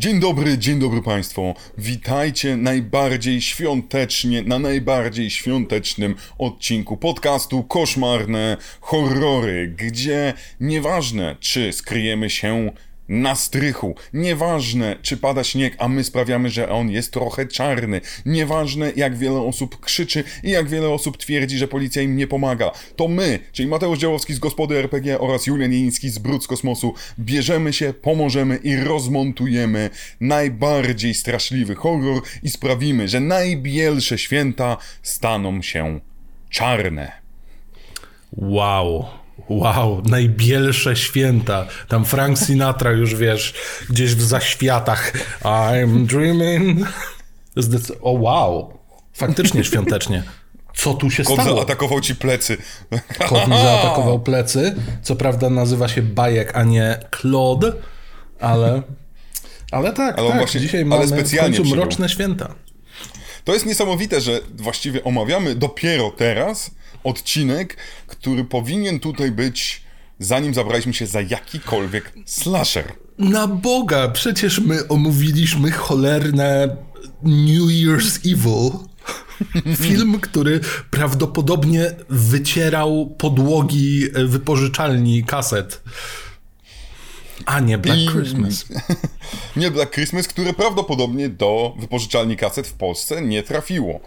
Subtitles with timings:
[0.00, 1.54] Dzień dobry, dzień dobry Państwu.
[1.78, 12.72] Witajcie najbardziej świątecznie, na najbardziej świątecznym odcinku podcastu Koszmarne Horrory, gdzie nieważne, czy skryjemy się
[13.10, 13.94] na strychu.
[14.12, 18.00] Nieważne, czy pada śnieg, a my sprawiamy, że on jest trochę czarny.
[18.26, 22.70] Nieważne, jak wiele osób krzyczy i jak wiele osób twierdzi, że policja im nie pomaga.
[22.96, 26.94] To my, czyli Mateusz Działowski z Gospody RPG oraz Julian Jeński z Brud z Kosmosu,
[27.18, 29.90] bierzemy się, pomożemy i rozmontujemy
[30.20, 36.00] najbardziej straszliwy horror i sprawimy, że najbielsze święta staną się
[36.50, 37.12] czarne.
[38.32, 39.19] Wow.
[39.48, 41.66] Wow, najbielsze święta.
[41.88, 43.54] Tam Frank Sinatra już wiesz,
[43.90, 45.12] gdzieś w zaświatach.
[45.42, 46.88] I'm dreaming.
[47.56, 48.78] Zdecy- o wow,
[49.12, 50.22] faktycznie świątecznie.
[50.74, 51.56] Co tu się Kot stało?
[51.56, 52.56] zaatakował ci plecy.
[53.28, 54.74] Kot mi zaatakował plecy.
[55.02, 57.72] Co prawda nazywa się Bajek, a nie Claude,
[58.40, 58.82] ale...
[59.72, 60.38] Ale tak, Ale tak.
[60.38, 61.82] właśnie- Dzisiaj ale mamy w specjalnie końcu przybył.
[61.84, 62.54] mroczne święta.
[63.44, 66.70] To jest niesamowite, że właściwie omawiamy dopiero teraz
[67.04, 69.82] odcinek, który powinien tutaj być,
[70.18, 72.92] zanim zabraliśmy się za jakikolwiek slasher.
[73.18, 76.76] Na Boga, przecież my omówiliśmy cholerne
[77.22, 78.70] New Year's Evil.
[79.88, 85.82] Film, który prawdopodobnie wycierał podłogi wypożyczalni kaset.
[87.46, 88.64] A nie Black I- Christmas.
[89.56, 94.00] Nie Black Christmas, które prawdopodobnie do wypożyczalni kaset w Polsce nie trafiło.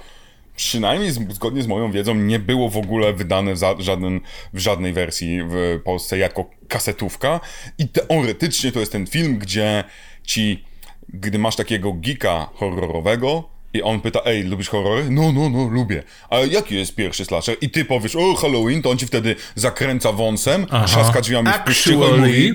[0.55, 4.19] Przynajmniej zgodnie z moją wiedzą nie było w ogóle wydane w, żaden,
[4.53, 7.39] w żadnej wersji w Polsce jako kasetówka
[7.77, 9.83] i teoretycznie to jest ten film, gdzie
[10.23, 10.63] ci,
[11.13, 15.09] gdy masz takiego geeka horrorowego i on pyta, ej, lubisz horrory?
[15.09, 16.03] No, no, no, lubię.
[16.29, 17.55] A jaki jest pierwszy slasher?
[17.61, 20.85] I ty powiesz, o, Halloween, to on ci wtedy zakręca wąsem, Aha.
[20.85, 22.53] trzaska drzwiami w pryszczyło i Actually- mówi,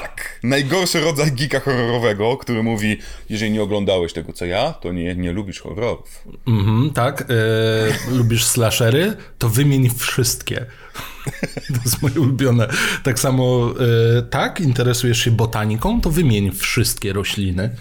[0.00, 5.16] tak, najgorszy rodzaj geeka horrorowego, który mówi, jeżeli nie oglądałeś tego co ja, to nie,
[5.16, 6.24] nie lubisz horrorów.
[6.46, 7.20] Mhm, tak.
[7.20, 7.24] E,
[8.10, 9.16] lubisz slashery?
[9.38, 10.66] To wymień wszystkie.
[11.74, 12.68] To jest moje ulubione.
[13.02, 13.74] Tak samo,
[14.18, 16.00] e, tak, interesujesz się botaniką?
[16.00, 17.76] To wymień wszystkie rośliny.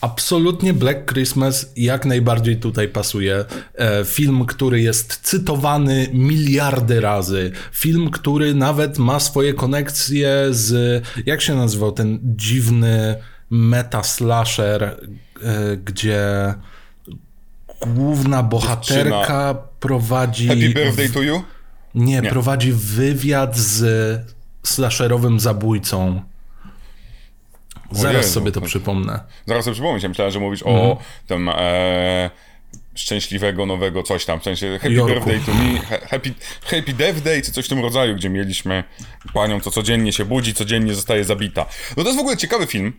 [0.00, 3.44] Absolutnie Black Christmas jak najbardziej tutaj pasuje.
[3.74, 7.52] E, film, który jest cytowany miliardy razy.
[7.72, 11.02] Film, który nawet ma swoje konekcje z.
[11.26, 13.16] Jak się nazywał ten dziwny
[13.50, 14.96] meta slasher, e,
[15.76, 16.54] gdzie
[17.86, 20.48] główna bohaterka prowadzi.
[20.48, 21.42] Happy birthday to you?
[21.94, 22.30] Nie, Nie.
[22.30, 23.84] prowadzi wywiad z
[24.62, 26.22] slasherowym zabójcą.
[27.92, 29.20] Zaraz Jezu, sobie to to- przypomnę.
[29.46, 30.86] Zaraz sobie przypomnieć, ja myślałem, że mówisz Mhm.
[30.90, 32.30] o tym e,
[32.94, 35.14] szczęśliwego nowego coś tam, w sensie Happy Jorku.
[35.14, 38.84] birthday to me, ha- happy, happy death day, czy coś w tym rodzaju, gdzie mieliśmy
[39.34, 41.66] panią, co codziennie się budzi, codziennie zostaje zabita.
[41.96, 42.92] No to jest w ogóle ciekawy film,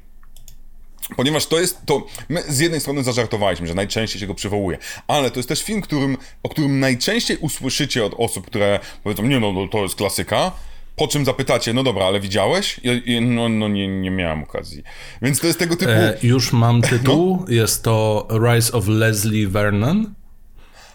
[1.16, 2.08] Ponieważ to jest to.
[2.30, 4.78] My z jednej strony zażartowaliśmy, że najczęściej się go przywołuje,
[5.08, 9.40] ale to jest też film, którym, o którym najczęściej usłyszycie od osób, które powiedzą, nie
[9.40, 10.52] no, no to jest klasyka.
[10.96, 12.80] Po czym zapytacie, no dobra, ale widziałeś?
[12.84, 14.84] I, i, no, no nie, nie miałem okazji.
[15.22, 15.92] Więc to jest tego typu.
[15.92, 17.46] E, już mam tytuł.
[17.50, 20.14] Jest to Rise of Leslie Vernon.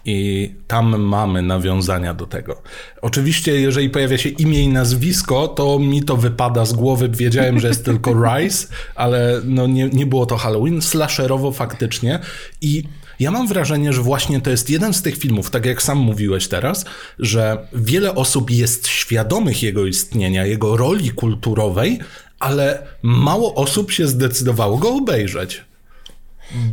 [0.04, 2.62] I tam mamy nawiązania do tego.
[3.02, 7.08] Oczywiście, jeżeli pojawia się imię i nazwisko, to mi to wypada z głowy.
[7.08, 10.82] Wiedziałem, że jest tylko Rise, ale no nie, nie było to Halloween.
[10.82, 12.18] Slasherowo faktycznie.
[12.60, 12.84] I
[13.20, 16.48] ja mam wrażenie, że właśnie to jest jeden z tych filmów, tak jak sam mówiłeś
[16.48, 16.84] teraz,
[17.18, 21.98] że wiele osób jest świadomych jego istnienia, jego roli kulturowej,
[22.38, 25.64] ale mało osób się zdecydowało go obejrzeć.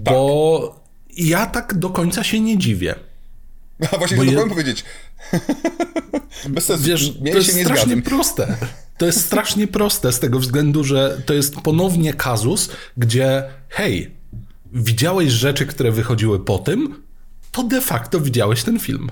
[0.04, 0.86] Bo
[1.18, 2.96] ja tak do końca się nie dziwię.
[3.92, 4.84] A właśnie bo to je- powiedzieć.
[6.50, 6.84] Bez sensu.
[6.84, 8.02] Wiesz, Mnie to jest strasznie zgadzam.
[8.02, 8.48] proste.
[8.98, 14.12] To jest strasznie proste z tego względu, że to jest ponownie kazus, gdzie hej,
[14.76, 17.04] widziałeś rzeczy, które wychodziły po tym,
[17.52, 19.12] to de facto widziałeś ten film.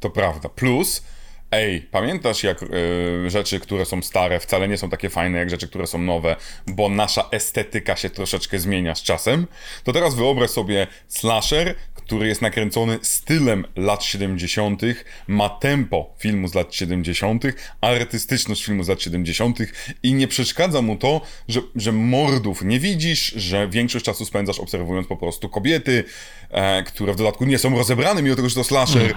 [0.00, 0.48] To prawda.
[0.48, 1.02] Plus,
[1.50, 5.68] ej, pamiętasz jak y, rzeczy, które są stare, wcale nie są takie fajne jak rzeczy,
[5.68, 6.36] które są nowe,
[6.66, 9.46] bo nasza estetyka się troszeczkę zmienia z czasem?
[9.84, 11.74] To teraz wyobraź sobie slasher,
[12.06, 14.82] który jest nakręcony stylem lat 70.,
[15.26, 17.44] ma tempo filmu z lat 70.,
[17.80, 19.58] artystyczność filmu z lat 70.
[20.02, 25.06] i nie przeszkadza mu to, że, że mordów nie widzisz, że większość czasu spędzasz obserwując
[25.06, 26.04] po prostu kobiety,
[26.50, 29.14] e, które w dodatku nie są rozebrane, mimo tego, że to slasher.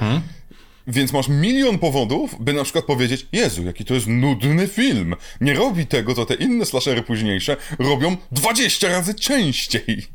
[0.88, 5.16] Więc masz milion powodów, by na przykład powiedzieć, Jezu, jaki to jest nudny film.
[5.42, 10.06] Nie robi tego, co te inne slashery późniejsze robią 20 razy częściej.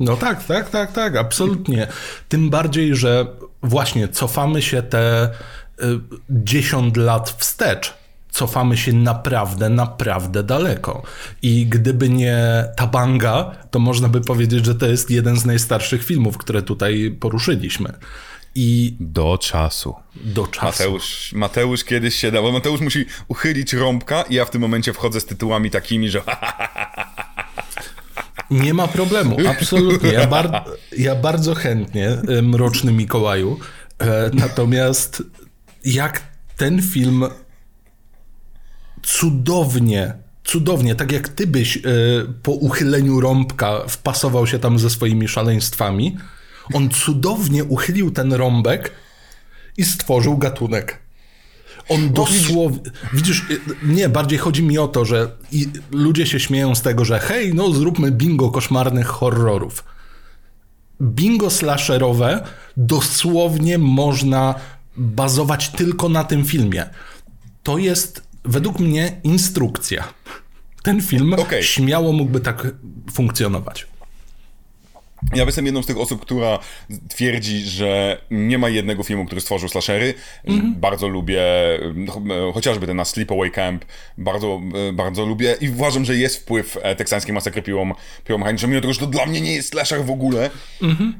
[0.00, 1.86] No tak, tak, tak, tak, absolutnie.
[2.28, 3.26] Tym bardziej, że
[3.62, 5.32] właśnie cofamy się te y,
[6.30, 7.94] 10 lat wstecz.
[8.30, 11.02] cofamy się naprawdę, naprawdę daleko.
[11.42, 16.04] I gdyby nie ta banga, to można by powiedzieć, że to jest jeden z najstarszych
[16.04, 17.92] filmów, które tutaj poruszyliśmy.
[18.54, 19.94] I do czasu.
[20.16, 20.66] Do czasu.
[20.66, 22.52] Mateusz, Mateusz kiedyś się dał.
[22.52, 26.22] Mateusz musi uchylić rąbka i ja w tym momencie wchodzę z tytułami takimi, że
[28.50, 30.12] Nie ma problemu, absolutnie.
[30.12, 30.64] Ja, bar
[30.98, 33.58] ja bardzo chętnie, Mroczny Mikołaju.
[33.98, 35.22] E, natomiast
[35.84, 36.22] jak
[36.56, 37.24] ten film
[39.02, 40.14] cudownie,
[40.44, 41.80] cudownie, tak jak ty byś e,
[42.42, 46.16] po uchyleniu rąbka wpasował się tam ze swoimi szaleństwami,
[46.72, 48.92] on cudownie uchylił ten rąbek
[49.76, 50.98] i stworzył gatunek.
[51.88, 52.90] On dosłownie.
[53.12, 53.46] Widzisz,
[53.82, 55.30] nie, bardziej chodzi mi o to, że
[55.90, 59.84] ludzie się śmieją z tego, że hej, no zróbmy bingo koszmarnych horrorów.
[61.02, 62.46] Bingo slasherowe
[62.76, 64.54] dosłownie można
[64.96, 66.86] bazować tylko na tym filmie.
[67.62, 70.04] To jest według mnie instrukcja.
[70.82, 71.62] Ten film okay.
[71.62, 72.66] śmiało mógłby tak
[73.12, 73.86] funkcjonować.
[75.34, 76.58] Ja jestem jedną z tych osób, która
[77.08, 80.14] twierdzi, że nie ma jednego filmu, który stworzył slashery.
[80.48, 80.74] Mm-hmm.
[80.74, 81.42] Bardzo lubię
[81.94, 83.84] no, chociażby ten na Sleepaway Camp.
[84.18, 84.60] Bardzo,
[84.92, 87.92] bardzo lubię i uważam, że jest wpływ e, teksańskiej masakry piłą,
[88.24, 90.50] piłą mechaniczną, mimo tego, że to dla mnie nie jest slasher w ogóle.
[90.82, 91.12] Mm-hmm.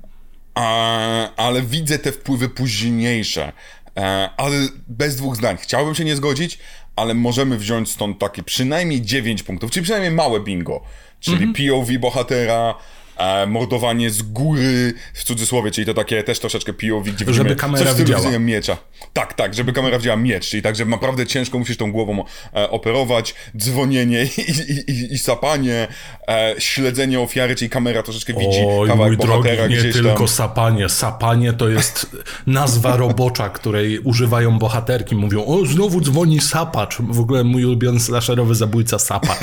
[0.55, 3.53] A, ale widzę te wpływy późniejsze.
[3.97, 4.57] E, ale
[4.89, 5.57] bez dwóch zdań.
[5.61, 6.59] Chciałbym się nie zgodzić,
[6.97, 10.83] ale możemy wziąć stąd takie przynajmniej 9 punktów, czyli przynajmniej małe bingo.
[11.21, 11.71] Czyli mm-hmm.
[11.71, 12.75] POV bohatera,
[13.17, 17.57] e, mordowanie z góry, w cudzysłowie, czyli to takie też troszeczkę POV, gdzie widzimy żeby
[17.57, 18.39] kamera coś widziała.
[18.39, 18.77] miecza.
[19.13, 22.25] Tak, tak, żeby kamera widziała miecz, czyli tak, że naprawdę ciężko musisz tą głową
[22.55, 25.89] e, operować, dzwonienie i, i, i, i sapanie,
[26.29, 30.89] e, śledzenie ofiary, czyli kamera troszeczkę widzi Oj, kawałek mój bohatera drogi, nie tylko sapanie.
[30.89, 32.07] Sapanie to jest
[32.47, 35.17] nazwa robocza, której używają bohaterki.
[35.17, 36.97] Mówią, o, znowu dzwoni sapacz.
[37.01, 39.41] W ogóle mój ulubiony slasherowy zabójca sapacz.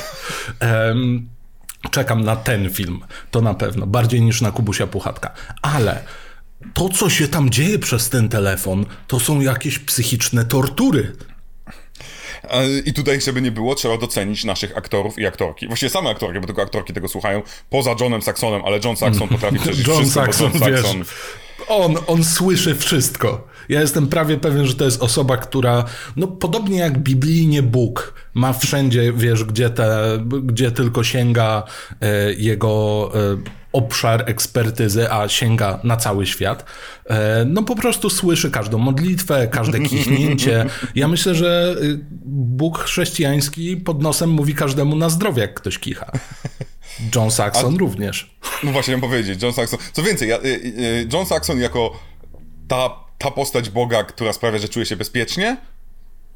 [0.62, 1.30] Um,
[1.92, 5.34] Czekam na ten film, to na pewno, bardziej niż na Kubusia Puchatka.
[5.62, 6.04] Ale
[6.74, 11.16] to, co się tam dzieje przez ten telefon, to są jakieś psychiczne tortury.
[12.86, 15.68] I tutaj, żeby nie było, trzeba docenić naszych aktorów i aktorki.
[15.68, 19.60] Właściwie same aktorki, bo tylko aktorki tego słuchają, poza Johnem Saxonem, ale John Saxon potrafi
[19.60, 20.98] przeżyć John wszystko, Saxon, John Saxon...
[21.00, 21.08] Wiesz,
[21.68, 23.48] on, on słyszy wszystko.
[23.70, 28.54] Ja jestem prawie pewien, że to jest osoba, która, no podobnie jak biblijnie Bóg, ma
[28.54, 31.64] wszędzie, wiesz, gdzie, te, gdzie tylko sięga
[32.02, 36.66] e, jego e, obszar ekspertyzy, a sięga na cały świat.
[37.06, 40.66] E, no po prostu słyszy każdą modlitwę, każde kichnięcie.
[40.96, 46.12] Ja myślę, że y, Bóg chrześcijański pod nosem mówi każdemu na zdrowie, jak ktoś kicha.
[47.16, 48.36] John Saxon a, również.
[48.64, 49.80] No właśnie chciałem powiedzieć, John Saxon.
[49.94, 52.00] Co więcej, y, y, John Saxon jako
[52.68, 55.58] ta, ta postać Boga, która sprawia, że czuje się bezpiecznie,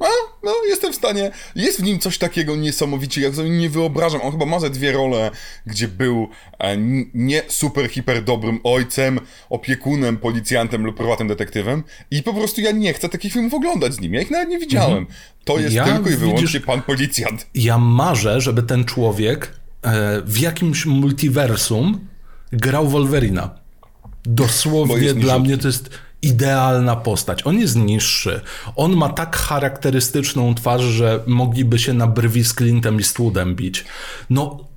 [0.04, 0.08] a,
[0.44, 1.32] no, jestem w stanie.
[1.56, 4.22] Jest w nim coś takiego niesamowicie, jak sobie nie wyobrażam.
[4.22, 5.32] On chyba ma ze dwie role,
[5.66, 6.28] gdzie był
[6.60, 6.78] e,
[7.14, 9.20] nie super, hiper dobrym ojcem,
[9.50, 11.84] opiekunem, policjantem lub prywatnym detektywem.
[12.12, 14.14] I po prostu ja nie chcę takich filmów oglądać z nim.
[14.14, 14.98] Ja ich nawet nie widziałem.
[14.98, 15.18] Mhm.
[15.44, 17.48] To jest ja, tylko i wyłącznie widzisz, pan policjant.
[17.56, 22.08] Ja marzę, żeby ten człowiek e, w jakimś multiversum
[22.52, 23.64] grał Wolverina.
[24.26, 25.90] Dosłownie dla mnie to jest
[26.24, 27.48] idealna postać.
[27.48, 28.42] On jest niższy.
[28.76, 33.86] On ma tak charakterystyczną twarz, że mogliby się na brwi z Clintem Eastwoodem bić.
[34.30, 34.73] No,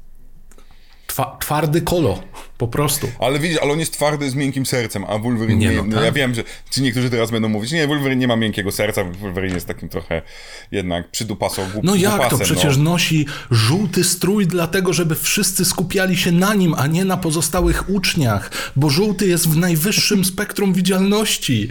[1.17, 2.23] Twa twardy kolo,
[2.59, 3.09] po prostu.
[3.19, 5.69] Ale widzisz, ale on jest twardy z miękkim sercem, a Wolverine nie.
[5.69, 6.05] nie no, tak?
[6.05, 9.55] Ja wiem, że ci niektórzy teraz będą mówić, nie, Wolverine nie ma miękkiego serca, Wolverine
[9.55, 10.23] jest takim trochę
[10.71, 12.39] jednak przydupasą głup, No jak to?
[12.39, 12.83] Przecież no.
[12.83, 18.51] nosi żółty strój dlatego, żeby wszyscy skupiali się na nim, a nie na pozostałych uczniach,
[18.77, 21.69] bo żółty jest w najwyższym spektrum widzialności.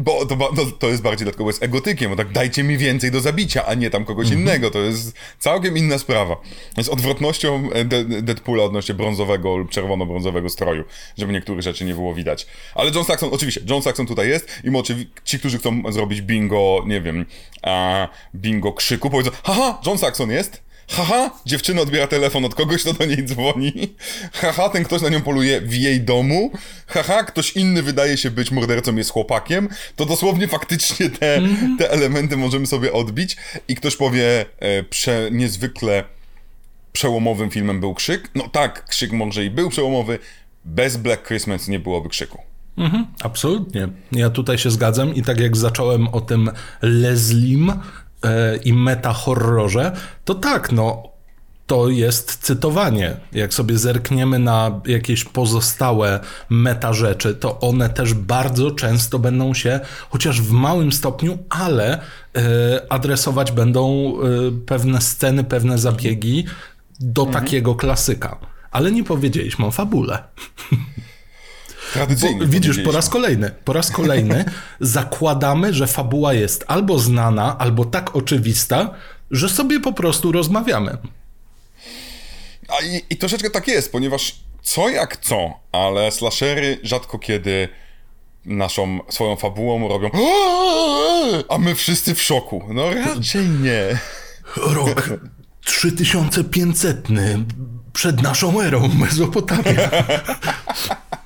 [0.00, 3.10] Bo to, no, to jest bardziej dlatego, bo jest egotykiem, bo tak dajcie mi więcej
[3.10, 4.42] do zabicia, a nie tam kogoś mm -hmm.
[4.42, 4.70] innego.
[4.70, 6.36] To jest całkiem inna sprawa.
[6.76, 10.84] Jest odwrotnością e, De Deadpoola odnośnie brązowego lub czerwono-brązowego stroju,
[11.18, 12.46] żeby niektórych rzeczy nie było widać.
[12.74, 14.70] Ale John Saxon, oczywiście, John Saxon tutaj jest i
[15.24, 17.26] ci, którzy chcą zrobić bingo, nie wiem,
[17.62, 22.92] a, bingo krzyku, powiedzą, haha, John Saxon jest, haha, dziewczyna odbiera telefon od kogoś, kto
[22.92, 23.72] do niej dzwoni,
[24.32, 26.50] haha, ten ktoś na nią poluje w jej domu,
[26.86, 31.76] haha, ktoś inny wydaje się być mordercą, jest chłopakiem, to dosłownie faktycznie te, mhm.
[31.78, 33.36] te elementy możemy sobie odbić
[33.68, 36.04] i ktoś powie, e, prze, niezwykle
[36.92, 38.30] przełomowym filmem był Krzyk.
[38.34, 40.18] No tak, Krzyk może i był przełomowy,
[40.64, 42.38] bez Black Christmas nie byłoby Krzyku.
[42.76, 43.88] Mhm, absolutnie.
[44.12, 46.50] Ja tutaj się zgadzam i tak jak zacząłem o tym
[46.82, 47.72] Leslim,
[48.64, 49.92] i meta horrorze,
[50.24, 51.10] to tak, no
[51.70, 53.16] to jest cytowanie.
[53.32, 59.80] Jak sobie zerkniemy na jakieś pozostałe meta rzeczy, to one też bardzo często będą się,
[60.10, 62.00] chociaż w małym stopniu, ale y,
[62.88, 64.14] adresować będą
[64.48, 66.44] y, pewne sceny, pewne zabiegi
[67.00, 67.44] do mhm.
[67.44, 68.36] takiego klasyka.
[68.70, 70.22] Ale nie powiedzieliśmy o fabule.
[71.92, 72.46] Tradycyjnie.
[72.46, 74.44] Widzisz, po raz kolejny, po raz kolejny
[74.80, 78.94] zakładamy, że fabuła jest albo znana, albo tak oczywista,
[79.30, 80.96] że sobie po prostu rozmawiamy.
[82.68, 87.68] A i, i troszeczkę tak jest, ponieważ co jak co, ale slashery rzadko kiedy
[88.44, 90.10] naszą swoją fabułą robią
[91.48, 92.62] a my wszyscy w szoku.
[92.74, 93.98] No raczej nie.
[94.56, 95.10] Rok
[95.64, 97.08] 3500
[97.92, 99.90] przed naszą erą Mezopotamia.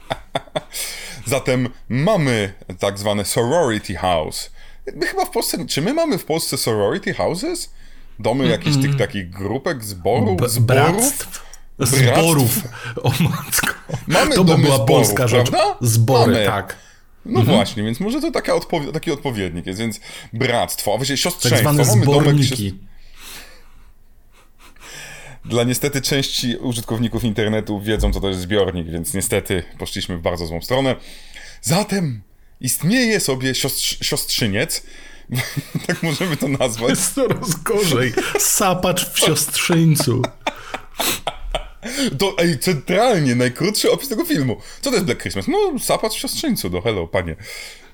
[1.26, 4.50] Zatem mamy tak zwane sorority house.
[4.94, 7.70] My chyba w Polsce, czy my mamy w Polsce sorority houses?
[8.18, 11.28] Domy jakichś tych takich grupek, zborów, B- zborów?
[11.78, 12.58] Zborów.
[13.02, 13.74] O matko.
[14.06, 15.50] Mamy to by była zborów, polska rzecz.
[15.50, 15.76] Prawda?
[15.80, 16.46] Zbory, mamy.
[16.46, 16.76] tak.
[17.24, 17.56] No mhm.
[17.58, 18.52] właśnie, więc może to taka
[18.92, 20.00] taki odpowiednik jest, więc
[20.32, 21.64] bractwo, a właściwie siostrzeństwo.
[21.64, 22.72] Tak zwane mamy zborniki.
[22.72, 22.93] Domek,
[25.44, 30.46] dla niestety części użytkowników internetu wiedzą, co to jest zbiornik, więc niestety poszliśmy w bardzo
[30.46, 30.96] złą stronę.
[31.62, 32.22] Zatem
[32.60, 34.82] istnieje sobie siostrz siostrzyniec,
[35.86, 36.90] tak możemy to nazwać.
[36.90, 38.12] Jest coraz gorzej.
[38.38, 40.22] Sapacz w siostrzyńcu.
[42.18, 44.60] To, ej, centralnie, najkrótszy opis tego filmu.
[44.80, 45.48] Co to jest Black Christmas?
[45.48, 47.36] No, sapacz w siostrzyńcu, do hello, panie.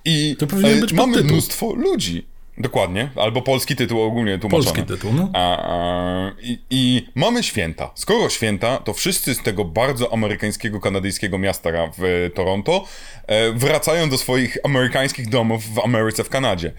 [0.04, 2.26] I to powinien być mamy mnóstwo ludzi.
[2.59, 4.64] Dokładnie, albo polski tytuł ogólnie tłumaczony.
[4.64, 5.30] Polski tytuł, no.
[5.33, 7.90] A, a, i, I mamy święta.
[7.95, 12.85] Skoro święta, to wszyscy z tego bardzo amerykańskiego, kanadyjskiego miasta w Toronto
[13.26, 16.73] e, wracają do swoich amerykańskich domów w Ameryce, w Kanadzie.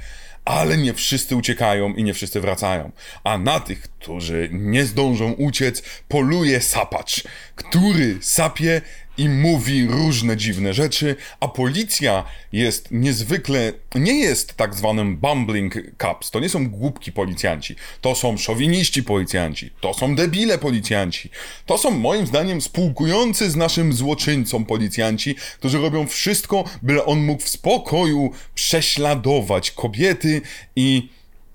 [0.46, 2.92] Ale nie wszyscy uciekają i nie wszyscy wracają.
[3.24, 7.24] A na tych, którzy nie zdążą uciec, poluje sapacz,
[7.56, 8.82] który sapie
[9.18, 16.32] i mówi różne dziwne rzeczy, a policja jest niezwykle, nie jest tak zwanym bumbling cops,
[16.32, 21.30] to nie są głupki policjanci, to są szowiniści policjanci, to są debile policjanci,
[21.65, 27.44] to są moim zdaniem spółkujący z naszym złoczyńcą policjanci, którzy robią wszystko, byle on mógł
[27.44, 30.41] w spokoju prześladować kobiety
[30.75, 31.10] i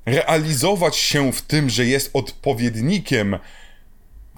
[0.06, 3.38] realizować się w tym, że jest odpowiednikiem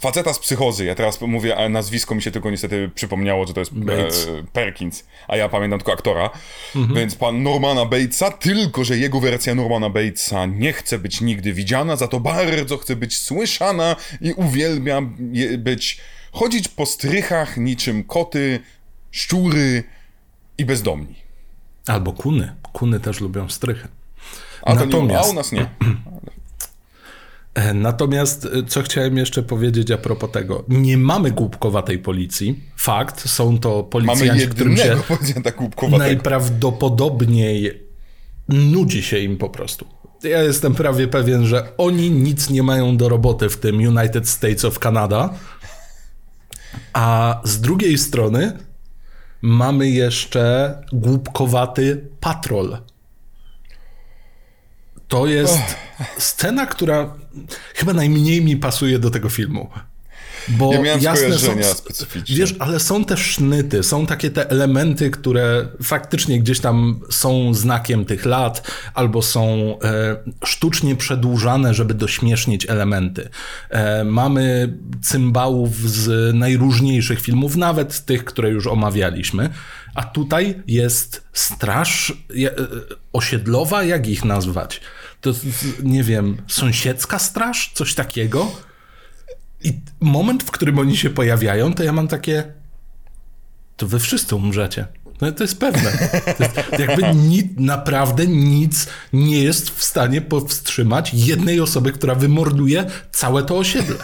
[0.01, 0.85] faceta z psychozy.
[0.85, 5.05] Ja teraz mówię, a nazwisko mi się tylko niestety przypomniało, że to jest e, Perkins,
[5.29, 6.31] a ja pamiętam tylko aktora.
[6.77, 6.95] Mhm.
[6.95, 11.97] Więc pan Normana Batesa, tylko że jego wersja Normana Batesa nie chce być nigdy widziana,
[11.97, 15.03] za to bardzo chce być słyszana i uwielbia
[15.59, 16.01] być,
[16.33, 18.61] chodzić po strychach niczym koty,
[19.11, 19.85] szczury
[20.59, 21.15] i bezdomni.
[21.87, 22.55] Albo kuny.
[22.73, 23.89] Kuny też lubią strychy.
[24.63, 25.11] A, Natomiast...
[25.11, 25.67] nie, a u nas nie.
[27.55, 30.65] E, natomiast e, co chciałem jeszcze powiedzieć a propos tego.
[30.69, 32.61] Nie mamy głupkowatej policji.
[32.77, 34.97] Fakt, są to policjanci, którym się
[35.99, 37.89] najprawdopodobniej
[38.49, 39.87] nudzi się im po prostu.
[40.23, 44.65] Ja jestem prawie pewien, że oni nic nie mają do roboty w tym United States
[44.65, 45.35] of Canada.
[46.93, 48.53] A z drugiej strony
[49.43, 52.79] mamy jeszcze głupkowaty patrol
[55.09, 55.59] to jest
[56.19, 57.15] scena, która
[57.75, 59.71] chyba najmniej mi pasuje do tego filmu.
[60.49, 62.37] Bo ja miałem jasne są, specyficzne.
[62.37, 68.05] Wiesz, ale są te sznyty, są takie te elementy, które faktycznie gdzieś tam są znakiem
[68.05, 73.29] tych lat, albo są e, sztucznie przedłużane, żeby dośmiesznić elementy.
[73.71, 79.51] E, mamy cymbałów z najróżniejszych filmów, nawet tych, które już omawialiśmy.
[79.95, 82.51] A tutaj jest straż e,
[83.13, 84.81] osiedlowa, jak ich nazwać?
[85.21, 85.33] To
[85.83, 87.73] nie wiem, sąsiedzka straż?
[87.75, 88.53] Coś takiego?
[89.61, 92.53] I moment, w którym oni się pojawiają, to ja mam takie.
[93.77, 94.87] To wy wszyscy umrzecie.
[95.21, 95.93] No to jest pewne.
[96.39, 102.91] To jest, jakby ni, naprawdę nic nie jest w stanie powstrzymać jednej osoby, która wymorduje
[103.11, 103.97] całe to osiedle.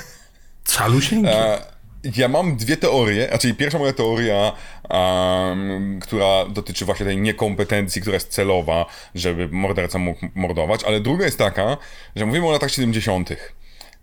[0.64, 1.30] Calusieńkie.
[1.30, 1.73] E,
[2.16, 3.28] ja mam dwie teorie.
[3.28, 4.52] Znaczy, pierwsza moja teoria,
[4.90, 11.24] um, która dotyczy właśnie tej niekompetencji, która jest celowa, żeby morderca mógł mordować, ale druga
[11.24, 11.76] jest taka,
[12.16, 13.30] że mówimy o latach 70.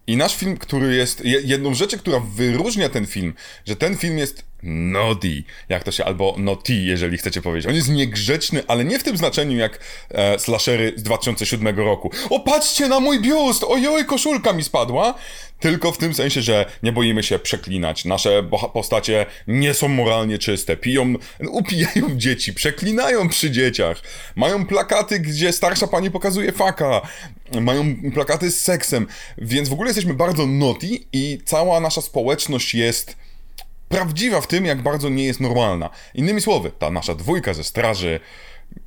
[0.07, 1.25] I nasz film, który jest.
[1.25, 3.33] Jedną rzeczy, która wyróżnia ten film,
[3.65, 7.69] że ten film jest naughty, jak to się, albo naughty, jeżeli chcecie powiedzieć.
[7.69, 12.11] On jest niegrzeczny, ale nie w tym znaczeniu jak e, slashery z 2007 roku.
[12.29, 13.63] O, patrzcie na mój biust!
[13.63, 15.13] Ojoj, koszulka mi spadła!
[15.61, 18.05] Tylko w tym sensie, że nie boimy się przeklinać.
[18.05, 20.77] Nasze postacie nie są moralnie czyste.
[20.77, 21.13] Piją,
[21.49, 24.01] upijają dzieci, przeklinają przy dzieciach.
[24.35, 27.01] Mają plakaty, gdzie starsza pani pokazuje faka.
[27.61, 29.07] Mają plakaty z seksem.
[29.37, 33.15] Więc w ogóle jesteśmy bardzo naughty i cała nasza społeczność jest
[33.91, 35.89] prawdziwa w tym, jak bardzo nie jest normalna.
[36.13, 38.19] Innymi słowy, ta nasza dwójka ze straży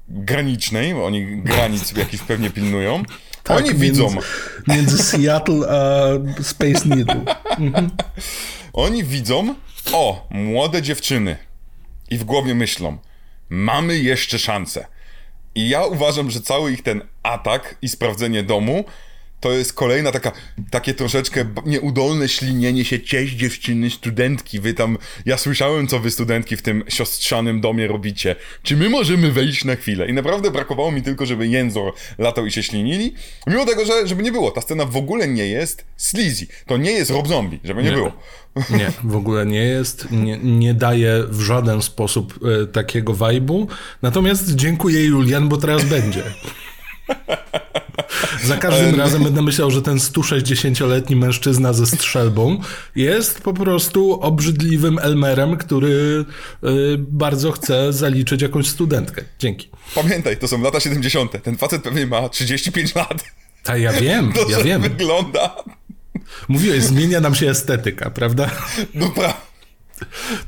[0.08, 3.02] granicznej, oni granic jakiś pewnie pilnują,
[3.42, 4.08] tak, oni między, widzą...
[4.68, 7.24] Między Seattle a Space Needle.
[7.58, 7.90] Mhm.
[8.72, 9.54] Oni widzą,
[9.92, 11.36] o, młode dziewczyny
[12.10, 12.98] i w głowie myślą,
[13.48, 14.86] mamy jeszcze szansę.
[15.54, 18.84] I ja uważam, że cały ich ten atak i sprawdzenie domu
[19.44, 20.32] to jest kolejna taka,
[20.70, 26.56] takie troszeczkę nieudolne ślinienie się, cześć dziewczyny, studentki, wy tam, ja słyszałem, co wy studentki
[26.56, 30.08] w tym siostrzanym domie robicie, czy my możemy wejść na chwilę?
[30.08, 33.14] I naprawdę brakowało mi tylko, żeby Jęzor latał i się ślinili,
[33.46, 36.90] mimo tego, że żeby nie było, ta scena w ogóle nie jest sleazy, to nie
[36.90, 37.96] jest Rob Zombie, żeby nie, nie.
[37.96, 38.12] było.
[38.70, 43.66] Nie, w ogóle nie jest, nie, nie daje w żaden sposób e, takiego vibe'u,
[44.02, 46.22] natomiast dziękuję Julian, bo teraz będzie.
[48.44, 52.60] Za każdym razem będę myślał, że ten 160-letni mężczyzna ze strzelbą
[52.96, 56.24] jest po prostu obrzydliwym Elmerem, który y,
[56.98, 59.22] bardzo chce zaliczyć jakąś studentkę.
[59.38, 59.68] Dzięki.
[59.94, 61.42] Pamiętaj, to są lata 70.
[61.42, 63.24] Ten facet pewnie ma 35 lat.
[63.62, 64.82] Tak, ja wiem, to, ja wiem.
[64.82, 65.56] wygląda.
[66.48, 68.50] Mówiłeś, zmienia nam się estetyka, prawda?
[68.94, 69.40] No prawda.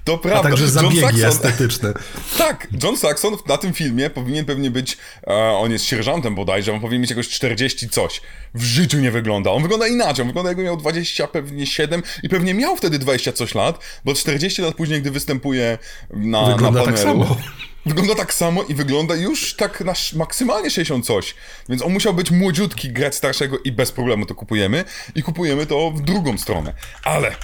[0.04, 0.40] To prawda.
[0.40, 1.92] A także zabiegi John Saxon, estetyczne.
[2.38, 6.80] Tak, John Saxon na tym filmie powinien pewnie być, e, on jest sierżantem bodajże, on
[6.80, 8.20] powinien mieć jakoś 40 coś.
[8.54, 9.50] W życiu nie wygląda.
[9.50, 13.32] On wygląda inaczej, on wygląda jakby miał 20, pewnie 7 i pewnie miał wtedy 20
[13.32, 15.78] coś lat, bo 40 lat później, gdy występuje
[16.10, 17.24] na, wygląda na tak panelu...
[17.24, 17.36] Tak samo.
[17.86, 21.34] Wygląda tak samo i wygląda już tak na maksymalnie 60 coś.
[21.68, 24.84] Więc on musiał być młodziutki, grać starszego i bez problemu to kupujemy.
[25.14, 26.74] I kupujemy to w drugą stronę.
[27.04, 27.36] Ale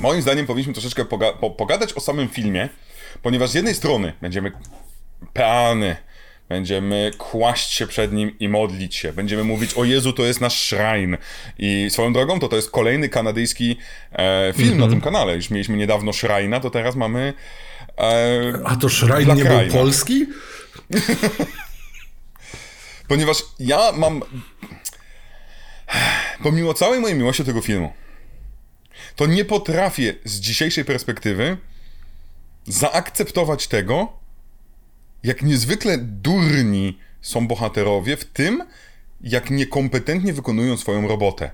[0.00, 2.68] Moim zdaniem powinniśmy troszeczkę poga po pogadać o samym filmie,
[3.22, 4.52] ponieważ z jednej strony będziemy
[5.32, 5.96] peany,
[6.48, 9.12] będziemy kłaść się przed nim i modlić się.
[9.12, 11.16] Będziemy mówić, o Jezu, to jest nasz shrine.
[11.58, 13.76] I swoją drogą, to to jest kolejny kanadyjski
[14.12, 14.84] e, film mm -hmm.
[14.84, 15.36] na tym kanale.
[15.36, 17.34] Już mieliśmy niedawno Shrine'a, to teraz mamy...
[17.98, 20.26] E, A to Shrine nie był polski?
[23.08, 24.22] Ponieważ ja mam...
[26.42, 27.92] Pomimo całej mojej miłości do tego filmu,
[29.16, 31.56] to nie potrafię z dzisiejszej perspektywy
[32.66, 34.12] zaakceptować tego,
[35.22, 38.62] jak niezwykle durni są bohaterowie w tym,
[39.20, 41.50] jak niekompetentnie wykonują swoją robotę.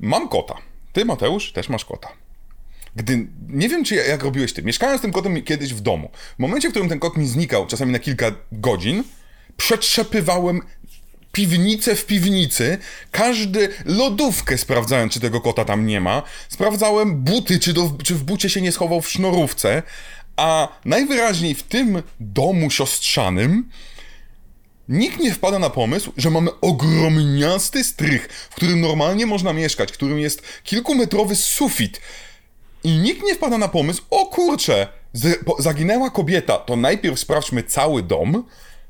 [0.00, 0.56] Mam kota.
[0.92, 2.08] Ty, Mateusz, też masz kota.
[2.96, 6.10] Gdy, nie wiem, czy jak robiłeś ty, mieszkałem z tym kotem kiedyś w domu.
[6.36, 9.04] W momencie, w którym ten kot mi znikał, czasami na kilka godzin,
[9.56, 10.60] przetrzepywałem
[11.32, 12.78] piwnicę w piwnicy,
[13.10, 18.22] każdy lodówkę sprawdzałem, czy tego kota tam nie ma, sprawdzałem buty, czy, do, czy w
[18.22, 19.82] bucie się nie schował w sznurówce,
[20.36, 23.70] a najwyraźniej w tym domu siostrzanym
[24.88, 29.94] nikt nie wpada na pomysł, że mamy ogromniasty strych, w którym normalnie można mieszkać, w
[29.94, 32.00] którym jest kilkumetrowy sufit.
[32.84, 34.88] I nikt nie wpada na pomysł, o kurczę,
[35.58, 38.44] zaginęła kobieta, to najpierw sprawdźmy cały dom,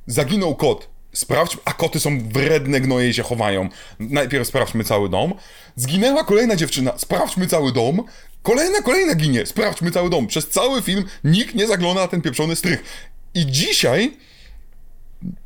[0.07, 3.68] zaginął kot, Sprawdźmy, a koty są wredne, gnoje i się chowają.
[4.01, 5.35] Najpierw sprawdźmy cały dom.
[5.77, 8.05] Zginęła kolejna dziewczyna, sprawdźmy cały dom.
[8.42, 10.27] Kolejna, kolejna ginie, sprawdźmy cały dom.
[10.27, 12.85] Przez cały film nikt nie zagląda na ten pieprzony strych.
[13.35, 14.16] I dzisiaj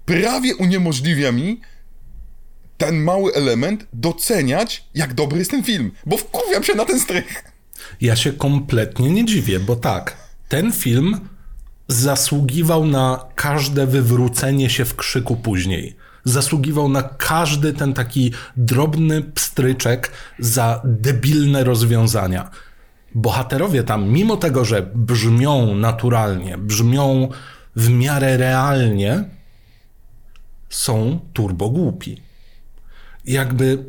[0.04, 1.60] prawie uniemożliwia mi
[2.76, 5.92] ten mały element doceniać, jak dobry jest ten film.
[6.06, 7.44] Bo wkurwiam się na ten strych.
[8.00, 10.16] Ja się kompletnie nie dziwię, bo tak,
[10.48, 11.28] ten film
[11.88, 15.96] zasługiwał na każde wywrócenie się w krzyku później.
[16.24, 22.50] Zasługiwał na każdy ten taki drobny pstryczek za debilne rozwiązania.
[23.14, 27.28] Bohaterowie tam, mimo tego, że brzmią naturalnie, brzmią
[27.76, 29.24] w miarę realnie,
[30.70, 32.22] są turbogłupi.
[33.24, 33.84] Jakby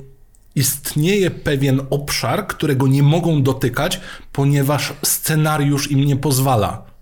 [0.56, 6.95] istnieje pewien obszar, którego nie mogą dotykać, ponieważ scenariusz im nie pozwala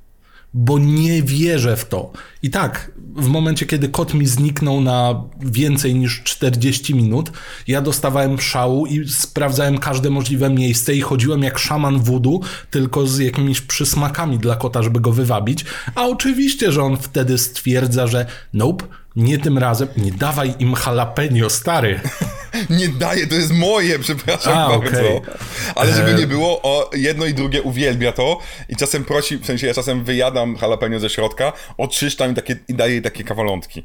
[0.53, 2.11] bo nie wierzę w to.
[2.43, 7.31] I tak, w momencie, kiedy kot mi zniknął na więcej niż 40 minut,
[7.67, 13.19] ja dostawałem szału i sprawdzałem każde możliwe miejsce i chodziłem jak szaman wudu, tylko z
[13.19, 15.65] jakimiś przysmakami dla kota, żeby go wywabić.
[15.95, 21.49] A oczywiście, że on wtedy stwierdza, że nope, nie tym razem, nie dawaj im jalapeno,
[21.49, 21.99] stary.
[22.69, 25.15] nie daję, to jest moje, przepraszam A, bardzo.
[25.15, 25.33] Okay.
[25.75, 29.45] Ale żeby e, nie było, o, jedno i drugie uwielbia to i czasem prosi, w
[29.45, 33.83] sensie ja czasem wyjadam jalapeno ze środka, oczyszczam i, takie, i daję takie kawalątki.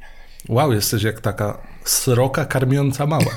[0.49, 3.37] Wow, jesteś jak taka sroka karmiąca mała.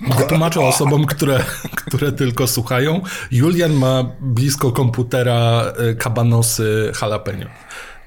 [0.18, 1.44] Wytłumaczę osobom, które,
[1.74, 3.00] które tylko słuchają.
[3.30, 7.46] Julian ma blisko komputera e, kabanosy jalapeno.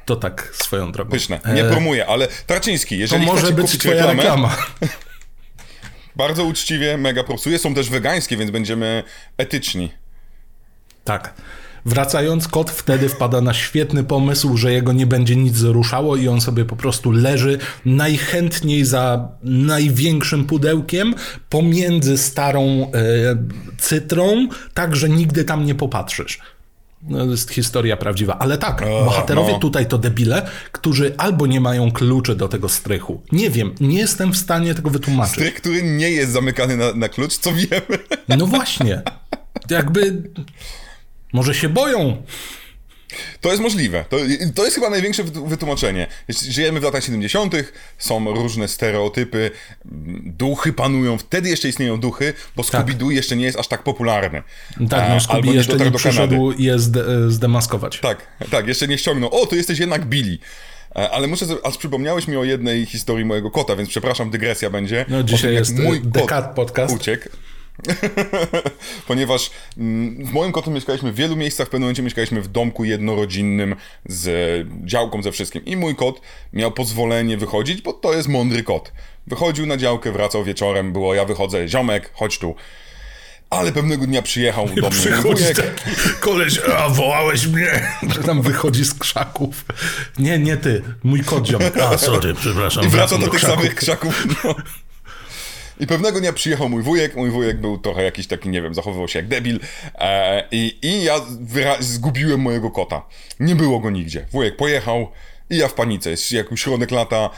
[0.07, 1.11] To tak swoją drogą.
[1.11, 1.39] Pyszne.
[1.53, 1.69] Nie e...
[1.71, 4.57] promuję, ale Traczyński, jeżeli to może być twoja reklamę, reklama.
[6.15, 7.59] Bardzo uczciwie, mega propsuje.
[7.59, 9.03] Są też wegańskie, więc będziemy
[9.37, 9.91] etyczni.
[11.03, 11.33] Tak.
[11.85, 16.41] Wracając, kot wtedy wpada na świetny pomysł, że jego nie będzie nic ruszało i on
[16.41, 21.15] sobie po prostu leży najchętniej za największym pudełkiem
[21.49, 22.89] pomiędzy starą e,
[23.77, 26.39] cytrą, tak że nigdy tam nie popatrzysz.
[27.01, 28.37] No, to jest historia prawdziwa.
[28.39, 29.59] Ale tak, bohaterowie no.
[29.59, 33.21] tutaj to debile, którzy albo nie mają kluczy do tego strychu.
[33.31, 35.33] Nie wiem, nie jestem w stanie tego wytłumaczyć.
[35.33, 37.99] Strych, który nie jest zamykany na, na klucz, co wiemy.
[38.37, 39.01] No właśnie.
[39.69, 40.23] Jakby
[41.33, 42.23] może się boją.
[43.41, 44.05] To jest możliwe.
[44.09, 44.17] To,
[44.55, 46.07] to jest chyba największe wytłumaczenie.
[46.49, 47.55] Żyjemy w latach 70.,
[47.97, 49.51] są różne stereotypy,
[50.25, 52.85] duchy panują, wtedy jeszcze istnieją duchy, bo tak.
[52.85, 54.43] Scooby-Doo jeszcze nie jest aż tak popularny.
[54.89, 56.75] Tak, no Scooby jeszcze nie przyszedł je
[57.27, 57.99] zdemaskować.
[57.99, 59.41] Tak, tak, jeszcze nie ściągnął.
[59.41, 60.37] O, to jesteś jednak Billy.
[60.95, 65.05] E, ale muszę, aż przypomniałeś mi o jednej historii mojego kota, więc przepraszam, dygresja będzie.
[65.09, 66.95] No dzisiaj jest mój Dekat Podcast.
[66.95, 67.29] Uciekł.
[69.07, 72.83] Ponieważ mm, z moim kotem mieszkaliśmy w wielu miejscach, w pewnym momencie mieszkaliśmy w domku
[72.83, 75.65] jednorodzinnym z działką, ze wszystkim.
[75.65, 76.21] I mój kot
[76.53, 78.91] miał pozwolenie wychodzić, bo to jest mądry kot.
[79.27, 82.55] Wychodził na działkę, wracał wieczorem, było ja wychodzę, ziomek, chodź tu.
[83.49, 85.81] Ale pewnego dnia przyjechał do mnie wujek.
[86.19, 87.93] Koleś, a wołałeś mnie.
[88.25, 89.65] Tam wychodzi z krzaków.
[90.19, 91.77] Nie, nie ty, mój kot ziomek.
[91.77, 92.85] A, sorry, przepraszam.
[92.85, 93.57] I wraca do, do tych krzaków.
[93.57, 94.27] samych krzaków.
[94.43, 94.55] No.
[95.79, 99.07] I pewnego dnia przyjechał mój wujek, mój wujek był trochę jakiś taki, nie wiem, zachowywał
[99.07, 99.59] się jak debil
[99.95, 101.21] e, i, i ja
[101.79, 103.05] zgubiłem mojego kota.
[103.39, 104.25] Nie było go nigdzie.
[104.31, 105.07] Wujek pojechał,
[105.49, 107.29] i ja w panice, jest jak środek lata,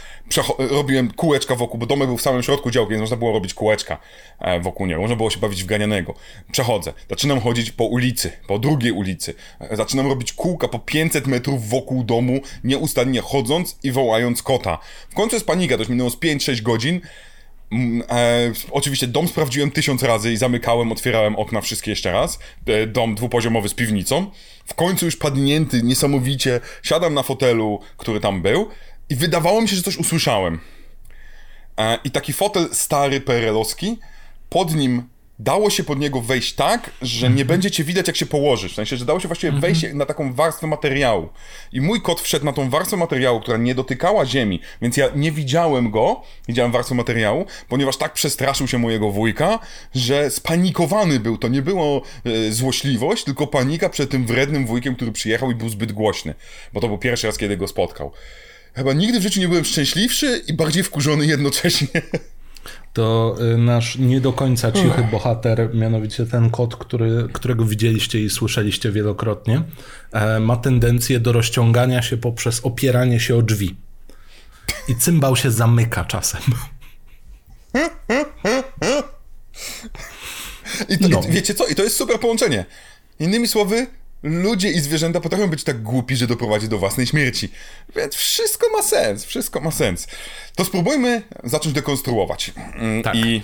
[0.58, 3.98] robiłem kółeczka wokół, bo domek był w samym środku działki, więc można było robić kółeczka
[4.40, 6.14] e, wokół niego, można było się bawić w ganianego.
[6.52, 11.70] Przechodzę, zaczynam chodzić po ulicy, po drugiej ulicy, e, zaczynam robić kółka po 500 metrów
[11.70, 14.78] wokół domu, nieustannie chodząc i wołając kota.
[15.10, 17.02] W końcu jest panika, to już minęło z 5-6 godzin,
[18.10, 22.40] e, oczywiście dom sprawdziłem tysiąc razy i zamykałem, otwierałem okna wszystkie jeszcze raz.
[22.66, 24.32] E, dom dwupoziomowy z piwnicą.
[24.66, 28.70] W końcu już padnięty niesamowicie, siadam na fotelu, który tam był
[29.10, 30.60] i wydawało mi się, że coś usłyszałem.
[31.78, 34.00] E, I taki fotel stary perelowski,
[34.50, 35.04] pod nim
[35.40, 37.48] dało się pod niego wejść tak, że nie mhm.
[37.48, 38.72] będzie cię widać, jak się położysz.
[38.72, 39.62] W sensie, że dało się właściwie mhm.
[39.62, 41.30] wejść na taką warstwę materiału.
[41.74, 45.32] I mój kot wszedł na tą warstwę materiału, która nie dotykała ziemi, więc ja nie
[45.32, 49.60] widziałem go, widziałem warstwę materiału, ponieważ tak przestraszył się mojego wujka,
[49.96, 51.38] że spanikowany był.
[51.38, 55.70] To nie było e, złośliwość, tylko panika przed tym wrednym wujkiem, który przyjechał i był
[55.70, 56.34] zbyt głośny.
[56.74, 58.12] Bo to był pierwszy raz, kiedy go spotkał.
[58.74, 61.88] Chyba nigdy w życiu nie byłem szczęśliwszy i bardziej wkurzony jednocześnie.
[62.94, 68.30] to y, nasz nie do końca cichy bohater, mianowicie ten kot, który, którego widzieliście i
[68.30, 69.62] słyszeliście wielokrotnie,
[70.12, 73.76] e, ma tendencję do rozciągania się poprzez opieranie się o drzwi.
[74.88, 76.42] I cymbał się zamyka czasem.
[80.90, 81.22] I to, no.
[81.30, 81.68] wiecie co?
[81.68, 82.66] I to jest super połączenie.
[83.20, 83.88] Innymi słowy,
[84.24, 87.50] ludzie i zwierzęta potrafią być tak głupi, że doprowadzi do własnej śmierci.
[87.96, 90.08] Więc wszystko ma sens, wszystko ma sens.
[90.56, 92.52] To spróbujmy zacząć dekonstruować.
[92.76, 93.16] Mm, tak.
[93.16, 93.42] I...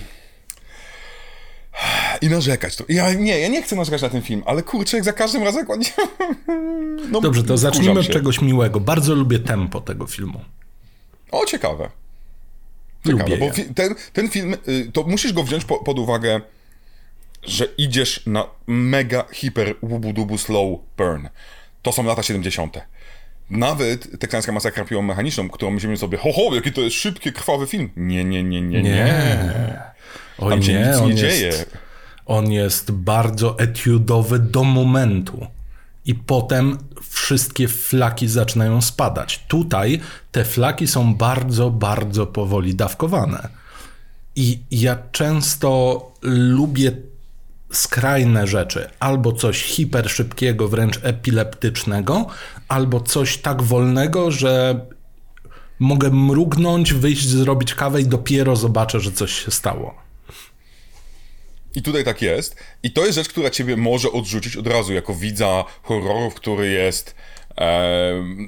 [2.22, 2.76] I narzekać.
[2.76, 2.84] To.
[2.90, 5.66] Ja nie, ja nie chcę narzekać na ten film, ale kurczę, jak za każdym razem
[5.70, 5.80] jak
[7.12, 8.80] no, Dobrze, to zacznijmy od czegoś miłego.
[8.80, 10.40] Bardzo lubię tempo tego filmu.
[11.32, 11.90] O, ciekawe.
[13.06, 16.42] Ciekawe, lubię bo ten, ten film, y, to musisz go wziąć po, pod uwagę
[17.48, 21.28] że idziesz na mega, hiper, wubu slow burn.
[21.82, 22.78] To są lata 70.
[23.50, 27.68] Nawet teksańska masakra piłą mechaniczną, którą myślimy sobie, ho, ho, jaki to jest szybki, krwawy
[27.68, 27.90] film.
[27.96, 28.92] Nie, nie, nie, nie, nie.
[28.92, 29.82] nie.
[30.38, 31.46] Oj, Tam się nie, nic nie dzieje.
[31.46, 31.78] Jest,
[32.26, 35.48] on jest bardzo etiudowy do momentu.
[36.06, 36.78] I potem
[37.10, 39.44] wszystkie flaki zaczynają spadać.
[39.48, 40.00] Tutaj
[40.32, 43.50] te flaki są bardzo, bardzo powoli dawkowane.
[44.36, 46.92] I ja często lubię
[47.72, 52.28] skrajne rzeczy, albo coś hiperszybkiego, wręcz epileptycznego,
[52.68, 54.86] albo coś tak wolnego, że
[55.80, 59.96] mogę mrugnąć, wyjść, zrobić kawę i dopiero zobaczę, że coś się stało.
[61.76, 62.56] I tutaj tak jest.
[62.84, 67.16] I to jest rzecz, która ciebie może odrzucić od razu jako widza horrorów, który jest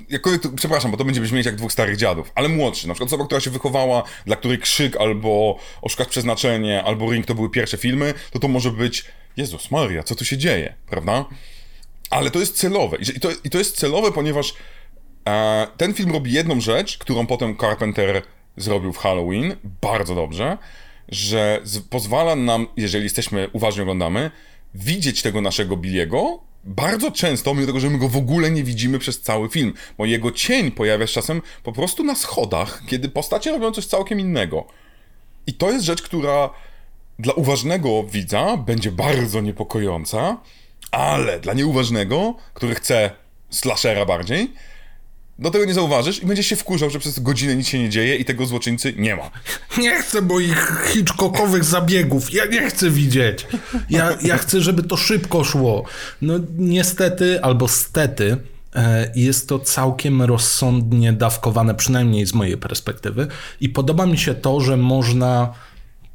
[0.09, 3.25] jako, przepraszam, bo to będzie brzmieć jak dwóch starych dziadów, ale młodszy, na przykład osoba,
[3.25, 8.13] która się wychowała, dla której Krzyk albo Oszukać Przeznaczenie albo Ring to były pierwsze filmy,
[8.31, 9.05] to to może być
[9.37, 11.25] Jezus Maria, co tu się dzieje, prawda?
[12.09, 14.53] Ale to jest celowe i to, i to jest celowe, ponieważ
[15.27, 18.21] e, ten film robi jedną rzecz, którą potem Carpenter
[18.57, 20.57] zrobił w Halloween, bardzo dobrze,
[21.09, 24.31] że z, pozwala nam, jeżeli jesteśmy, uważnie oglądamy,
[24.75, 28.99] widzieć tego naszego Billiego bardzo często, mimo tego, że my go w ogóle nie widzimy
[28.99, 33.51] przez cały film, bo jego cień pojawia się czasem po prostu na schodach, kiedy postacie
[33.51, 34.67] robią coś całkiem innego.
[35.47, 36.49] I to jest rzecz, która
[37.19, 40.37] dla uważnego widza będzie bardzo niepokojąca,
[40.91, 43.11] ale dla nieuważnego, który chce
[43.49, 44.53] slashera bardziej,
[45.39, 48.15] do tego nie zauważysz i będziesz się wkurzał, że przez godzinę nic się nie dzieje
[48.15, 49.31] i tego złoczyńcy nie ma.
[49.77, 52.33] Nie chcę moich Hitchcockowych zabiegów.
[52.33, 53.47] Ja nie chcę widzieć.
[53.89, 55.83] Ja, ja chcę, żeby to szybko szło.
[56.21, 58.37] No niestety albo stety
[58.75, 63.27] e, jest to całkiem rozsądnie dawkowane, przynajmniej z mojej perspektywy.
[63.61, 65.53] I podoba mi się to, że można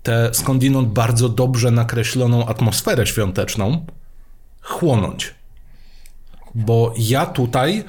[0.02, 3.86] tę skądinąd bardzo dobrze nakreśloną atmosferę świąteczną
[4.60, 5.34] chłonąć.
[6.54, 7.84] Bo ja tutaj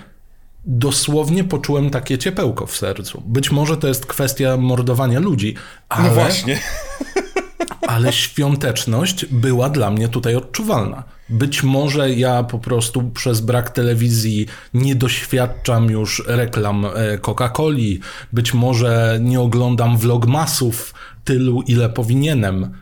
[0.66, 3.24] dosłownie poczułem takie ciepełko w sercu.
[3.26, 5.56] Być może to jest kwestia mordowania ludzi,
[5.90, 6.60] ale, No właśnie.
[7.88, 11.04] ale świąteczność była dla mnie tutaj odczuwalna.
[11.30, 18.00] Być może ja po prostu przez brak telewizji nie doświadczam już reklam e, Coca-Coli,
[18.34, 22.78] być może nie oglądam vlogmasów tylu, ile powinienem,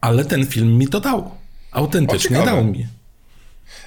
[0.00, 1.30] ale ten film mi to dał.
[1.72, 2.86] Autentycznie dał mi.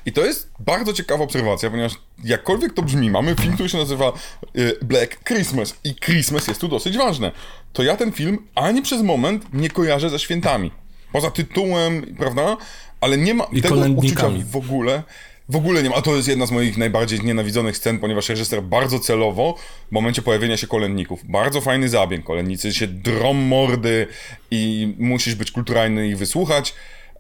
[0.05, 4.13] I to jest bardzo ciekawa obserwacja, ponieważ jakkolwiek to brzmi, mamy film, który się nazywa
[4.57, 7.31] y, Black Christmas i Christmas jest tu dosyć ważne.
[7.73, 10.71] To ja ten film ani przez moment nie kojarzę ze świętami.
[11.11, 12.57] Poza tytułem, prawda?
[13.01, 15.03] Ale nie ma I tego uczucia w ogóle.
[15.49, 15.95] W ogóle nie ma.
[15.95, 19.55] A to jest jedna z moich najbardziej nienawidzonych scen, ponieważ reżyser bardzo celowo
[19.89, 21.19] w momencie pojawienia się kolędników.
[21.23, 22.23] Bardzo fajny zabieg.
[22.23, 24.07] Kolędnicy się drą mordy
[24.51, 26.75] i musisz być kulturalny i ich wysłuchać.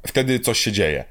[0.07, 1.05] Wtedy coś się dzieje.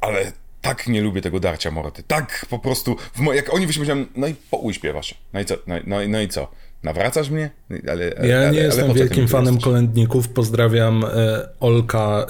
[0.00, 2.02] Ale tak nie lubię tego darcia mordy.
[2.06, 5.14] Tak po prostu, mo- jak oni wyśmiewałem, no i pouśpiewasz.
[5.32, 5.54] No i co?
[5.66, 6.50] No, i- no, i- no i co?
[6.82, 7.50] Nawracasz mnie?
[7.70, 9.64] Ale, ale, Ja nie ale jestem wielkim fanem jesteś?
[9.64, 10.28] kolędników.
[10.28, 12.26] Pozdrawiam e, Olka,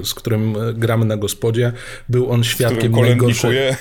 [0.00, 1.72] e, z którym e, gramy na gospodzie.
[2.08, 3.54] Był on świadkiem najgorszego.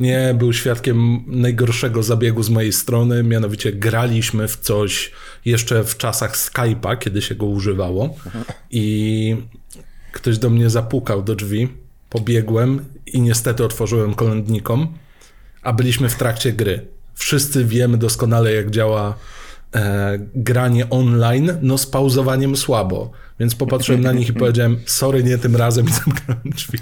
[0.00, 3.22] Nie, był świadkiem najgorszego zabiegu z mojej strony.
[3.22, 5.12] Mianowicie graliśmy w coś
[5.44, 8.14] jeszcze w czasach Skype'a, kiedy się go używało.
[8.70, 9.36] I
[10.12, 11.68] ktoś do mnie zapukał do drzwi.
[12.16, 14.88] Pobiegłem i niestety otworzyłem kolędnikom,
[15.62, 16.86] a byliśmy w trakcie gry.
[17.14, 19.14] Wszyscy wiemy doskonale, jak działa
[19.74, 23.10] e, granie online, no z pauzowaniem słabo.
[23.40, 26.78] Więc popatrzyłem na nich i powiedziałem, sorry, nie tym razem i zamknąłem drzwi.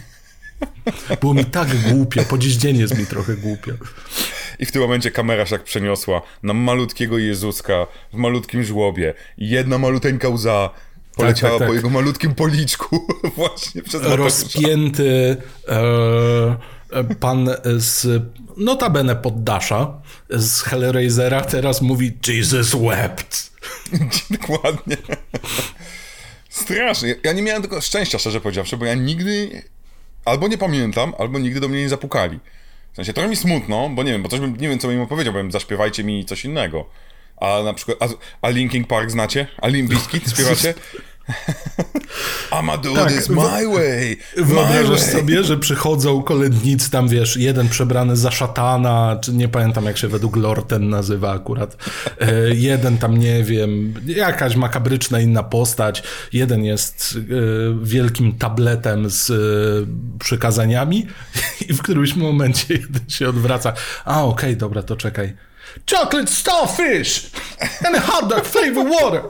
[1.21, 3.73] Było mi tak głupio, po dziś dzień jest mi trochę głupio.
[4.59, 9.15] I w tym momencie kamera się tak przeniosła na malutkiego Jezuska w malutkim żłobie.
[9.39, 10.71] Jedna maluteńka łza
[11.17, 11.69] poleciała tak, tak.
[11.69, 14.03] po jego malutkim policzku właśnie przez.
[14.03, 15.37] Rozpięty
[15.69, 16.57] e,
[16.93, 18.23] e, pan z
[18.57, 23.53] notabene poddasza z Hellraisera teraz mówi Jesus wept.
[24.41, 24.97] Dokładnie.
[26.49, 27.15] Strasznie.
[27.25, 29.63] Ja nie miałem tego szczęścia, szczerze powiedziawszy, bo ja nigdy
[30.25, 32.41] albo nie pamiętam, albo nigdy do mnie nie zapukali.
[32.93, 34.97] W sensie trochę mi smutno, bo nie wiem, bo coś bym, nie wiem, co bym
[34.97, 36.89] im opowiedział, bo bym zaśpiewajcie mi coś innego.
[37.37, 38.09] A na przykład, a,
[38.47, 39.47] a Linkin Park znacie?
[39.63, 40.75] A Limp Bizkit śpiewacie?
[42.51, 45.13] I'ma do Tak, this my way, my Wyobrażasz way.
[45.13, 50.09] sobie, że przychodzą kolędnicy, tam wiesz, jeden przebrany za szatana, czy nie pamiętam jak się
[50.09, 51.77] według lore ten nazywa akurat,
[52.21, 59.31] e, jeden tam, nie wiem, jakaś makabryczna inna postać, jeden jest e, wielkim tabletem z
[59.31, 59.35] e,
[60.19, 61.07] przykazaniami
[61.69, 63.73] i w którymś momencie jeden się odwraca,
[64.05, 65.35] a okej, dobra, to czekaj.
[65.91, 67.31] Chocolate starfish
[67.87, 69.23] and a hot dog flavor water.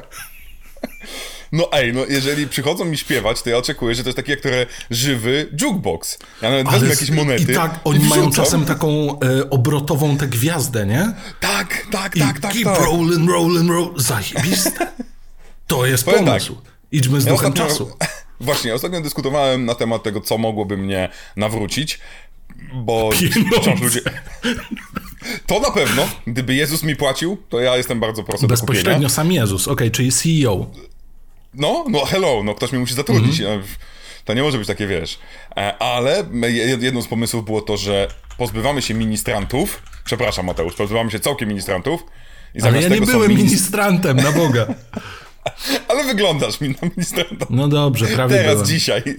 [1.53, 4.41] No ej, no jeżeli przychodzą mi śpiewać, to ja oczekuję, że to jest taki jak
[4.41, 6.19] trochę żywy jukebox.
[6.43, 8.45] Ja nawet wezmę jakieś monety I tak, oni mają wrzucam.
[8.45, 11.13] czasem taką e, obrotową tę gwiazdę, nie?
[11.41, 12.81] Tak, tak, I tak, tak, keep tak.
[12.81, 13.93] rolling, rolling, roll.
[13.97, 14.87] Zajebiste.
[15.67, 16.57] To jest Powiem pomysł.
[16.93, 17.97] Idźmy z Ja duchem ostatnio- czasu.
[18.41, 22.01] Właśnie, ostatnio dyskutowałem na temat tego, co mogłoby mnie nawrócić,
[22.75, 23.11] bo
[23.61, 24.01] wciąż ludzie...
[25.47, 29.69] To na pewno, gdyby Jezus mi płacił, to ja jestem bardzo prosty Bezpośrednio sam Jezus,
[29.69, 30.67] okej, czyli CEO.
[31.55, 33.41] No, no hello, no ktoś mnie musi zatrudnić.
[33.41, 33.61] Mhm.
[33.61, 33.67] No,
[34.25, 35.19] To nie może być takie, wiesz.
[35.57, 38.09] E, Ale je- jedną z pomysłów było to, że
[38.39, 39.83] pozbywamy się ministrantów.
[40.05, 42.05] Przepraszam, Mateusz, pozbywamy się całkiem ministrantów.
[42.55, 44.67] I Ale ja nie byłem minis- ministrantem, na Boga.
[45.89, 47.47] Ale wyglądasz mi na ministranta.
[47.51, 48.67] No dobrze, prawie Teraz, byłem.
[48.69, 49.03] dzisiaj.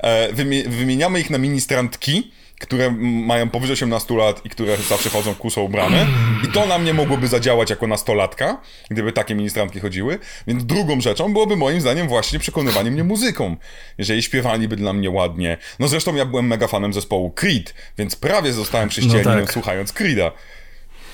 [0.00, 5.34] E, Wymie- wymieniamy ich na ministrantki, które mają powyżej 18 lat i które zawsze chodzą
[5.34, 6.06] kuso ubrane.
[6.44, 10.18] I to na mnie mogłoby zadziałać jako nastolatka, gdyby takie ministrantki chodziły.
[10.46, 13.56] Więc drugą rzeczą byłoby moim zdaniem właśnie przekonywanie mnie muzyką.
[13.98, 15.56] Jeżeli śpiewaliby dla mnie ładnie.
[15.78, 19.52] No zresztą ja byłem mega fanem zespołu Creed, więc prawie zostałem chrześcijaninem No tak.
[19.52, 20.30] słuchając Creeda.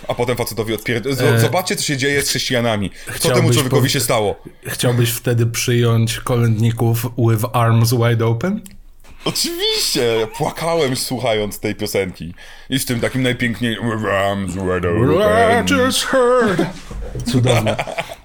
[0.09, 1.05] A potem facetowi odpierd...
[1.11, 2.91] Z- Zobaczcie, co się dzieje z chrześcijanami.
[3.07, 4.43] Co Chciałbyś temu człowiekowi się stało?
[4.67, 8.61] Chciałbyś wtedy przyjąć kolędników with arms wide open?
[9.25, 10.27] Oczywiście!
[10.37, 12.35] Płakałem słuchając tej piosenki.
[12.71, 13.23] I z tym takim
[16.05, 16.63] heard.
[17.27, 17.77] Cudowne.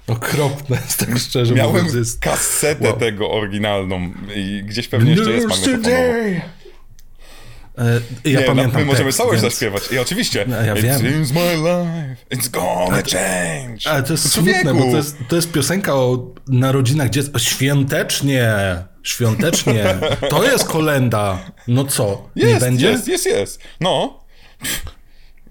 [0.06, 1.94] Okropne, tak szczerze Miałem mówiąc.
[1.94, 2.20] Jest...
[2.20, 2.98] kasetę Wow.
[2.98, 6.00] tego oryginalną i gdzieś pewnie jeszcze jest magnetofonowa.
[7.78, 9.82] E, Ja Nie, pamiętam no, my możemy całość więc- zaśpiewać.
[9.92, 10.44] I oczywiście.
[10.48, 11.00] No, ja It wiem.
[11.00, 13.90] seems my life, it's gonna change.
[13.90, 17.38] Ale to jest smutne, bo to jest, to jest piosenka o narodzinach dziecka.
[17.38, 18.50] Świątecznie!
[19.02, 19.84] Świątecznie!
[20.30, 21.38] To jest kolenda.
[21.68, 22.28] No co?
[22.36, 22.90] Nie Jest, będzie?
[22.90, 23.60] jest, jest, jest.
[23.80, 24.20] No.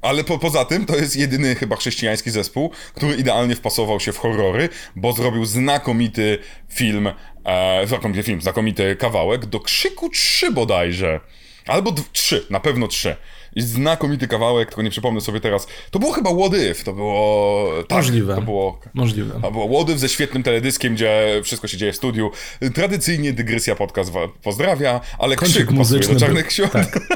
[0.02, 4.18] Ale po, poza tym to jest jedyny chyba chrześcijański zespół, który idealnie wpasował się w
[4.18, 6.38] horrory, bo zrobił znakomity
[6.70, 7.10] film,
[7.46, 11.20] e, znakomity film, znakomity kawałek do Krzyku 3 bodajże.
[11.68, 13.16] Albo 3, na pewno 3.
[13.58, 15.68] Znakomity kawałek, tylko nie przypomnę sobie teraz.
[15.92, 16.30] To było chyba
[16.72, 17.70] If, to było...
[17.88, 18.36] Tak, Możliwe.
[18.36, 18.80] To było...
[18.94, 19.40] Możliwe.
[19.44, 22.32] A było If ze świetnym teledyskiem, gdzie wszystko się dzieje w studiu.
[22.74, 24.12] Tradycyjnie Dygresja Podcast
[24.44, 26.72] pozdrawia, ale Kącik krzyk muzyczny do Czarnych Świąt.
[26.72, 27.00] tak.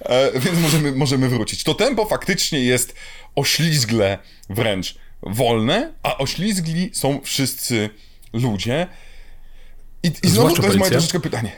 [0.00, 1.64] E, więc możemy, możemy wrócić.
[1.64, 2.94] To tempo faktycznie jest
[3.36, 4.18] oślizgle
[4.50, 7.90] wręcz wolne, a oślizgli są wszyscy
[8.32, 8.86] ludzie.
[10.02, 11.52] I, i znowu to jest moje troszeczkę pytanie.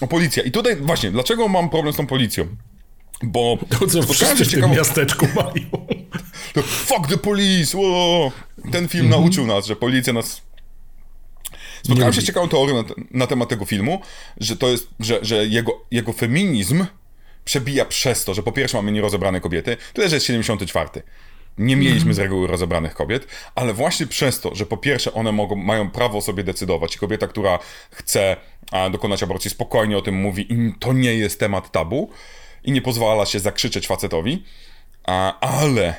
[0.00, 0.42] O policja.
[0.42, 2.46] I tutaj właśnie, dlaczego mam problem z tą policją?
[3.24, 5.86] Bo To co wszyscy w z tym miasteczku mają.
[6.66, 7.78] Fuck the police!
[7.78, 8.32] Wow.
[8.72, 9.22] Ten film Mhm.
[9.22, 10.42] nauczył nas, że policja nas.
[11.84, 14.00] Spotkałem się z ciekawą teorią na, na temat tego filmu,
[14.36, 16.86] że to jest, że, że jego, jego feminizm
[17.44, 20.88] przebija przez to, że po pierwsze mamy nierozebrane kobiety, tyle, że jest 74.
[21.58, 22.14] Nie mieliśmy Mhm.
[22.14, 26.20] z reguły rozebranych kobiet, ale właśnie przez to, że po pierwsze one mogą, mają prawo
[26.20, 27.58] sobie decydować i kobieta, która
[27.90, 28.36] chce
[28.92, 32.10] dokonać aborcji, spokojnie o tym mówi i to nie jest temat tabu
[32.64, 34.44] i nie pozwala się zakrzyczeć facetowi,
[35.04, 35.94] a, ale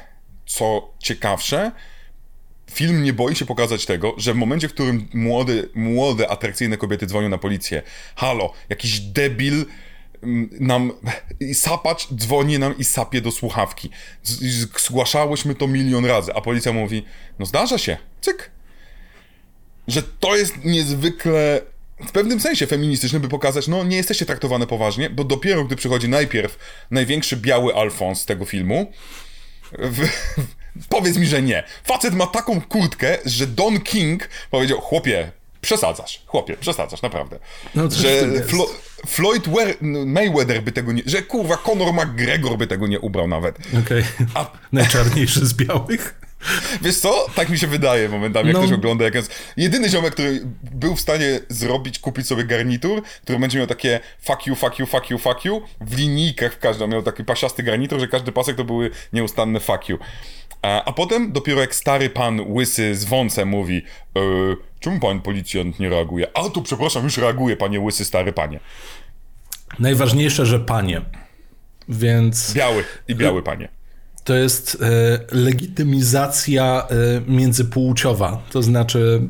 [0.46, 1.72] co ciekawsze,
[2.72, 7.06] film nie boi się pokazać tego, że w momencie, w którym młode, młode atrakcyjne kobiety
[7.06, 7.82] dzwonią na policję,
[8.16, 9.66] halo, jakiś debil
[10.24, 10.92] mm, nam,
[11.54, 13.90] sapacz dzwoni nam i sapie do słuchawki.
[14.78, 17.06] Zgłaszałyśmy to milion razy, a policja mówi,
[17.40, 18.52] no zdarza się, cyk.
[19.88, 21.62] Że to jest niezwykle,
[22.08, 26.10] w pewnym sensie feministyczne, by pokazać, no nie jesteście traktowane poważnie, bo dopiero gdy przychodzi
[26.10, 26.58] najpierw
[26.92, 28.92] największy biały Alfons tego filmu,
[29.72, 30.08] w,
[30.90, 31.64] powiedz mi, że nie.
[31.84, 35.32] Facet ma taką kurtkę, że Don King powiedział, chłopie,
[35.62, 37.40] przesadzasz, chłopie, przesadzasz, naprawdę.
[37.76, 38.22] No, że.
[38.48, 38.68] Flo,
[39.08, 43.58] Floyd Wer- Mayweather by tego nie, że kurwa Conor McGregor by tego nie ubrał nawet.
[43.86, 44.04] Okej.
[44.34, 46.22] A- Najczarniejszy z białych.
[46.82, 47.26] Wiesz co?
[47.36, 48.62] Tak mi się wydaje momentami, jak No.
[48.64, 49.06] ktoś ogląda.
[49.06, 49.36] Jak jest...
[49.58, 54.48] Jedyny ziomek, który był w stanie zrobić, kupić sobie garnitur, który będzie miał takie fuck
[54.48, 56.90] you, fuck you, fuck you, fuck you, w linijkach w każdym.
[56.90, 59.98] Miał taki pasiasty garnitur, że każdy pasek to były nieustanne fuck you.
[60.62, 63.82] A, a potem dopiero jak stary pan łysy z wąsem mówi
[64.16, 64.20] e,
[64.80, 66.28] czemu pan policjant nie reaguje?
[66.38, 68.60] A to przepraszam, już reaguje, panie łysy, stary panie.
[69.80, 71.02] Najważniejsze, że panie.
[71.90, 73.70] Więc Biały i biały panie.
[74.26, 78.44] To jest e, legitymizacja e, międzypłciowa.
[78.52, 79.22] To znaczy,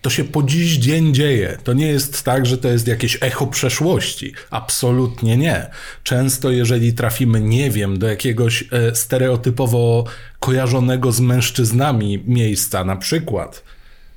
[0.00, 1.58] to się po dziś dzień dzieje.
[1.64, 4.34] To nie jest tak, że to jest jakieś echo przeszłości.
[4.50, 5.70] Absolutnie nie.
[6.02, 10.04] Często, jeżeli trafimy, nie wiem, do jakiegoś e, stereotypowo
[10.40, 13.62] kojarzonego z mężczyznami miejsca, na przykład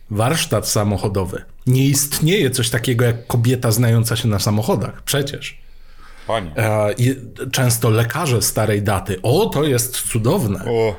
[0.09, 5.03] warsztat samochodowy, nie istnieje coś takiego jak kobieta znająca się na samochodach.
[5.03, 5.64] Przecież.
[6.27, 6.51] Panie.
[6.57, 7.15] E, i
[7.51, 9.21] Często lekarze starej daty.
[9.23, 10.65] O, to jest cudowne.
[10.65, 10.95] O,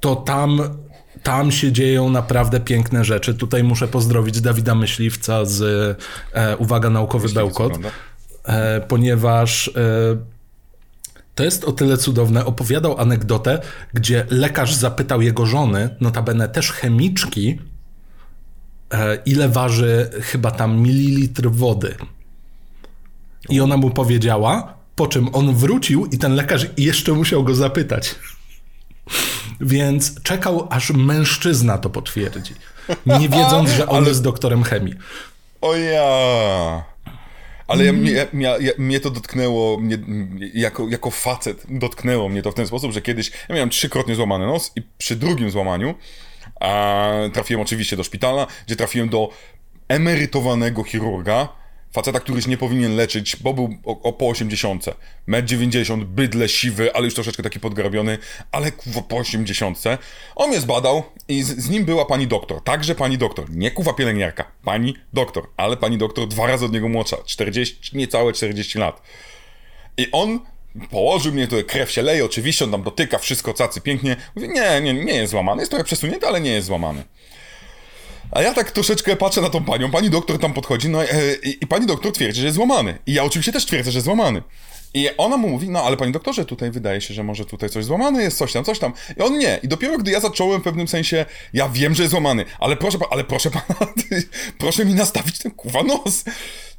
[0.00, 0.60] To tam,
[1.22, 3.34] tam się dzieją naprawdę piękne rzeczy.
[3.34, 5.62] Tutaj muszę pozdrowić Dawida Myśliwca z
[6.34, 7.96] e, Uwaga Naukowy Bełkot, wygląda.
[8.44, 9.72] e, ponieważ e,
[11.34, 12.44] to jest o tyle cudowne.
[12.44, 13.58] Opowiadał anegdotę,
[13.94, 17.58] gdzie lekarz zapytał jego żony, notabene też chemiczki,
[18.92, 21.94] e, ile waży chyba tam mililitr wody.
[23.48, 28.14] I ona mu powiedziała, po czym on wrócił i ten lekarz jeszcze musiał go zapytać.
[29.60, 32.54] Więc czekał, aż mężczyzna to potwierdzi.
[33.06, 34.94] Nie wiedząc, że on Ale- jest doktorem chemii.
[35.60, 36.84] O ja.
[37.68, 39.98] Ale ja, mnie, ja, ja, mnie to dotknęło, mnie,
[40.54, 44.46] jako, jako facet dotknęło mnie to w ten sposób, że kiedyś ja miałem trzykrotnie złamany
[44.46, 45.94] nos i przy drugim złamaniu
[46.60, 49.28] a, trafiłem oczywiście do szpitala, gdzie trafiłem do
[49.88, 51.48] emerytowanego chirurga,
[51.92, 54.84] faceta, który się nie powinien leczyć, bo był o, o po 80.
[55.26, 58.18] Metr 90, bydle, siwy, ale już troszeczkę taki podgrabiony,
[58.52, 59.78] ale kurwa po 80.
[60.36, 63.92] On mnie zbadał i z, z nim była pani doktor, także pani doktor, nie kuwa
[63.92, 69.02] pielęgniarka, pani doktor, ale pani doktor dwa razy od niego młodsza, 40, niecałe 40 lat.
[69.96, 70.40] I on
[70.90, 74.16] Położył mnie, tutaj krew się leje, oczywiście, on tam dotyka, wszystko cacy pięknie.
[74.36, 77.04] Mówię, nie, nie, nie jest złamany, jest trochę przesunięty, ale nie jest złamany.
[78.32, 81.64] A ja tak troszeczkę patrzę na tą panią, pani doktor tam podchodzi, no e, i,
[81.64, 82.98] i pani doktor twierdzi, że jest złamany.
[83.06, 84.42] I ja oczywiście też twierdzę, że jest złamany.
[84.94, 87.84] I ona mu mówi, no ale panie doktorze, tutaj wydaje się, że może tutaj coś
[87.84, 88.92] złamane jest, coś tam, coś tam.
[89.16, 89.60] I on nie.
[89.62, 92.98] I dopiero gdy ja zacząłem w pewnym sensie, ja wiem, że jest złamany, ale proszę,
[93.10, 93.92] ale proszę pana,
[94.58, 96.24] proszę mi nastawić ten kuwa nos.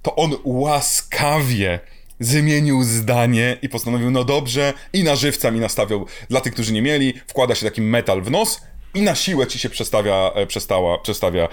[0.01, 1.79] To on łaskawie
[2.19, 6.81] zmienił zdanie i postanowił, no dobrze, i na żywca mi nastawiał, dla tych, którzy nie
[6.81, 8.61] mieli, wkłada się taki metal w nos
[8.93, 11.47] i na siłę ci się przestawia, e, przestała, przestawia.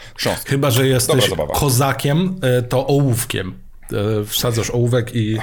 [0.46, 3.58] Chyba, że jesteś kozakiem, e, to ołówkiem.
[3.92, 5.38] E, Wsadzasz ołówek i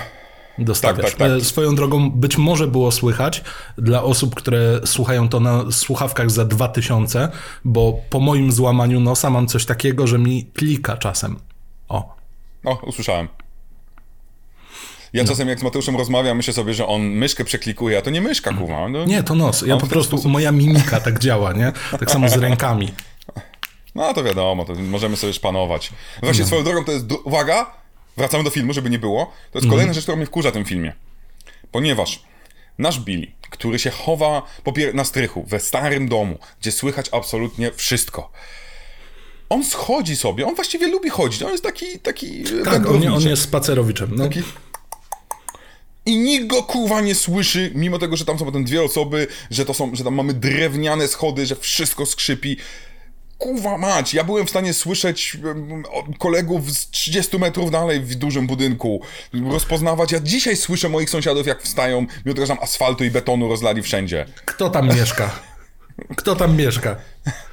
[0.57, 1.11] dostawiasz.
[1.11, 1.41] Tak, tak, tak.
[1.41, 3.43] Swoją drogą być może było słychać
[3.77, 7.29] dla osób, które słuchają to na słuchawkach za 2000,
[7.65, 11.39] bo po moim złamaniu nosa mam coś takiego, że mi klika czasem.
[11.89, 12.15] O.
[12.65, 13.27] O, usłyszałem.
[15.15, 18.21] Ja czasem jak z Mateuszem rozmawiam, myślę sobie, że on myszkę przeklikuje, a to nie
[18.21, 18.89] myszka, kuwa.
[18.89, 19.61] No, Nie, to nos.
[19.61, 21.71] Ja On po prostu, sposób- moja mimika tak działa, nie?
[21.99, 22.93] Tak samo z rękami.
[23.95, 25.89] no to wiadomo, to możemy sobie szpanować.
[26.23, 26.47] Właśnie No.
[26.47, 27.05] swoją drogą to jest...
[27.23, 27.71] Uwaga!
[28.17, 29.25] Wracamy do filmu, żeby nie było.
[29.25, 29.51] To Mhm.
[29.53, 30.93] jest kolejna rzecz, która mnie wkurza w tym filmie.
[31.71, 32.23] Ponieważ
[32.77, 34.41] nasz Billy, który się chowa
[34.93, 38.31] na strychu we starym domu, gdzie słychać absolutnie wszystko.
[39.49, 43.41] On schodzi sobie, on właściwie lubi chodzić, on jest taki, taki Tak, on, on jest
[43.41, 44.11] spacerowiczem.
[44.15, 44.43] No, Taki-
[46.05, 49.65] I nikt go kurwa nie słyszy, mimo tego, że tam są potem dwie osoby, że
[49.65, 52.57] to są, że tam mamy drewniane schody, że wszystko skrzypi.
[53.37, 55.37] Kurwa mać, ja byłem w stanie słyszeć
[56.19, 59.01] kolegów z 30 metrów dalej w dużym budynku,
[59.49, 60.11] rozpoznawać.
[60.11, 64.25] Ja dzisiaj słyszę moich sąsiadów, jak wstają, że tam asfaltu i betonu rozlali wszędzie.
[64.45, 65.39] Kto tam mieszka?
[66.15, 66.95] Kto tam mieszka?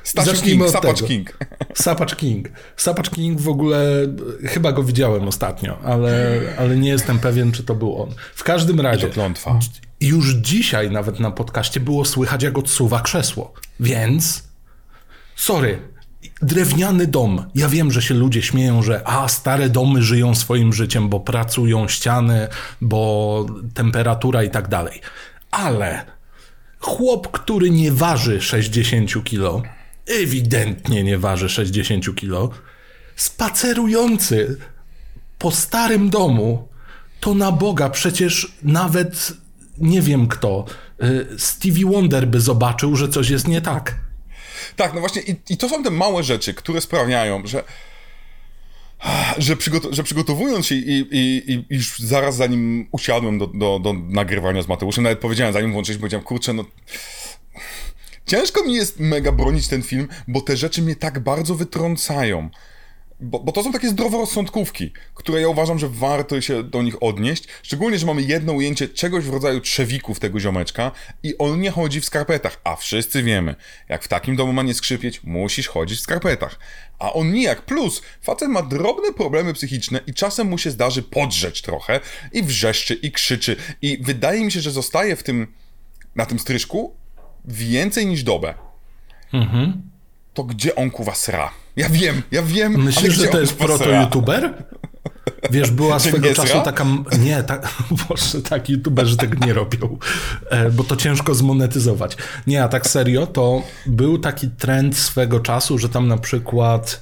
[0.05, 1.09] Stasiu Zacznijmy King, od Sapacz tego.
[1.09, 1.39] King.
[1.75, 2.49] Sapacz King.
[2.77, 4.07] Sapacz King w ogóle
[4.45, 8.11] chyba go widziałem ostatnio, ale, ale nie jestem pewien, czy to był on.
[8.35, 9.07] W każdym razie.
[9.07, 9.59] To klątwa.
[10.01, 13.53] Już dzisiaj nawet na podcaście było słychać, jak odsuwa krzesło.
[13.81, 14.45] Więc.
[15.37, 15.79] Sorry.
[16.43, 17.45] Drewniany dom.
[17.55, 21.89] Ja wiem, że się ludzie śmieją, że a stare domy żyją swoim życiem, bo pracują
[21.89, 22.49] ściany,
[22.81, 25.01] bo temperatura i tak dalej.
[25.51, 26.05] Ale
[26.79, 29.63] chłop, który nie waży 60 kilo,
[30.07, 32.51] ewidentnie nie waży 60 kilo,
[33.17, 34.57] spacerujący
[35.39, 36.69] po starym domu,
[37.21, 39.33] to na Boga przecież nawet
[39.79, 40.65] nie wiem kto,
[41.03, 43.95] y, Stevie Wonder by zobaczył, że coś jest nie tak.
[44.77, 47.65] Tak, no właśnie, i, i to są te małe rzeczy, które sprawiają, że.
[49.39, 49.57] Że,
[49.91, 54.69] że przygotowując się i, i, i już zaraz zanim usiadłem do, do, do nagrywania z
[54.69, 56.65] Mateuszem, nawet powiedziałem, zanim włączyliśmy, powiedziałem, kurczę, no.
[58.27, 62.51] Ciężko mi jest mega bronić ten film, bo te rzeczy mnie tak bardzo wytrącają.
[63.21, 67.45] Bo, bo to są takie zdroworozsądkówki, które ja uważam, że warto się do nich odnieść.
[67.63, 70.93] Szczególnie, że mamy jedno ujęcie czegoś w rodzaju trzewików tego ziomeczka
[71.23, 72.61] i on nie chodzi w skarpetach.
[72.65, 73.55] A wszyscy wiemy,
[73.89, 76.59] jak w takim domu ma nie skrzypieć, musisz chodzić w skarpetach.
[76.99, 77.63] A on nijak.
[77.63, 82.01] Plus, facet ma drobne problemy psychiczne i czasem mu się zdarzy podrzeć trochę
[82.33, 83.57] i wrzeszczy i krzyczy.
[83.83, 85.47] I wydaje mi się, że zostaje w tym,
[86.17, 87.02] na tym stryżku
[87.45, 88.55] więcej niż dobę.
[90.35, 91.51] To gdzie on kuwa sra?
[91.77, 92.85] Ja wiem, ja wiem.
[92.85, 94.65] Myślisz, że to jest proto-youtuber?
[95.51, 96.61] Wiesz, była swego czasu sra?
[96.61, 96.87] taka...
[97.19, 97.69] Nie, tak,
[98.09, 99.99] Boże, tak, youtuberzy tego nie robią,
[100.51, 102.17] e, bo to ciężko zmonetyzować.
[102.47, 107.01] Nie, a tak serio, to był taki trend swego czasu, że tam na przykład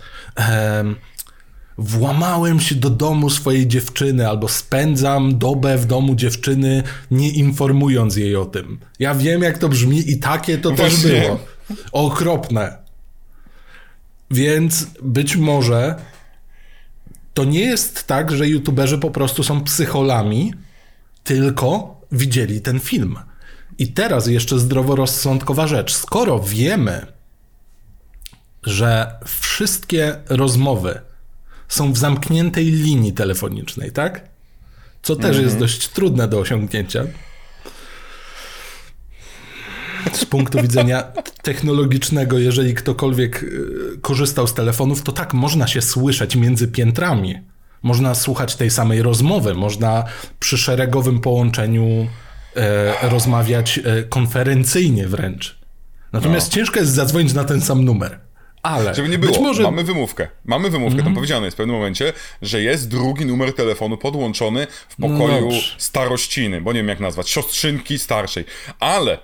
[1.80, 8.36] włamałem się do domu swojej dziewczyny albo spędzam dobę w domu dziewczyny, nie informując jej
[8.36, 8.78] o tym.
[8.98, 11.20] Ja wiem, jak to brzmi i takie to też Właśnie.
[11.20, 11.38] było.
[11.92, 12.76] Okropne.
[14.30, 15.94] Więc być może
[17.34, 20.54] to nie jest tak, że youtuberzy po prostu są psycholami,
[21.24, 23.18] tylko widzieli ten film.
[23.78, 25.94] I teraz jeszcze zdroworozsądkowa rzecz.
[25.94, 27.06] Skoro wiemy,
[28.62, 31.00] że wszystkie rozmowy
[31.70, 34.28] są w zamkniętej linii telefonicznej, tak?
[35.02, 37.04] Co też jest dość trudne do osiągnięcia.
[40.12, 41.02] Z punktu widzenia
[41.42, 47.34] technologicznego, jeżeli ktokolwiek y, korzystał z telefonów, to tak, można się słyszeć między piętrami.
[47.82, 50.04] Można słuchać tej samej rozmowy, można
[50.38, 52.08] przy szeregowym połączeniu
[52.56, 55.58] e, rozmawiać e, konferencyjnie wręcz.
[56.12, 58.18] Natomiast ciężko jest zadzwonić na ten sam numer.
[58.62, 58.94] Ale No.
[58.94, 59.74] Żeby nie było, może Mhm.
[59.74, 60.28] mamy wymówkę.
[60.44, 64.96] Mamy wymówkę, tam powiedziane jest w pewnym momencie, że jest drugi numer telefonu podłączony w
[64.96, 65.74] pokoju dobrze.
[65.78, 68.44] starościny, bo nie wiem jak nazwać, siostrzynki starszej.
[68.80, 69.18] Ale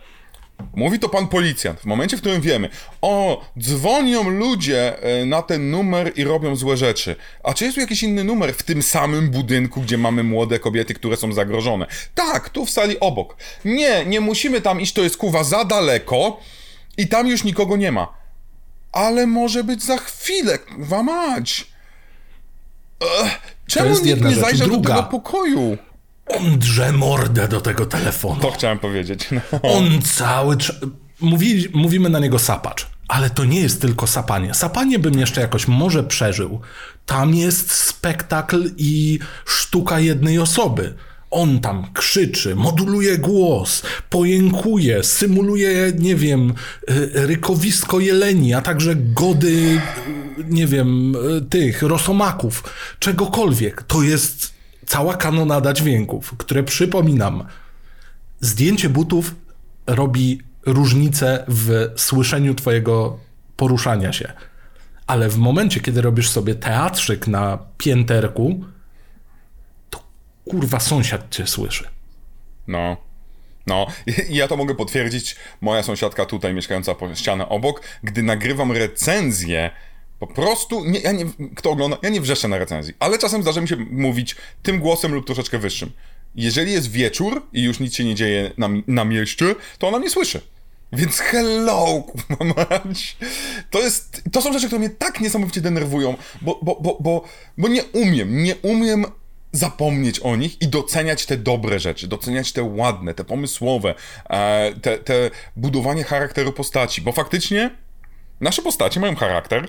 [0.74, 1.80] Mówi to pan policjant.
[1.80, 2.68] W momencie, w którym wiemy,
[3.02, 7.16] o, dzwonią ludzie e, na ten numer i robią złe rzeczy.
[7.44, 10.94] A czy jest tu jakiś inny numer w tym samym budynku, gdzie mamy młode kobiety,
[10.94, 11.86] które są zagrożone?
[12.14, 13.36] Tak, tu w sali obok.
[13.64, 16.40] Nie, nie musimy tam iść, to jest kuwa za daleko
[16.96, 18.25] i tam już nikogo nie ma.
[18.96, 21.66] Ale może być za chwilę, kuwa mać.
[23.24, 25.78] Ech, czemu nikt nie zajrzy do tego pokoju?
[26.26, 28.40] On drze mordę do tego telefonu.
[28.40, 29.28] To chciałem powiedzieć.
[29.30, 29.40] No.
[29.62, 30.76] On cały czas...
[31.20, 32.86] Mówi, mówimy na niego sapacz.
[33.08, 34.54] Ale to nie jest tylko sapanie.
[34.54, 36.60] Sapanie bym jeszcze jakoś może przeżył.
[37.06, 40.94] Tam jest spektakl i sztuka jednej osoby.
[41.36, 46.50] On tam krzyczy, moduluje głos, pojękuje, symuluje, nie wiem,
[46.90, 49.80] y, rykowisko jeleni, a także gody,
[50.38, 52.64] y, nie wiem, y, tych rosomaków,
[52.98, 53.82] czegokolwiek.
[53.82, 54.54] To jest
[54.86, 57.44] cała kanonada dźwięków, które przypominam,
[58.40, 59.34] zdjęcie butów
[59.86, 63.18] robi różnicę w słyszeniu twojego
[63.56, 64.32] poruszania się.
[65.06, 68.64] Ale w momencie, kiedy robisz sobie teatrzyk na pięterku,
[70.50, 71.88] kurwa sąsiad cię słyszy.
[72.66, 72.96] No.
[73.66, 73.86] No,
[74.28, 75.36] ja to mogę potwierdzić.
[75.60, 79.70] Moja sąsiadka tutaj, mieszkająca po ścianę obok, gdy nagrywam recenzję,
[80.18, 81.24] po prostu, nie, ja nie,
[81.54, 85.14] kto ogląda, ja nie wrzeszczę na recenzji, ale czasem zdarza mi się mówić tym głosem
[85.14, 85.92] lub troszeczkę wyższym.
[86.34, 90.10] Jeżeli jest wieczór i już nic się nie dzieje na, na mieście, to ona mnie
[90.10, 90.40] słyszy.
[90.92, 92.04] Więc hello,
[92.56, 93.16] mać.
[93.70, 97.24] To jest, to są rzeczy, które mnie tak niesamowicie denerwują, bo, bo, bo, bo,
[97.58, 99.06] bo nie umiem, nie umiem
[99.56, 103.94] zapomnieć o nich i doceniać te dobre rzeczy, doceniać te ładne, te pomysłowe,
[104.30, 107.70] e, te, te budowanie charakteru postaci, bo faktycznie
[108.40, 109.68] nasze postacie mają charakter.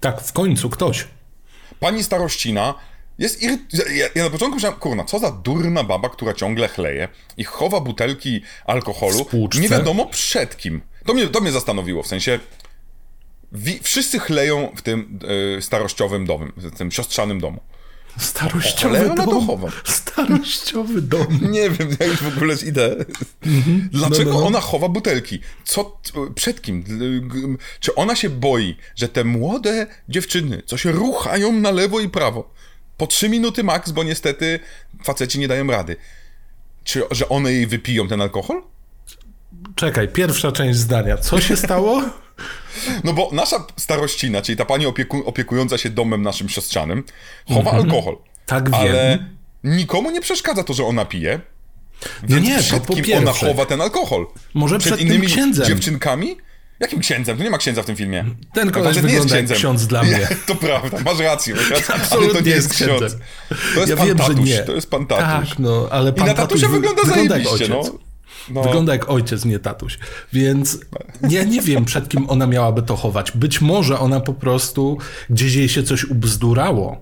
[0.00, 1.08] Tak, w końcu ktoś.
[1.80, 2.74] Pani starościna
[3.18, 3.58] jest iry...
[3.94, 7.80] ja, ja na początku myślałem, kurna, co za durna baba, która ciągle chleje i chowa
[7.80, 9.26] butelki alkoholu,
[9.60, 10.80] nie wiadomo przed kim.
[11.06, 12.38] To mnie, to mnie zastanowiło, w sensie
[13.52, 15.18] wi- wszyscy chleją w tym
[15.58, 17.60] e, starościowym domu, w tym siostrzanym domu.
[18.18, 19.46] Starościowy Ale ona to dom.
[19.46, 19.68] chowa.
[19.84, 21.26] Starościowy dom.
[21.50, 22.96] Nie wiem, ja już w ogóle idę.
[23.90, 24.46] Dlaczego No, no, no.
[24.46, 25.40] ona chowa butelki?
[25.64, 26.00] Co,
[26.34, 26.84] przed kim?
[27.80, 32.50] Czy ona się boi, że te młode dziewczyny, co się ruchają na lewo i prawo,
[32.96, 34.60] po trzy minuty max, bo niestety
[35.04, 35.96] faceci nie dają rady,
[36.84, 38.62] czy że one jej wypiją ten alkohol?
[39.74, 41.16] Czekaj, pierwsza część zdania.
[41.16, 42.02] Co się stało?
[43.04, 47.04] No bo nasza starościna, czyli ta pani opieku, opiekująca się domem naszym siostrzanym,
[47.48, 48.16] chowa alkohol.
[48.46, 48.80] Tak wiem.
[48.80, 49.18] Ale
[49.64, 51.40] nikomu nie przeszkadza to, że ona pije.
[52.28, 54.26] No nie, przed kim ona chowa ten alkohol?
[54.54, 55.66] Może przed tym księdzem.
[55.66, 56.36] dziewczynkami?
[56.80, 57.36] Jakim księdzem?
[57.36, 58.24] Tu nie ma księdza w tym filmie.
[58.54, 59.56] Ten koleś nie jest księdzem.
[59.56, 60.28] ksiądz dla mnie.
[60.46, 61.54] To prawda, masz rację.
[61.54, 63.00] Masz rację ale Absolutnie to nie jest jest ksiądz.
[63.00, 63.20] księdzem.
[63.74, 64.48] To jest Ja pan wiem, że tatuś.
[64.48, 64.58] nie.
[64.58, 65.48] To jest pan tatuś.
[65.50, 67.98] Tak, no, ale I pan na tatuś tatusia wy- wygląda wygląda jak zajebiście, no.
[68.50, 68.62] No.
[68.62, 69.98] Wygląda jak ojciec, nie tatuś.
[70.32, 70.78] Więc
[71.30, 73.32] ja nie wiem, przed kim ona miałaby to chować.
[73.32, 74.98] Być może ona po prostu
[75.30, 77.00] gdzieś jej się coś ubzdurało.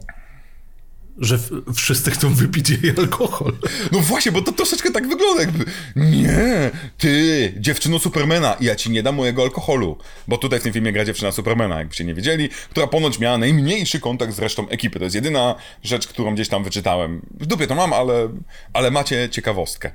[1.18, 1.38] Że
[1.74, 3.52] wszyscy chcą wypić jej alkohol.
[3.92, 5.64] No właśnie, bo to troszeczkę tak wygląda jakby
[5.96, 9.98] Nie, ty, dziewczyno Supermana, ja ci nie dam mojego alkoholu.
[10.28, 14.00] Bo tutaj w tym filmie gra dziewczyna Supermana, jakbyście nie wiedzieli, która ponoć miała najmniejszy
[14.00, 14.98] kontakt z resztą ekipy.
[14.98, 17.22] To jest jedyna rzecz, którą gdzieś tam wyczytałem.
[17.40, 18.28] W dupie to mam, ale,
[18.72, 19.90] ale macie ciekawostkę.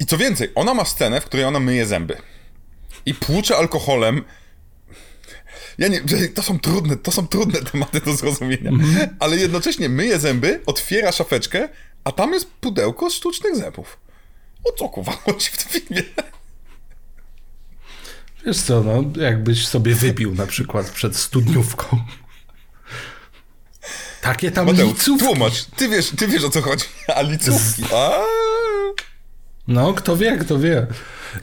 [0.00, 2.16] I co więcej, ona ma scenę, w której ona myje zęby.
[3.06, 4.24] I płucze alkoholem
[5.80, 6.00] ja nie,
[6.36, 8.70] to są trudne, to są trudne tematy do zrozumienia.
[9.18, 11.68] Ale jednocześnie myje zęby, otwiera szafeczkę,
[12.04, 13.98] a tam jest pudełko z sztucznych zębów.
[14.64, 16.02] O co kurwa chodzi w tym filmie?
[18.46, 22.04] Wiesz co, no, jakbyś sobie wypił na przykład przed studniówką.
[24.22, 25.26] Takie tam Mateusz, licówki.
[25.26, 26.84] tłumacz, ty wiesz, ty wiesz o co chodzi.
[27.16, 28.20] A licówki, a
[29.68, 30.86] No, kto wie, kto wie.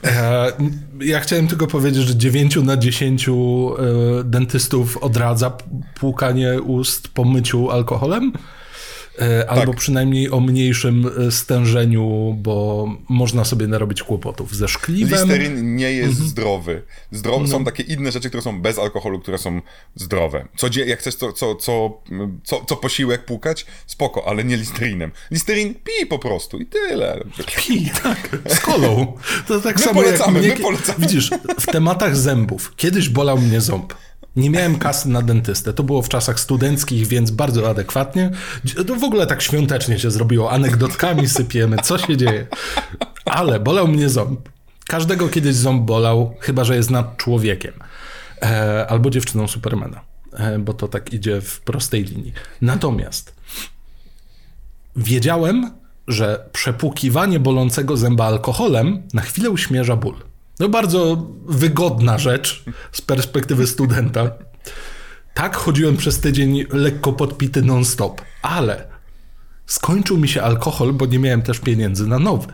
[0.04, 0.52] E,
[1.00, 3.32] ja chciałem tylko powiedzieć, że 9 na 10 e,
[4.24, 5.52] dentystów odradza
[5.94, 8.32] płukanie ust po myciu alkoholem.
[9.20, 15.20] E, albo przynajmniej o mniejszym e, stężeniu, bo można sobie narobić kłopotów ze szkliwem.
[15.28, 16.28] Listeryn nie jest Mhm.
[16.28, 16.82] zdrowy.
[17.12, 17.46] No.
[17.46, 19.60] są takie inne rzeczy, które są bez alkoholu, które są
[19.94, 20.48] zdrowe.
[20.56, 22.00] Co, dzie- jak chcesz co, co, co,
[22.44, 25.10] co, co posiłek płukać, spoko, ale nie listerynem.
[25.30, 27.24] Listeryn pij po prostu i tyle.
[27.56, 29.12] Pi, tak, z kolą.
[29.48, 30.98] To tak My samo polecamy, jak my polecamy.
[30.98, 32.72] Widzisz, w tematach zębów.
[32.76, 33.94] Kiedyś bolał mnie ząb.
[34.36, 35.72] Nie miałem kasy na dentystę.
[35.72, 38.30] To było w czasach studenckich, więc bardzo adekwatnie.
[39.00, 40.50] W ogóle tak świątecznie się zrobiło.
[40.50, 41.76] Anegdotkami sypiemy.
[41.82, 42.46] Co się dzieje?
[43.24, 44.48] Ale bolał mnie ząb.
[44.86, 47.72] Każdego kiedyś ząb bolał, chyba że jest nad człowiekiem.
[48.42, 50.00] E, albo dziewczyną Supermana.
[50.32, 52.32] E, bo to tak idzie w prostej linii.
[52.60, 53.34] Natomiast
[54.96, 55.70] wiedziałem,
[56.08, 60.14] że przepłukiwanie bolącego zęba alkoholem na chwilę uśmierza ból.
[60.60, 64.30] No bardzo wygodna rzecz z perspektywy studenta.
[65.34, 68.88] Tak chodziłem przez tydzień lekko podpity non-stop, ale
[69.66, 72.52] skończył mi się alkohol, bo nie miałem też pieniędzy na nowy.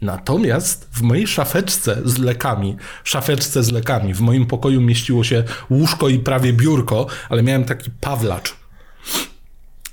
[0.00, 6.08] Natomiast w mojej szafeczce z lekami, szafeczce z lekami, w moim pokoju mieściło się łóżko
[6.08, 8.59] i prawie biurko, ale miałem taki pawlacz.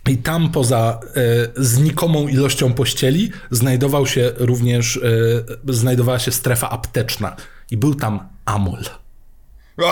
[0.09, 4.99] I tam poza e, znikomą ilością pościeli znajdował się również,
[5.67, 7.35] e, znajdowała się strefa apteczna.
[7.71, 8.83] I był tam amol.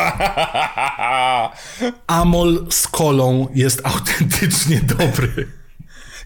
[2.07, 5.47] Amol z kolą jest autentycznie dobry.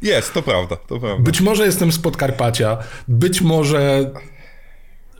[0.02, 1.24] Jest, to prawda, to prawda.
[1.24, 2.78] Być może jestem z Podkarpacia,
[3.08, 4.12] być może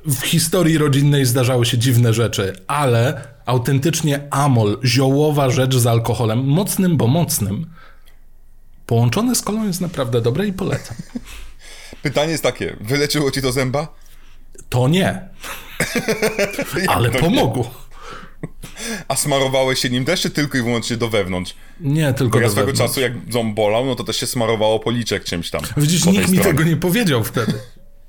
[0.06, 6.98] w historii rodzinnej zdarzały się dziwne rzeczy, ale autentycznie amol, ziołowa rzecz z alkoholem, mocnym,
[6.98, 7.66] bo mocnym,
[8.90, 10.98] połączone z kolą jest naprawdę dobre i polecam.
[12.04, 13.88] Pytanie jest takie, wyleczyło ci to zęba?
[14.70, 15.30] To nie.
[16.88, 17.64] ale to pomogło.
[17.64, 17.90] Nie?
[19.08, 21.56] A smarowałeś się nim też, czy tylko i wyłącznie do wewnątrz?
[21.80, 22.92] Nie, tylko Bo ja do swego wewnątrz.
[22.92, 25.62] czasu, jak ząb bolał, no to też się smarowało policzek czymś tam.
[25.78, 26.44] Widzisz, nikt mi stronie.
[26.58, 27.54] tego nie powiedział wtedy.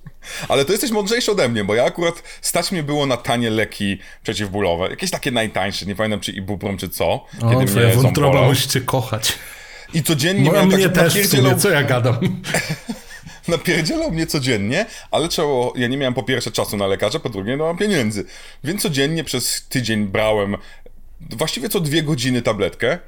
[0.49, 3.99] Ale to jesteś mądrzejszy ode mnie, bo ja akurat stać mnie było na tanie leki
[4.23, 4.91] przeciwbólowe.
[4.91, 7.07] Jakieś takie najtańsze, nie pamiętam czy ibuprom, czy co.
[7.43, 8.49] O, Kiedy twoja wątroba bolał.
[8.49, 9.39] musicie kochać.
[9.95, 12.19] I codziennie No, a miałem tak, mnie że też napierdzielał, co ja gadam.
[13.49, 17.57] napierdzielał mnie codziennie, ale trzeba, ja nie miałem po pierwsze czasu na lekarza, po drugie
[17.57, 18.25] no mam pieniędzy.
[18.65, 20.57] Więc codziennie przez tydzień brałem
[21.21, 22.99] właściwie co dwie godziny tabletkę.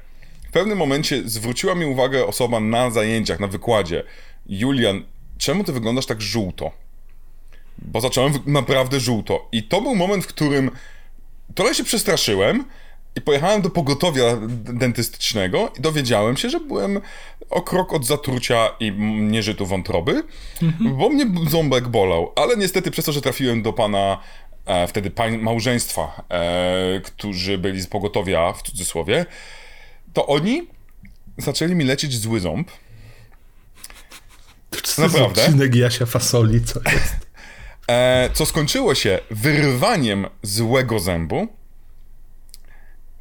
[0.49, 4.03] W pewnym momencie zwróciła mi uwagę osoba na zajęciach, na wykładzie.
[4.47, 5.03] Julian,
[5.37, 6.71] czemu ty wyglądasz tak żółto?
[7.77, 9.47] Bo zacząłem naprawdę żółto.
[9.51, 10.71] I to był moment, w którym
[11.55, 12.65] trochę się przestraszyłem
[13.15, 14.23] i pojechałem do pogotowia
[14.73, 17.01] dentystycznego i dowiedziałem się, że byłem
[17.49, 18.91] o krok od zatrucia i
[19.21, 20.23] nieżytu wątroby,
[20.97, 22.31] bo mnie ząbek bolał.
[22.35, 24.19] Ale niestety przez to, że trafiłem do pana
[24.65, 29.25] e, wtedy pań, małżeństwa, e, którzy byli z pogotowia, w cudzysłowie,
[30.13, 30.67] to oni
[31.37, 32.71] zaczęli mi lecieć zły ząb.
[34.69, 35.45] To jest Naprawdę?
[35.45, 37.15] odcinek Jasia Fasoli, co jest.
[37.87, 41.47] E, co skończyło się wyrwaniem złego zębu.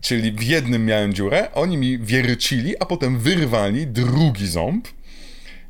[0.02, 4.88] Czyli w jednym miałem dziurę, oni mi wiercili, a potem wyrwali drugi ząb.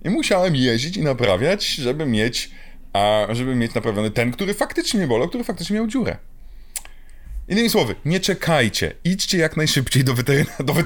[0.04, 2.50] I musiałem jeździć i naprawiać, żeby mieć,
[2.92, 6.16] a, żeby mieć naprawiony ten, który faktycznie bolał, który faktycznie miał dziurę.
[7.48, 10.74] Innymi słowy, nie czekajcie, idźcie jak najszybciej do, weteryna, do.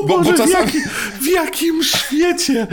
[0.00, 0.78] O Bo- bo Boże, w, czasami- jaki,
[1.22, 2.66] w jakim świecie?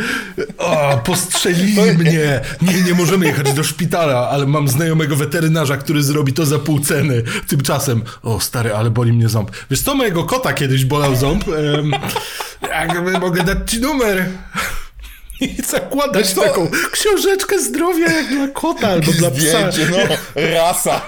[0.57, 2.41] O, postrzelili mnie.
[2.61, 6.79] Nie, nie możemy jechać do szpitala, ale mam znajomego weterynarza, który zrobi to za pół
[6.79, 7.23] ceny.
[7.47, 9.51] Tymczasem, o stary, ale boli mnie ząb.
[9.71, 11.43] Wiesz co, mojego kota kiedyś bolał ząb.
[11.47, 11.91] Em,
[12.69, 14.25] jakby mogę dać ci numer.
[15.41, 16.41] I zakładać co?
[16.41, 19.71] taką książeczkę zdrowia jak dla kota albo dla psa.
[19.71, 19.97] Zdjęcie, no,
[20.53, 21.01] rasa.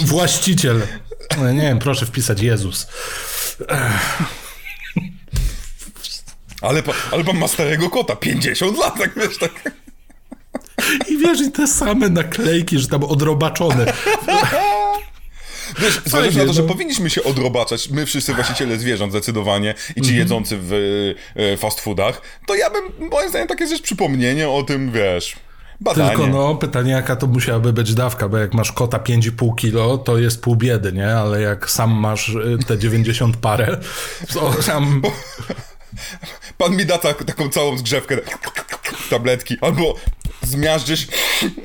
[0.00, 0.80] Właściciel.
[1.38, 2.86] No, Nie wiem, proszę wpisać Jezus.
[6.62, 9.72] Ale, pa- ale pan ma starego kota, 50 lat, tak wiesz, tak.
[11.08, 13.92] I wiesz, i te same naklejki, że tam odrobaczone.
[15.78, 16.52] Wiesz, zależy na to, no.
[16.52, 20.72] że powinniśmy się odrobaczać, my wszyscy właściciele zwierząt zdecydowanie i ci jedzący w
[21.36, 25.36] e, fast foodach, to ja bym, moim zdaniem, takie jest przypomnienie o tym, wiesz,
[25.80, 26.10] badanie.
[26.10, 30.18] Tylko no, pytanie jaka to musiałaby być dawka, bo jak masz kota 5,5 kilo, to
[30.18, 31.14] jest pół biedy, nie?
[31.14, 33.78] Ale jak sam masz y, te 90 parę,
[34.32, 35.02] to tam...
[36.58, 38.16] Pan mi da tak, taką całą zgrzewkę,
[39.10, 39.94] tabletki, albo
[40.42, 41.06] zmiażdżysz,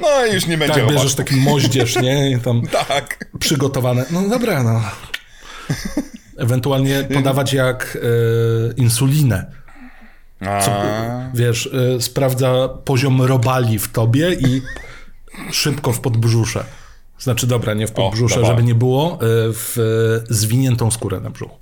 [0.02, 2.32] no i już nie będzie Tak, bierzesz taki moździerz, nie?
[2.32, 3.26] I tam Tak.
[3.40, 4.06] przygotowane.
[4.12, 4.82] No dobra, no.
[6.38, 9.52] Ewentualnie podawać jak y, insulinę.
[10.42, 11.66] A, Wiesz,
[11.98, 14.62] y, sprawdza poziom robali w tobie i
[15.52, 16.64] szybko w podbrzusze.
[17.20, 18.50] Znaczy, dobra, nie w podbrzusze, dawaj.
[18.52, 19.18] żeby nie było, y,
[19.54, 19.78] w
[20.30, 21.58] zwiniętą skórę na brzuchu.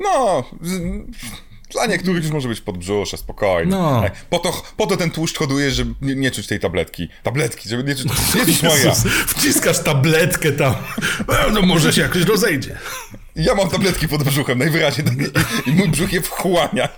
[0.00, 0.44] no,
[1.72, 3.70] dla niektórych już może być podbrzusze, spokojnie.
[3.70, 4.04] No.
[4.30, 7.08] Po, to, po to ten tłuszcz hoduje, żeby nie, nie czuć tej tabletki.
[7.22, 8.12] Tabletki, żeby nie czuć...
[8.34, 10.74] Jezus Maria, Jezus, wciskasz tabletkę tam.
[11.28, 12.78] E, No może się jakoś rozejdzie.
[13.36, 15.06] ja mam tabletki pod brzuchem, najwyraźniej,
[15.66, 16.88] i, i mój brzuch je wchłania.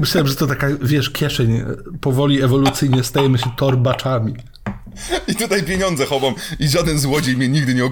[0.00, 1.62] Myślałem, że to taka, wiesz, kieszeń.
[2.00, 4.34] Powoli ewolucyjnie stajemy się torbaczami.
[5.28, 7.84] I tutaj pieniądze chowam i żaden złodziej mnie nigdy nie.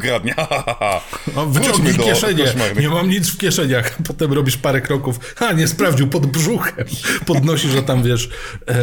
[1.35, 2.45] No, wyciągnij Wróćmy do kieszenie.
[2.45, 2.79] koszmarnych.
[2.79, 3.97] Nie mam nic w kieszeniach.
[4.09, 5.35] Potem robisz parę kroków.
[5.37, 6.87] Ha, nie sprawdził pod brzuchem.
[7.27, 8.75] Podnosisz, że tam wiesz, e,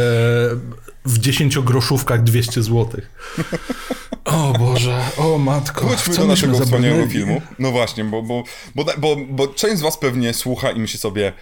[1.06, 3.12] w dziesięciogroszówkach 200 złotych.
[4.26, 5.96] O Boże, o matko.
[5.96, 7.42] Co do naszego wspaniałego filmu.
[7.60, 8.44] No właśnie, bo, bo,
[8.76, 11.34] bo, bo, bo część z was pewnie słucha i myśli sobie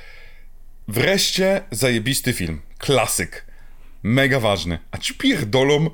[0.87, 2.61] Wreszcie zajebisty film.
[2.77, 3.45] Klasyk.
[4.03, 4.79] Mega ważny.
[4.91, 5.89] A ci pierdolą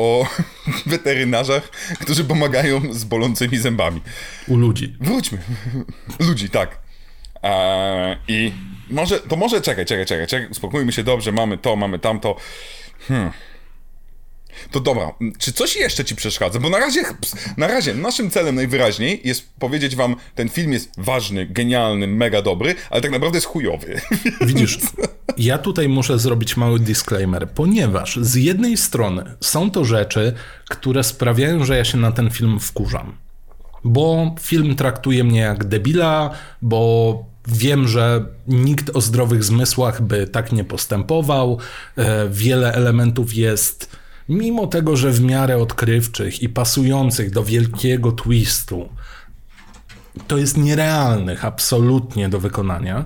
[0.00, 0.26] o
[0.86, 1.70] weterynarzach,
[2.00, 4.00] którzy pomagają z bolącymi zębami.
[4.48, 4.96] U ludzi.
[5.00, 5.38] Wróćmy.
[6.18, 6.78] Ludzi, tak.
[7.42, 8.52] Eee, I
[8.90, 12.36] może, to może, czekaj, czekaj, czekaj, czekaj, uspokójmy się dobrze, mamy to, mamy tamto.
[13.08, 13.30] Hmm.
[14.70, 16.58] To dobra, czy coś jeszcze ci przeszkadza?
[16.58, 17.02] Bo na razie,
[17.56, 22.74] na razie naszym celem najwyraźniej jest powiedzieć wam, ten film jest ważny, genialny, mega dobry,
[22.90, 24.00] ale tak naprawdę jest chujowy.
[24.46, 24.78] Widzisz,
[25.38, 30.32] ja tutaj muszę zrobić mały disclaimer, ponieważ z jednej strony są to rzeczy,
[30.68, 33.16] które sprawiają, że ja się na ten film wkurzam.
[33.84, 36.30] Bo film traktuje mnie jak debila,
[36.62, 41.58] bo wiem, że nikt o zdrowych zmysłach by tak nie postępował.
[41.96, 43.96] E, wiele elementów jest
[44.30, 48.88] mimo tego, że w miarę odkrywczych i pasujących do wielkiego twistu,
[50.26, 53.04] to jest nierealnych absolutnie do wykonania.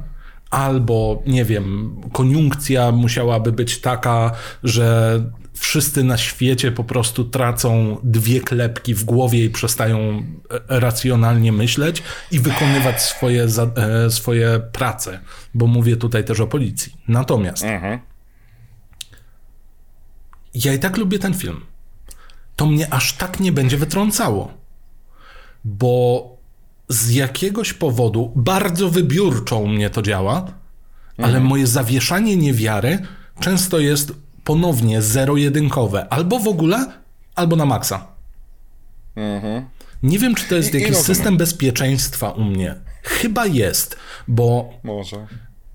[0.51, 4.33] Albo, nie wiem, koniunkcja musiałaby być taka,
[4.65, 5.21] że
[5.55, 9.99] wszyscy na świecie po prostu tracą dwie klepki w głowie i przestają
[10.69, 13.47] e, racjonalnie myśleć i wykonywać swoje,
[13.77, 15.21] e, swoje prace,
[15.55, 16.93] bo mówię tutaj też o policji.
[17.09, 18.14] Natomiast mhm
[20.55, 21.61] ja i tak lubię ten film.
[22.57, 24.53] To mnie aż tak nie będzie wytrącało.
[25.65, 26.29] Bo
[26.89, 30.55] z jakiegoś powodu bardzo wybiórczo mnie to działa, mhm.
[31.19, 32.99] ale moje zawieszanie niewiary
[33.41, 34.13] często jest
[34.45, 36.07] ponownie zero-jedynkowe.
[36.11, 36.93] Albo w ogóle,
[37.35, 38.07] albo na maksa.
[39.17, 39.65] Mhm.
[40.03, 42.75] Nie wiem, czy to jest I, jakiś i system bezpieczeństwa u mnie.
[43.03, 43.97] Chyba jest,
[44.29, 45.27] bo Może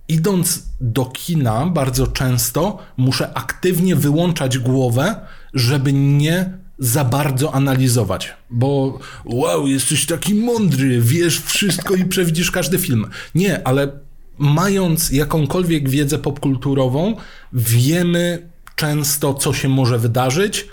[0.10, 5.16] idąc do kina, bardzo często muszę aktywnie wyłączać głowę,
[5.54, 12.78] żeby nie za bardzo analizować, bo wow, jesteś taki mądry, wiesz wszystko i przewidzisz każdy
[12.78, 13.08] film.
[13.36, 13.92] Nie, ale
[14.38, 17.16] mając jakąkolwiek wiedzę popkulturową,
[17.54, 20.68] wiemy często, co się może wydarzyć,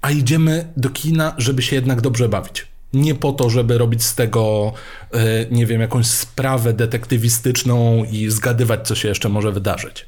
[0.00, 4.14] a idziemy do kina, żeby się jednak dobrze bawić nie po to, żeby robić z
[4.14, 4.72] tego,
[5.12, 10.06] e, nie wiem, jakąś sprawę detektywistyczną i zgadywać, co się jeszcze może wydarzyć.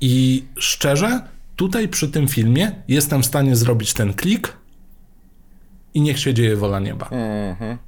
[0.00, 1.20] I szczerze,
[1.56, 4.52] tutaj przy tym filmie jestem w stanie zrobić ten klik
[5.94, 7.08] i niech się dzieje wola nieba.
[7.10, 7.78] Mhm.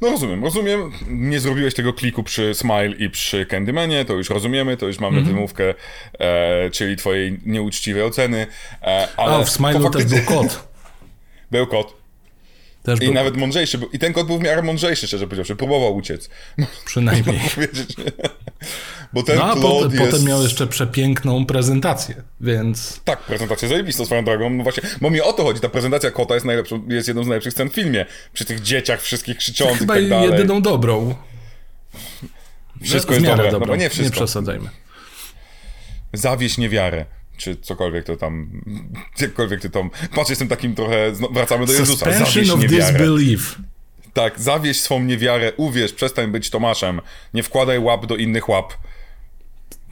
[0.00, 0.92] No rozumiem, rozumiem.
[1.08, 5.20] Nie zrobiłeś tego kliku przy Smile i przy Candymanie, to już rozumiemy, to już mamy
[5.20, 5.24] -hmm.
[5.24, 5.74] wymówkę,
[6.18, 8.46] e, czyli twojej nieuczciwej oceny.
[8.82, 10.68] E, ale A, w Smile'u też był kod.
[11.50, 12.01] był kod.
[12.82, 13.14] Też I był...
[13.14, 13.78] nawet mądrzejszy.
[13.92, 15.56] I ten kot był w miarę mądrzejszy, szczerze powiedziawszy.
[15.56, 16.30] Próbował uciec.
[16.84, 17.40] Przynajmniej.
[19.12, 20.12] Bo ten no, a potem, jest...
[20.12, 23.00] potem miał jeszcze przepiękną prezentację, więc...
[23.04, 24.50] Tak, prezentacja zajebista swoją drogą.
[24.50, 25.60] No właśnie, bo mi o to chodzi.
[25.60, 28.06] Ta prezentacja kota jest, najlepszą, jest jedną z najlepszych scen w filmie.
[28.32, 30.30] Przy tych dzieciach wszystkich krzyczących Chyba tak dalej.
[30.30, 31.14] jedyną dobrą.
[32.82, 33.66] Wszystko jest dobre, dobrą.
[33.66, 34.20] no nie wszystko.
[34.20, 34.68] Nie przesadzajmy.
[36.12, 37.06] Zawieść niewiarę
[37.42, 38.62] czy cokolwiek to tam,
[39.20, 43.58] jakkolwiek ty tam, patrz, jestem takim trochę, wracamy do Jezusa, Suspension of disbelief.
[44.12, 47.00] Tak, zawieś swą niewiarę, uwierz, przestań być Tomaszem,
[47.34, 48.72] nie wkładaj łap do innych łap.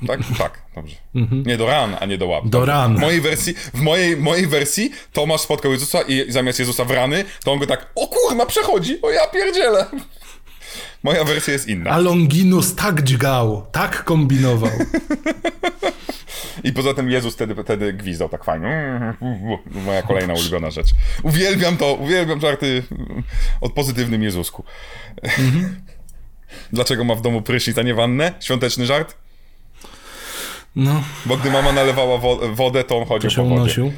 [0.06, 0.20] Tak?
[0.38, 0.96] Tak, dobrze.
[1.14, 1.42] Mhm.
[1.46, 2.48] Nie do ran, a nie do łap.
[2.48, 2.96] Do ran.
[2.96, 7.24] W mojej wersji, w mojej, mojej wersji Tomasz spotkał Jezusa i zamiast Jezusa w rany,
[7.44, 9.86] to on go tak, o kurna, przechodzi, o ja pierdzielę.
[11.02, 11.90] Moja wersja jest inna.
[11.90, 14.70] A Longinus tak dźgał, tak kombinował.
[16.64, 19.00] I poza tym Jezus wtedy, wtedy gwizdał tak fajnie.
[19.84, 20.88] Moja kolejna ulubiona rzecz.
[21.22, 22.82] Uwielbiam to, uwielbiam żarty
[23.60, 24.64] o pozytywnym Jezusku.
[25.22, 25.80] Mhm.
[26.72, 28.32] Dlaczego ma w domu prysznic, a nie wannę?
[28.40, 29.14] Świąteczny żart?
[30.76, 31.02] No.
[31.26, 33.60] Bo gdy mama nalewała wo wodę, to on chodził to się po wodzie.
[33.62, 33.92] Unosił.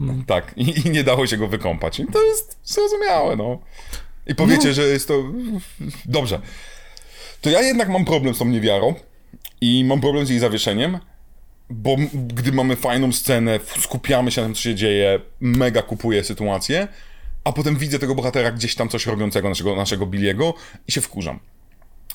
[0.00, 0.14] No.
[0.26, 2.00] Tak, I, i, nie dało się go wykąpać.
[2.00, 3.58] I to jest zrozumiałe, no.
[4.28, 4.74] I powiecie, no.
[4.74, 5.24] że jest to...
[6.04, 6.40] Dobrze.
[7.40, 8.94] To ja jednak mam problem z tą niewiarą
[9.60, 10.98] i mam problem z jej zawieszeniem,
[11.70, 16.88] bo gdy mamy fajną scenę, skupiamy się na tym, co się dzieje, mega kupuję sytuację,
[17.44, 20.54] a potem widzę tego bohatera gdzieś tam coś robiącego, naszego, naszego Billiego
[20.88, 21.40] i się wkurzam.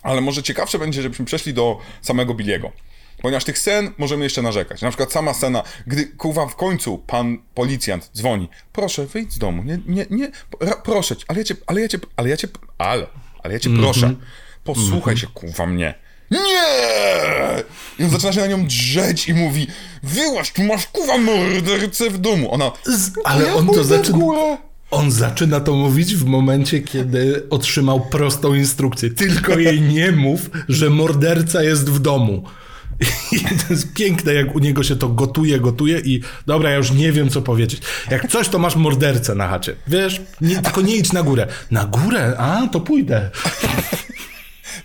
[0.02, 2.72] Ale może ciekawsze będzie, żebyśmy przeszli do samego Billiego.
[3.22, 4.82] Ponieważ tych scen możemy jeszcze narzekać.
[4.82, 8.50] Na przykład sama scena, gdy kurwa w końcu pan policjant dzwoni.
[8.74, 9.64] Proszę, wyjdź z domu.
[9.64, 10.32] Nie, nie, nie,
[10.84, 12.48] proszę cię, ale ja cię, ale ja cię, ale ja cię,
[12.78, 13.08] ale,
[13.44, 14.06] ale ja cię proszę.
[14.06, 14.64] Mm -hmm.
[14.64, 15.94] Posłuchaj się, kurwa mnie.
[16.32, 17.64] Nie!
[18.00, 19.68] I on zaczyna się na nią drzeć i mówi
[20.04, 22.54] Wyłaź, tu masz kuwa mordercę w domu.
[22.54, 24.18] Ona, Z, ale on to zaczyna...
[24.92, 29.10] On zaczyna to mówić w momencie, kiedy otrzymał prostą instrukcję.
[29.10, 32.44] Tylko jej nie mów, że morderca jest w domu.
[33.32, 36.92] I to jest piękne, jak u niego się to gotuje, gotuje i dobra, ja już
[36.92, 37.82] nie wiem, co powiedzieć.
[38.12, 39.76] Jak coś, to masz mordercę na chacie.
[39.88, 41.48] Wiesz, nie, tylko nie idź na górę.
[41.72, 42.36] Na górę?
[42.38, 43.30] A, to pójdę.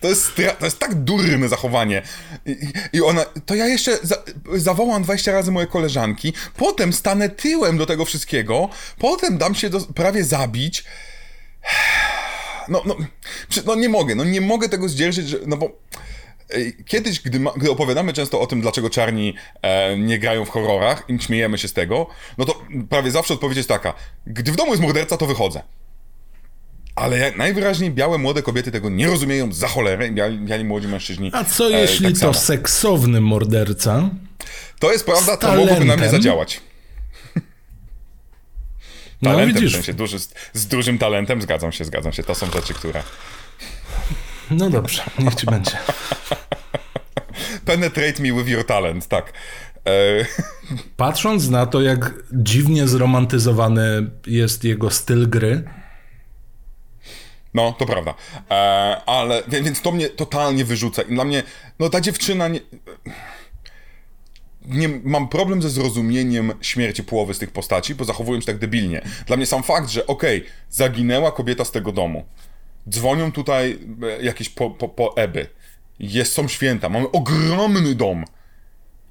[0.00, 2.02] To jest, to jest tak durne zachowanie.
[2.46, 2.56] I,
[2.92, 4.16] i ona, to ja jeszcze za,
[4.56, 9.80] zawołam 20 razy moje koleżanki, potem stanę tyłem do tego wszystkiego, potem dam się do,
[9.80, 10.84] prawie zabić.
[12.68, 12.96] No, no,
[13.66, 15.78] no nie mogę, no nie mogę tego zdzierżyć, że, no bo
[16.86, 21.04] Kiedyś, gdy, ma, gdy, opowiadamy często o tym, dlaczego czarni e, nie grają w horrorach
[21.08, 22.06] i śmiejemy się z tego,
[22.38, 23.94] no to prawie zawsze odpowiedź jest taka:
[24.26, 25.62] gdy w domu jest morderca, to wychodzę.
[26.94, 31.30] Ale najwyraźniej białe młode kobiety tego nie rozumieją za cholerę, biali, biali młodzi mężczyźni.
[31.34, 32.34] A co e, jeśli tak to samo.
[32.34, 34.10] seksowny morderca?
[34.78, 36.60] To jest prawda, to mogłoby na mnie zadziałać.
[39.22, 39.72] No, talentem, no, widzisz.
[39.72, 40.18] w sensie duży,
[40.52, 42.22] z dużym talentem, zgadzam się, zgadzam się.
[42.22, 43.02] To są rzeczy, które
[44.50, 45.78] no dobrze, niech ci będzie.
[47.64, 49.32] Penetrate me with your talent, tak.
[49.86, 49.90] E...
[50.96, 55.64] Patrząc na to, jak dziwnie zromantyzowany jest jego styl gry.
[57.54, 58.14] No, to prawda.
[58.50, 58.54] E,
[59.06, 61.02] ale, więc to mnie totalnie wyrzuca.
[61.02, 61.42] I dla mnie,
[61.78, 62.60] no ta dziewczyna nie...
[64.66, 69.02] Nie, mam problem ze zrozumieniem śmierci połowy z tych postaci, bo zachowują się tak debilnie.
[69.26, 72.24] Dla mnie sam fakt, że okej, okay, zaginęła kobieta z tego domu
[72.88, 75.46] dzwonią tutaj e, jakieś po, po, po Eby.
[75.98, 78.24] Jest, są święta, mamy ogromny dom.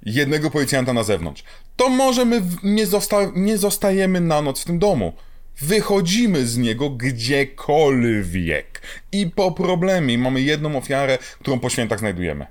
[0.06, 1.44] Jednego policjanta na zewnątrz.
[1.76, 5.14] To może my nie, zosta nie zostajemy na noc w tym domu.
[5.62, 8.82] Wychodzimy z niego gdziekolwiek.
[9.12, 12.48] I po problemie mamy jedną ofiarę, którą po świętach znajdujemy.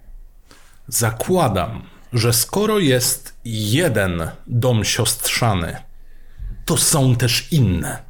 [0.89, 5.77] Zakładam, że skoro jest jeden dom siostrzany,
[6.65, 8.03] to są też inne.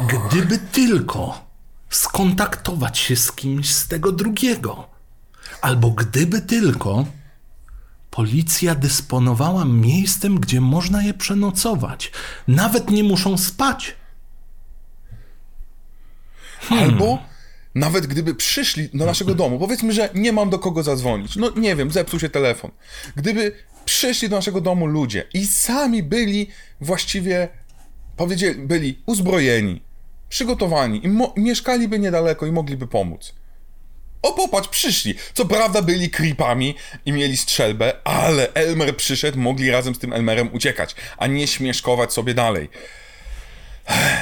[0.00, 1.46] Gdyby tylko
[1.90, 4.88] skontaktować się z kimś z tego drugiego,
[5.60, 7.06] albo gdyby tylko
[8.10, 12.12] policja dysponowała miejscem, gdzie można je przenocować,
[12.48, 13.96] nawet nie muszą spać.
[16.60, 16.90] Hmm.
[16.90, 17.18] Albo
[17.74, 21.76] nawet gdyby przyszli do naszego domu, powiedzmy, że nie mam do kogo zadzwonić, no nie
[21.76, 22.70] wiem, zepsuł się telefon.
[23.16, 23.52] Gdyby
[23.84, 26.48] przyszli do naszego domu ludzie i sami byli
[26.80, 27.48] właściwie
[28.16, 29.82] powiedzieli, byli uzbrojeni,
[30.34, 33.34] przygotowani i mieszkaliby niedaleko i mogliby pomóc.
[34.22, 35.14] O, popatrz, przyszli.
[35.34, 36.74] Co prawda byli creepami
[37.06, 42.12] i mieli strzelbę, ale Elmer przyszedł, mogli razem z tym Elmerem uciekać, a nie śmieszkować
[42.12, 42.68] sobie dalej.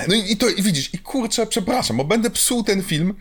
[0.08, 3.14] No i, i to, i widzisz, i kurczę, przepraszam, bo będę psuł ten film,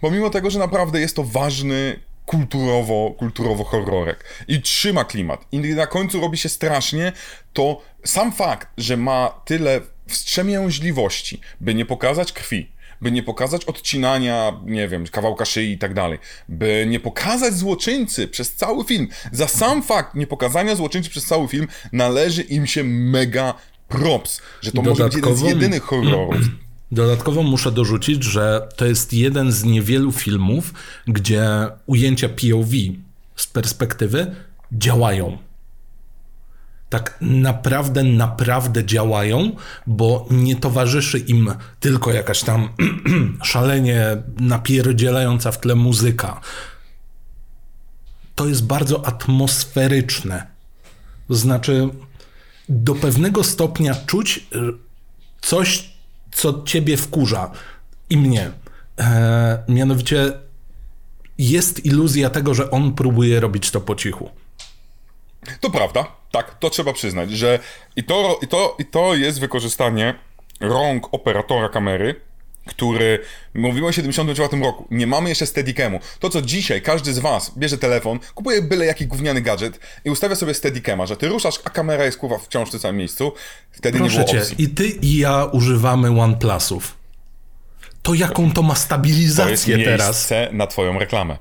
[0.00, 4.24] pomimo tego, że naprawdę jest to ważny kulturowo, kulturowo horrorek.
[4.48, 5.44] I trzyma klimat.
[5.52, 7.12] I na końcu robi się strasznie,
[7.52, 12.68] to sam fakt, że ma tyle wstrzemięźliwości, by nie pokazać krwi,
[13.00, 18.28] by nie pokazać odcinania, nie wiem, kawałka szyi i tak dalej, by nie pokazać złoczyńcy
[18.28, 19.08] przez cały film.
[19.32, 23.54] Za sam fakt niepokazania złoczyńcy przez cały film należy im się mega
[23.88, 26.36] props, że to może być jeden z jedynych horrorów.
[26.92, 30.74] Dodatkowo muszę dorzucić, że to jest jeden z niewielu filmów,
[31.06, 31.46] gdzie
[31.86, 32.70] ujęcia POV
[33.36, 34.34] z perspektywy
[34.72, 35.38] działają
[36.94, 42.68] tak naprawdę, naprawdę działają, bo nie towarzyszy im tylko jakaś tam
[43.42, 46.40] szalenie napierdzielająca w tle muzyka.
[48.34, 50.46] To jest bardzo atmosferyczne.
[51.28, 51.88] To znaczy,
[52.68, 54.46] do pewnego stopnia czuć
[55.40, 55.90] coś,
[56.32, 57.50] co ciebie wkurza
[58.10, 58.50] i mnie.
[59.00, 60.32] E, mianowicie
[61.38, 64.30] jest iluzja tego, że on próbuje robić to po cichu.
[65.60, 67.58] To prawda, tak, to trzeba przyznać, że
[67.96, 70.14] i to, i to, i to jest wykorzystanie
[70.60, 72.20] rąk operatora kamery,
[72.66, 73.18] który
[73.54, 74.86] mówiło o 74 roku.
[74.90, 75.98] Nie mamy jeszcze Steadicamo.
[76.18, 80.34] To, co dzisiaj każdy z was bierze telefon, kupuje byle jaki gówniany gadżet i ustawia
[80.34, 83.32] sobie Steadicama, że ty ruszasz, a kamera jest kurwa wciąż w tym samym miejscu.
[83.72, 84.56] Wtedy Proszę nie było opcji.
[84.56, 86.96] cię, i ty i ja używamy OnePlusów.
[88.02, 90.52] To jaką to ma stabilizację to jest teraz?
[90.52, 91.38] na twoją reklamę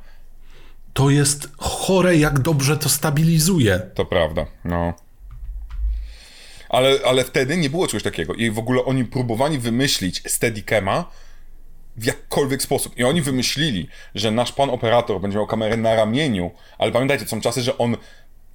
[0.94, 3.80] to jest chore, jak dobrze to stabilizuje.
[3.94, 4.94] To prawda, no.
[6.70, 8.34] Ale, ale wtedy nie było czegoś takiego.
[8.34, 11.12] I w ogóle oni próbowali wymyślić Steadicama
[11.98, 12.98] w jakkolwiek sposób.
[12.98, 17.42] I oni wymyślili, że nasz pan operator będzie miał kamerę na ramieniu, ale pamiętajcie, są
[17.42, 17.98] czasy, że on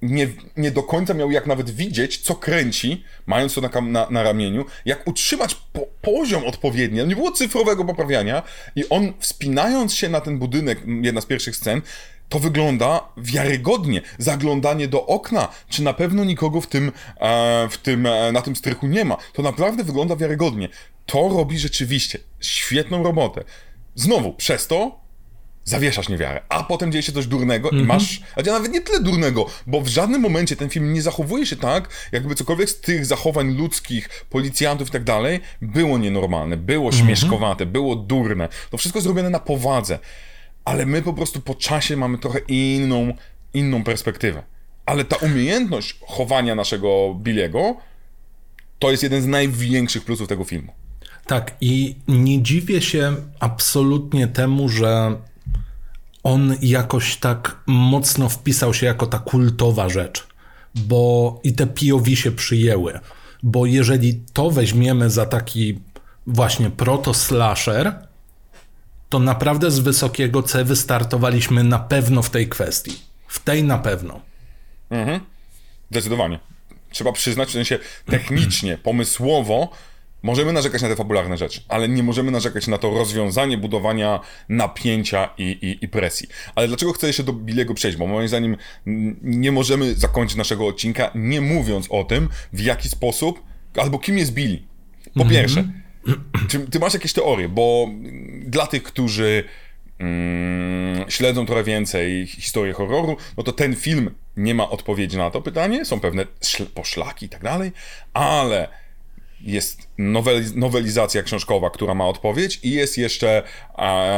[0.01, 0.27] nie,
[0.57, 4.65] nie do końca miał jak nawet widzieć, co kręci, mając to na, na, na ramieniu,
[4.85, 7.07] jak utrzymać po, poziom odpowiedni.
[7.07, 8.43] Nie było cyfrowego poprawiania
[8.75, 11.81] i on wspinając się na ten budynek, jedna z pierwszych scen,
[12.29, 14.01] to wygląda wiarygodnie.
[14.17, 18.55] Zaglądanie do okna, czy na pewno nikogo w tym, e, w tym, e, na tym
[18.55, 19.17] strychu nie ma.
[19.33, 20.69] To naprawdę wygląda wiarygodnie.
[21.05, 23.43] To robi rzeczywiście świetną robotę.
[23.95, 24.99] Znowu, przez to
[25.63, 29.45] zawieszasz niewiarę, a potem dzieje się coś durnego i masz, a nawet nie tyle durnego,
[29.67, 33.57] bo w żadnym momencie ten film nie zachowuje się tak, jakby cokolwiek z tych zachowań
[33.57, 38.49] ludzkich, policjantów i tak dalej było nienormalne, było śmieszkowate, było durne.
[38.69, 39.99] To wszystko zrobione na powadze,
[40.69, 43.13] ale my po prostu po czasie mamy trochę inną,
[43.53, 44.43] inną perspektywę.
[44.85, 47.75] Ale ta umiejętność chowania naszego Billiego
[48.79, 50.73] to jest jeden z największych plusów tego filmu.
[51.25, 55.15] Tak, i nie dziwię się absolutnie temu, że
[56.23, 60.27] on jakoś tak mocno wpisał się jako ta kultowa rzecz,
[60.75, 62.99] bo i te POV się przyjęły.
[63.43, 65.79] Bo jeżeli to weźmiemy za taki
[66.27, 68.08] właśnie proto-slasher,
[69.09, 72.99] to naprawdę z wysokiego C wystartowaliśmy na pewno w tej kwestii.
[73.27, 74.21] W tej na pewno.
[74.89, 75.19] Mhm.
[75.91, 76.39] Zdecydowanie.
[76.91, 79.69] Trzeba przyznać, w sensie technicznie, pomysłowo,
[80.23, 85.29] możemy narzekać na te fabularne rzeczy, ale nie możemy narzekać na to rozwiązanie budowania napięcia
[85.37, 86.27] i, i, i presji.
[86.55, 87.97] Ale dlaczego chcę jeszcze do Billiego przejść?
[87.97, 88.57] Bo moim zdaniem
[89.21, 93.43] nie możemy zakończyć naszego odcinka nie mówiąc o tym, w jaki sposób,
[93.77, 94.57] albo kim jest Billy.
[95.13, 95.31] Po mm -hmm.
[95.31, 95.63] pierwsze,
[96.47, 97.49] czy ty masz jakieś teorie?
[97.49, 97.89] Bo
[98.41, 99.43] dla tych, którzy
[99.99, 105.41] mm, śledzą trochę więcej historię horroru, no to ten film nie ma odpowiedzi na to
[105.41, 106.25] pytanie, są pewne
[106.73, 107.71] poszlaki i tak dalej,
[108.13, 108.67] ale
[109.41, 113.43] jest noweliz nowelizacja książkowa, która ma odpowiedź i jest jeszcze,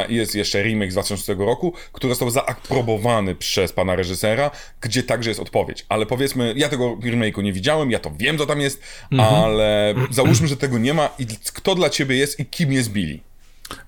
[0.09, 4.51] jest jeszcze remake z 2006 roku, który został zaaprobowany przez pana reżysera,
[4.81, 5.85] gdzie także jest odpowiedź.
[5.89, 9.43] Ale powiedzmy, ja tego remake'u nie widziałem, ja to wiem, co tam jest, mhm.
[9.43, 13.19] ale załóżmy, że tego nie ma i kto dla ciebie jest i kim jest Billy?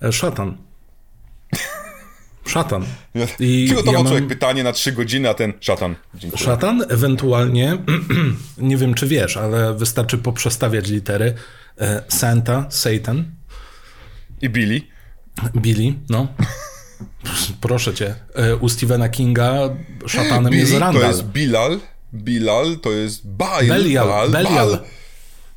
[0.02, 0.58] E, szatan.
[2.46, 2.86] Szatan.
[3.40, 4.08] I Przygotował ja mam...
[4.08, 5.96] człowiek pytanie na trzy godziny, a ten szatan.
[6.16, 6.44] Dziękuję.
[6.44, 7.78] Szatan, ewentualnie,
[8.58, 11.34] nie wiem czy wiesz, ale wystarczy poprzestawiać litery.
[11.82, 13.26] E, Santa, Satan.
[14.42, 14.82] I Billy.
[15.56, 16.28] Billy, no.
[17.62, 18.16] Proszę cię.
[18.36, 19.70] E, u Stephena Kinga
[20.08, 21.02] szatanem Billy, jest Randall.
[21.02, 21.80] to jest Bilal.
[22.14, 23.68] Bilal to jest Baal.
[23.68, 24.08] Belial.
[24.08, 24.70] Baal, Belial.
[24.70, 24.80] Bal.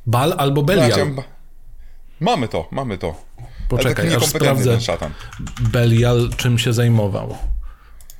[0.05, 1.15] Bal albo Belial.
[2.19, 3.26] Mamy to, mamy to.
[3.69, 4.77] Poczekaj, aż sprawdzę.
[5.61, 7.37] Belial czym się zajmował.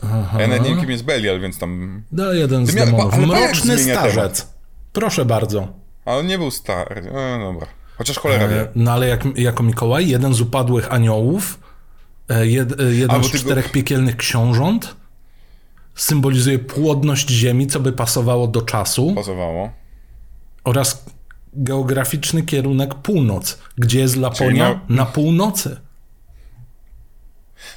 [0.04, 0.42] Aha.
[0.42, 2.04] Ja nawet nie wiem, kim jest Belial, więc tam...
[2.12, 3.18] No, jeden z demonów.
[3.18, 4.42] Mroczny starzec.
[4.42, 4.58] Temat.
[4.94, 5.68] Proszę bardzo.
[6.06, 7.02] Ale on nie był stary.
[7.14, 7.68] No dobra.
[7.98, 8.68] Chociaż cholera e, wie.
[8.76, 11.60] No ale jak, jako Mikołaj, jeden z upadłych aniołów,
[12.30, 13.72] e, jed, e, jeden z czterech go...
[13.72, 14.96] piekielnych książąt,
[15.96, 19.14] symbolizuje płodność ziemi, co by pasowało do czasu.
[19.16, 19.70] Pasowało.
[20.64, 21.06] Oraz
[21.58, 23.58] geograficzny kierunek północ.
[23.78, 24.82] Gdzie jest Laponia?
[24.90, 24.96] Na...
[24.96, 25.80] na północy.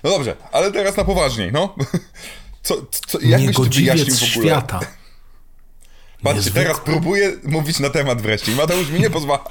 [0.04, 1.74] No dobrze, ale teraz na poważniej, no.
[2.62, 4.06] Co, co, jak byś ogóle?
[4.06, 4.80] świata.
[6.22, 8.52] Patrzcie, teraz próbuję mówić na temat wreszcie.
[8.52, 9.44] Mateusz mi nie pozwala.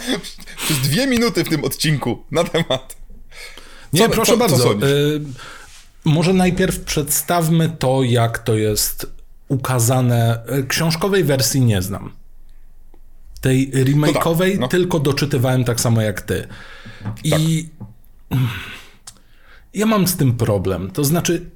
[0.64, 2.96] Przez dwie minuty w tym odcinku na temat.
[3.92, 4.72] Co, nie, proszę co, bardzo.
[4.72, 5.20] Y
[6.04, 9.06] może najpierw przedstawmy to, jak to jest
[9.48, 10.44] ukazane.
[10.68, 12.12] Książkowej wersji nie znam.
[13.40, 14.68] Tej remake'owej tak, no.
[14.68, 16.46] tylko doczytywałem tak samo jak ty.
[17.24, 17.68] I
[18.28, 18.38] tak.
[19.74, 20.90] ja mam z tym problem.
[20.90, 21.50] To znaczy,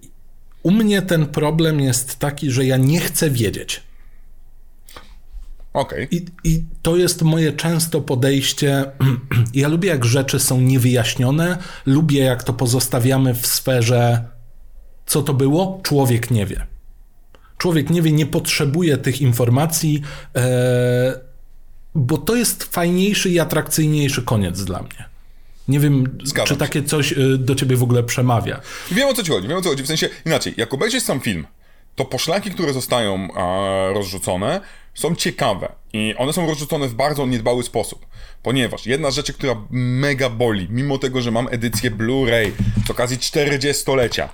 [0.63, 3.83] u mnie ten problem jest taki, że ja nie chcę wiedzieć.
[5.73, 6.09] Okay.
[6.11, 8.85] I, I to jest moje często podejście.
[9.55, 14.25] Ja lubię, jak rzeczy są niewyjaśnione, lubię, jak to pozostawiamy w sferze,
[15.07, 16.67] co to było, człowiek nie wie.
[17.59, 20.03] Człowiek nie wie, nie potrzebuje tych informacji.
[20.37, 21.30] E,
[21.95, 25.05] bo to jest fajniejszy i atrakcyjniejszy koniec dla mnie.
[25.69, 26.87] Nie wiem, Zgadzam czy takie się.
[26.87, 28.61] coś y, do ciebie w ogóle przemawia.
[28.91, 29.83] Wiem o co ci chodzi, wiem o co chodzi.
[29.83, 31.47] W sensie inaczej, jak obejrzysz sam film,
[31.97, 34.61] to poszlaki, które zostają a, rozrzucone,
[34.95, 38.07] są ciekawe i one są rozrzucone w bardzo niedbały sposób.
[38.43, 42.51] Ponieważ jedna z rzeczy, która mega boli, mimo tego, że mam edycję Blu-ray
[42.87, 44.29] z okazji 40-lecia,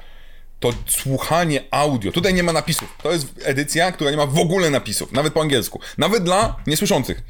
[0.61, 2.13] to słuchanie audio.
[2.13, 2.97] Tutaj nie ma napisów.
[3.03, 5.81] To jest edycja, która nie ma w ogóle napisów, nawet po angielsku.
[5.99, 7.23] Nawet dla niesłyszących.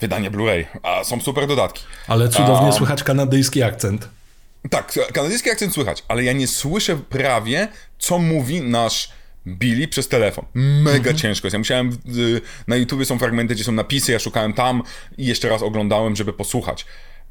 [0.00, 1.84] Wydanie Blu-ray, a są super dodatki.
[2.06, 2.72] Ale cudownie a...
[2.72, 4.08] słychać kanadyjski akcent.
[4.70, 9.12] Tak, kanadyjski akcent słychać, ale ja nie słyszę prawie, co mówi nasz
[9.46, 10.44] Billy przez telefon.
[10.54, 11.16] Mega mhm.
[11.16, 11.52] ciężko jest.
[11.52, 11.98] Ja musiałem,
[12.66, 14.82] na YouTubie są fragmenty, gdzie są napisy, ja szukałem tam
[15.18, 16.86] i jeszcze raz oglądałem, żeby posłuchać.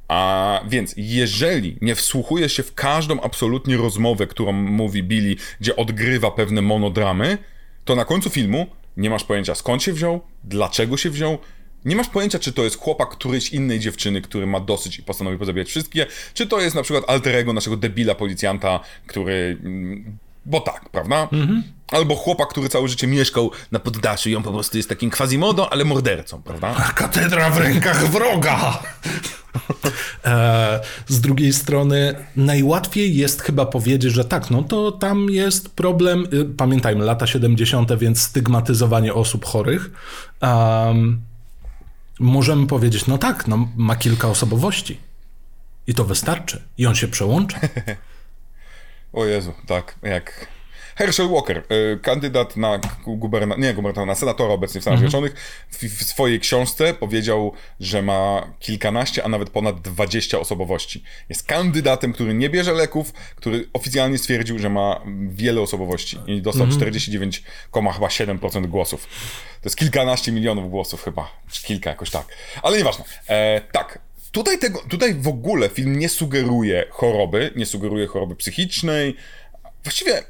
[0.09, 6.31] A więc, jeżeli nie wsłuchujesz się w każdą absolutnie rozmowę, którą mówi Billy, gdzie odgrywa
[6.31, 7.37] pewne monodramy,
[7.85, 11.37] to na końcu filmu nie masz pojęcia skąd się wziął, dlaczego się wziął,
[11.85, 15.37] nie masz pojęcia, czy to jest chłopak którejś innej dziewczyny, który ma dosyć i postanowi
[15.37, 20.61] pozabijać wszystkie, czy to jest na przykład alter ego naszego debila policjanta, który mm, bo
[20.61, 21.27] tak, prawda?
[21.91, 25.73] Albo chłopak, który całe życie mieszkał na poddaszu i on po prostu jest takim quasimodo,
[25.73, 26.73] ale mordercą, prawda?
[26.95, 28.79] Katedra w rękach wroga!
[30.25, 36.27] E, z drugiej strony, najłatwiej jest chyba powiedzieć, że tak, no to tam jest problem.
[36.33, 39.91] y, Pamiętajmy, lata 70., więc stygmatyzowanie osób chorych.
[40.41, 41.21] Um,
[42.19, 44.99] możemy powiedzieć, no tak, no, ma kilka osobowości.
[45.87, 46.61] I to wystarczy.
[46.77, 47.59] I on się przełącza.
[49.13, 50.47] O Jezu, tak, jak...
[50.95, 51.63] Herschel Walker, y,
[52.01, 53.55] kandydat na guberna...
[53.55, 55.35] nie gubernatora, na senatora obecnie w Stanach Zjednoczonych,
[55.69, 61.03] w, w swojej książce powiedział, że ma kilkanaście, a nawet ponad 20 osobowości.
[61.29, 66.67] Jest kandydatem, który nie bierze leków, który oficjalnie stwierdził, że ma wiele osobowości i dostał
[66.67, 69.07] 49,7% głosów.
[69.61, 72.25] To jest kilkanaście milionów głosów chyba, czy kilka jakoś tak.
[72.63, 73.05] Ale nieważne.
[73.27, 73.99] E, tak,
[74.31, 79.15] Tutaj, tego, tutaj w ogóle film nie sugeruje choroby, nie sugeruje choroby psychicznej.
[79.83, 80.23] Właściwie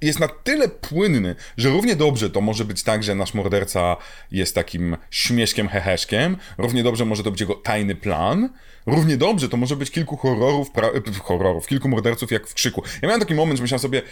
[0.00, 3.96] jest na tyle płynny, że równie dobrze to może być tak, że nasz morderca
[4.30, 6.36] jest takim śmieszkiem, heheszkiem.
[6.58, 8.50] Równie dobrze może to być jego tajny plan.
[8.86, 12.82] Równie dobrze to może być kilku horrorów, pra- horrorów, kilku morderców jak w krzyku.
[13.02, 14.02] Ja miałem taki moment, że myślałem sobie,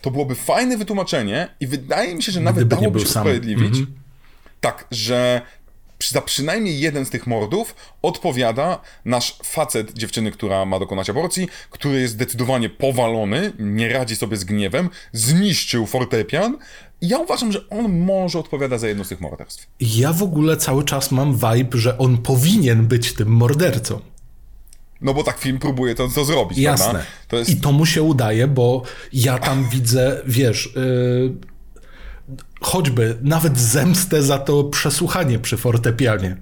[0.00, 3.74] to byłoby fajne wytłumaczenie i wydaje mi się, że nawet Gdyby dałoby się usprawiedliwić.
[4.60, 5.42] Tak, że
[6.00, 12.00] za przynajmniej jeden z tych mordów odpowiada nasz facet dziewczyny, która ma dokonać aborcji, który
[12.00, 16.58] jest zdecydowanie powalony, nie radzi sobie z gniewem, zniszczył fortepian.
[17.00, 19.66] I ja uważam, że on może odpowiada za jedno z tych morderstw.
[19.80, 24.00] Ja w ogóle cały czas mam vibe, że on powinien być tym mordercą.
[25.00, 27.04] No bo tak film próbuje to, to zrobić, Jasne.
[27.28, 27.50] To jest...
[27.50, 28.82] I to mu się udaje, bo
[29.12, 31.53] ja tam widzę, wiesz, yy,
[32.64, 36.36] choćby nawet zemstę za to przesłuchanie przy fortepianie.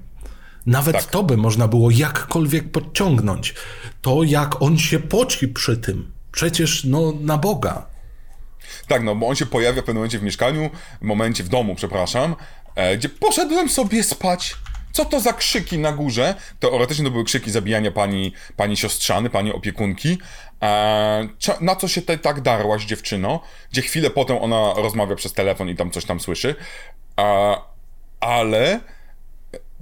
[0.67, 1.05] Nawet Tak.
[1.05, 3.55] to by można było jakkolwiek podciągnąć.
[4.03, 6.13] To, jak on się poci przy tym.
[6.33, 7.87] Przecież, no, na Boga.
[8.89, 10.71] Tak, no bo on się pojawia w pewnym momencie w mieszkaniu,
[11.03, 12.37] w momencie w domu, przepraszam,
[12.75, 14.57] e, gdzie poszedłem sobie spać.
[14.93, 16.35] Co to za krzyki na górze?
[16.61, 20.19] Teoretycznie to były krzyki zabijania pani, pani siostrzany, pani opiekunki.
[20.63, 23.41] E, cia- na co się te, tak darłaś, dziewczyno?
[23.71, 26.55] Gdzie chwilę potem ona rozmawia przez telefon i tam coś tam słyszy.
[27.21, 27.57] E,
[28.21, 28.81] ale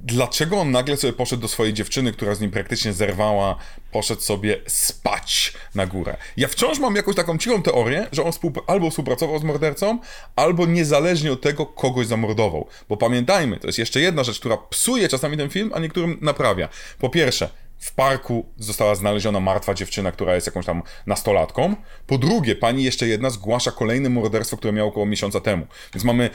[0.04, 3.56] dlaczego on nagle sobie poszedł do swojej dziewczyny, która z nim praktycznie zerwała,
[3.92, 6.16] poszedł sobie spać na górę.
[6.36, 9.98] Ja wciąż mam jakąś taką cichą teorię, że on współpr- albo współpracował z mordercą,
[10.36, 12.66] albo niezależnie od tego kogoś zamordował.
[12.88, 16.68] Bo pamiętajmy, to jest jeszcze jedna rzecz, która psuje czasami ten film, a niektórym naprawia.
[16.98, 17.48] Po pierwsze,
[17.78, 21.76] w parku została znaleziona martwa dziewczyna, która jest jakąś tam nastolatką.
[22.06, 25.66] Po drugie, pani jeszcze jedna zgłasza kolejne morderstwo, które miało około miesiąca temu.
[25.94, 26.30] Więc mamy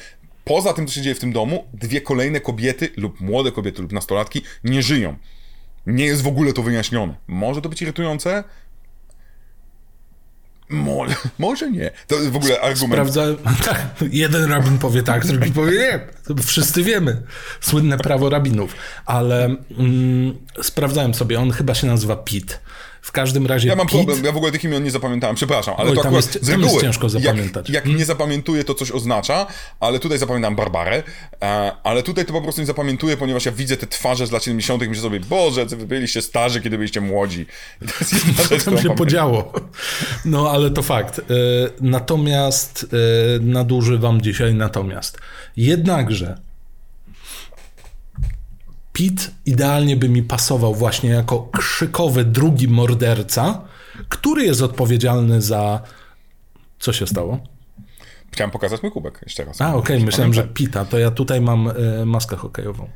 [0.45, 3.91] poza tym, co się dzieje w tym domu, dwie kolejne kobiety lub młode kobiety lub
[3.91, 5.15] nastolatki nie żyją.
[5.87, 7.15] Nie jest w ogóle to wyjaśnione.
[7.27, 8.43] Może to być irytujące?
[10.69, 11.91] Może, może nie.
[12.07, 13.11] To w ogóle argument.
[13.11, 15.99] Sprawdza, tak, jeden rabin powie tak, drugi powie nie.
[16.27, 17.21] To wszyscy wiemy.
[17.61, 18.75] Słynne prawo rabinów.
[19.05, 22.59] Ale mm, sprawdzałem sobie, on chyba się nazywa Pit.
[23.05, 25.75] W każdym razie Ja mam Pete, problem, ja w ogóle tych imion nie zapamiętałem, przepraszam,
[25.77, 27.69] ale Oj, to tam akurat jest- z reguły, jest ciężko zapamiętać.
[27.69, 29.47] Jak, jak nie zapamiętuję, to coś oznacza,
[29.79, 31.03] ale tutaj zapamiętam Barbarę,
[31.41, 34.43] e, ale tutaj to po prostu nie zapamiętuję, ponieważ ja widzę te twarze z lat
[34.43, 34.83] 70.
[34.83, 37.45] i myślę sobie, Boże, wy byliście starzy, kiedy byliście młodzi.
[37.81, 39.53] I to jest jedna rzecz, tam się podziało.
[40.25, 41.19] No, ale to fakt.
[41.19, 41.23] E,
[41.81, 45.17] Natomiast e, nadużywam dzisiaj natomiast.
[45.57, 46.37] Jednakże
[48.95, 53.61] Pit idealnie by mi pasował właśnie jako krzykowy drugi morderca,
[54.09, 55.81] który jest odpowiedzialny za...
[56.79, 57.39] Co się stało?
[58.31, 59.61] Chciałem pokazać mój kubek jeszcze raz.
[59.61, 60.43] A, okej, myślałem, że.
[60.43, 61.67] Pita, to ja tutaj mam
[62.01, 62.89] e, maskę hokejową.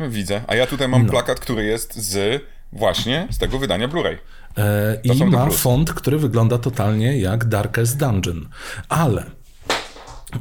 [0.00, 4.16] Widzę, a ja tutaj mam plakat, który jest z właśnie z tego wydania Blu-ray.
[4.58, 8.48] E, I ma font, który wygląda totalnie jak Darkest Dungeon.
[8.88, 9.24] Ale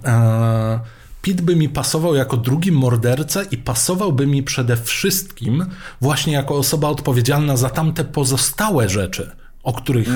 [0.05, 0.79] e,
[1.21, 5.65] Pit by mi pasował jako drugi morderca i pasowałby mi przede wszystkim
[6.01, 9.31] właśnie jako osoba odpowiedzialna za tamte pozostałe rzeczy,
[9.63, 10.07] o których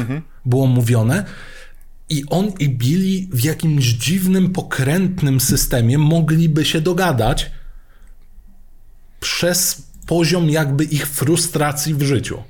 [0.45, 1.25] było mówione.
[2.09, 7.51] I on i Billy w jakimś dziwnym, pokrętnym systemie mogliby się dogadać
[9.19, 12.43] przez poziom jakby ich frustracji w życiu.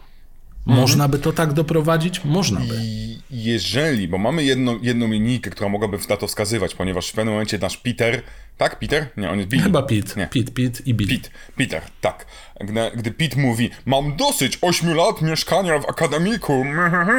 [0.65, 2.25] Można by to tak doprowadzić?
[2.25, 2.79] Można by.
[2.83, 7.33] I jeżeli, bo mamy jedną, jedną linijkę, która mogłaby na to wskazywać, ponieważ w pewnym
[7.33, 8.21] momencie nasz Peter,
[8.57, 8.79] tak?
[8.79, 9.07] Peter?
[9.17, 9.63] Nie, on jest Billy.
[9.63, 10.15] Chyba Pit.
[10.15, 10.27] Nie.
[10.27, 11.19] Pit, Pit i Billy.
[11.19, 12.25] Pete, Peter, tak.
[12.59, 16.65] Gdy, gdy Pete mówi, mam dosyć 8 lat mieszkania w akademiku,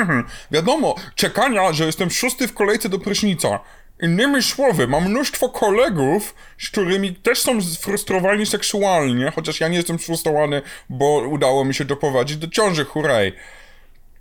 [0.51, 3.61] wiadomo, czekania, że jestem szósty w kolejce do prysznica.
[4.05, 9.99] Innymi słowy, mam mnóstwo kolegów, z którymi też są sfrustrowani seksualnie, chociaż ja nie jestem
[9.99, 13.33] sfrustrowany, bo udało mi się doprowadzić do ciąży, hurray.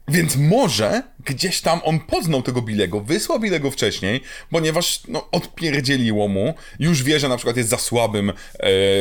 [0.08, 6.54] Więc może gdzieś tam on poznał tego Bilego, wysłał Bilego wcześniej, ponieważ no, odpierdzieliło mu.
[6.80, 8.34] Już wie, że na przykład jest za słabym e,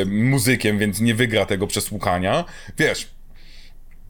[0.05, 2.45] muzykiem, więc nie wygra tego przesłukania.
[2.79, 3.09] Wiesz,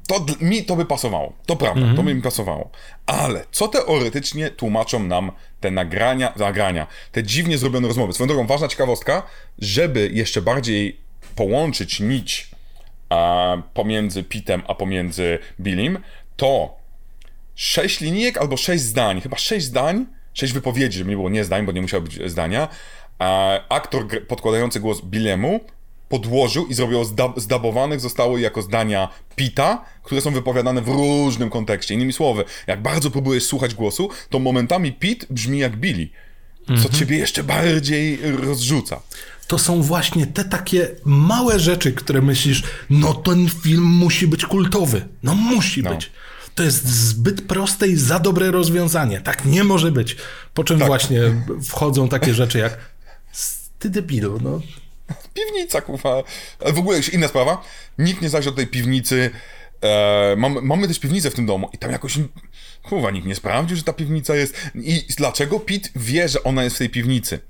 [0.06, 1.32] to mi to by pasowało.
[1.46, 2.70] To prawda, to by mi pasowało.
[3.06, 8.12] Ale co teoretycznie tłumaczą nam te nagrania, nagrania, te dziwnie zrobione rozmowy?
[8.12, 9.22] Swoją drogą, ważna ciekawostka,
[9.58, 11.00] żeby jeszcze bardziej
[11.36, 12.50] połączyć nić
[13.08, 15.98] a, pomiędzy Pitem a pomiędzy Billim,
[16.36, 16.76] to
[17.54, 21.66] sześć linijek albo sześć zdań, chyba sześć zdań, sześć wypowiedzi, żeby nie było nie zdań,
[21.66, 22.68] bo nie musiało być zdania,
[23.18, 25.60] a aktor podkładający głos Billemu
[26.12, 31.94] podłożył i zrobił zda- zdabowanych zostało jako zdania Pita, które są wypowiadane w różnym kontekście.
[31.94, 36.08] Innymi słowy, jak bardzo próbujesz słuchać głosu, to momentami Pit brzmi jak Billy,
[36.82, 39.00] co ciebie jeszcze bardziej rozrzuca.
[39.46, 45.08] To są właśnie te takie małe rzeczy, które myślisz, no ten film musi być kultowy.
[45.22, 46.10] No musi być.
[46.54, 49.20] To jest zbyt proste i za dobre rozwiązanie.
[49.20, 50.16] Tak nie może być.
[50.54, 51.20] Po czym właśnie
[51.64, 52.78] wchodzą takie rzeczy jak
[53.78, 54.60] ty debilu, no.
[55.34, 56.22] Piwnica, kurwa.
[56.60, 57.64] W ogóle już inna sprawa.
[57.98, 59.30] Nikt nie zajrzy do tej piwnicy.
[59.82, 62.18] E, mamy, mamy też piwnicę w tym domu i tam jakoś,
[62.82, 64.70] kurwa, nikt nie sprawdził, że ta piwnica jest.
[64.74, 67.40] I dlaczego Pete wie, że ona jest w tej piwnicy?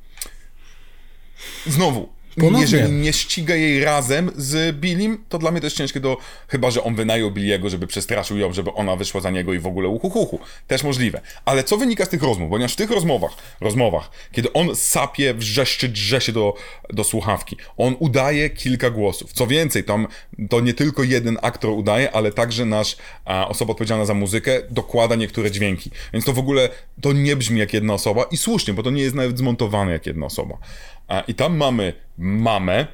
[1.67, 2.09] Znowu,
[2.41, 2.61] Ponownie.
[2.61, 6.17] jeżeli nie ściga jej razem z Billim, to dla mnie to jest ciężkie do...
[6.49, 9.67] Chyba, że on wynajął Billiego, żeby przestraszył ją, żeby ona wyszła za niego i w
[9.67, 10.39] ogóle uhuhuhu.
[10.67, 11.21] Też możliwe.
[11.45, 12.51] Ale co wynika z tych rozmów?
[12.51, 16.55] Ponieważ w tych rozmowach, rozmowach, kiedy on sapie, wrzeszczy, drze się do,
[16.91, 19.33] do słuchawki, on udaje kilka głosów.
[19.33, 20.07] Co więcej, tam
[20.51, 25.15] to nie tylko jeden aktor udaje, ale także nasz a, osoba odpowiedzialna za muzykę dokłada
[25.15, 25.91] niektóre dźwięki.
[26.13, 26.69] Więc to w ogóle,
[27.01, 30.07] to nie brzmi jak jedna osoba i słusznie, bo to nie jest nawet zmontowane jak
[30.07, 30.59] jedna osoba.
[31.29, 32.87] I tam mamy mamę,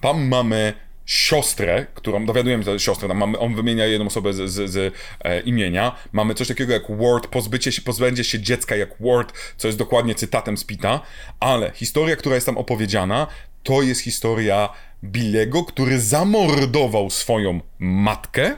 [0.00, 0.72] tam mamy
[1.06, 5.40] siostrę, którą dowiadujemy się, siostrę, tam mamy, on wymienia jedną osobę z, z, z e,
[5.40, 5.96] imienia.
[6.12, 10.14] Mamy coś takiego jak Ward, pozbycie się, pozbędzie się dziecka jak Ward, co jest dokładnie
[10.14, 11.00] cytatem z Pita,
[11.40, 13.26] ale historia, która jest tam opowiedziana,
[13.62, 14.68] to jest historia
[15.04, 18.56] Billego, który zamordował swoją matkę,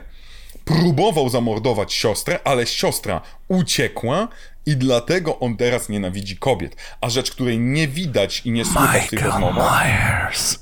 [0.65, 4.27] próbował zamordować siostrę, ale siostra uciekła
[4.65, 6.75] i dlatego on teraz nienawidzi kobiet.
[7.01, 10.59] A rzecz, której nie widać i nie słychać w tych rozmowach, Myers.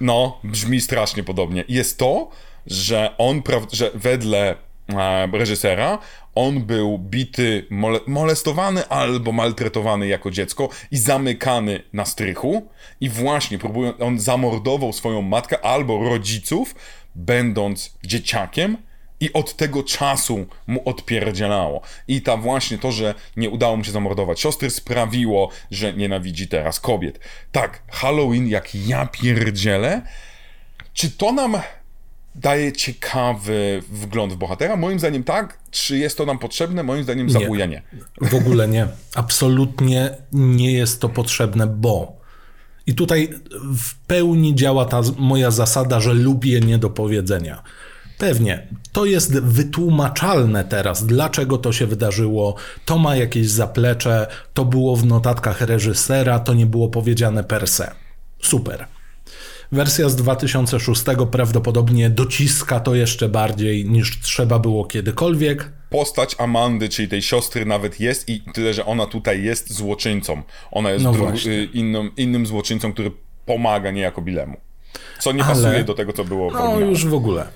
[0.00, 1.64] no, brzmi strasznie podobnie.
[1.68, 2.30] Jest to,
[2.66, 3.42] że on,
[3.72, 4.54] że wedle
[4.88, 5.98] e, reżysera,
[6.34, 12.68] on był bity, mole- molestowany albo maltretowany jako dziecko i zamykany na strychu
[13.00, 16.74] i właśnie próbują, on zamordował swoją matkę albo rodziców,
[17.14, 18.76] będąc dzieciakiem
[19.20, 21.80] i od tego czasu mu odpierdzielało.
[22.08, 26.80] I ta właśnie to, że nie udało mu się zamordować siostry sprawiło, że nienawidzi teraz
[26.80, 27.20] kobiet.
[27.52, 30.02] Tak, Halloween jak ja pierdzielę,
[30.94, 31.56] czy to nam
[32.34, 34.76] daje ciekawy wgląd w bohatera?
[34.76, 35.58] Moim zdaniem tak.
[35.70, 36.82] Czy jest to nam potrzebne?
[36.82, 37.82] Moim zdaniem za chuja nie.
[38.20, 38.86] W ogóle nie.
[39.14, 42.24] Absolutnie nie jest to potrzebne, bo.
[42.86, 43.28] I tutaj
[43.76, 47.62] w pełni działa ta moja zasada, że lubię niedopowiedzenia.
[48.18, 52.54] Pewnie, to jest wytłumaczalne teraz, dlaczego to się wydarzyło.
[52.84, 57.90] To ma jakieś zaplecze, to było w notatkach reżysera, to nie było powiedziane per se.
[58.42, 58.86] Super.
[59.72, 65.72] Wersja z 2006 prawdopodobnie dociska to jeszcze bardziej niż trzeba było kiedykolwiek.
[65.90, 70.42] Postać Amandy, czyli tej siostry nawet jest i tyle, że ona tutaj jest złoczyńcą.
[70.70, 71.12] Ona jest No
[71.46, 73.10] y, innym, innym złoczyńcą, który
[73.46, 74.56] pomaga niejako Bilemu.
[75.20, 77.46] Co nie Ale- pasuje do tego, co było No już w ogóle.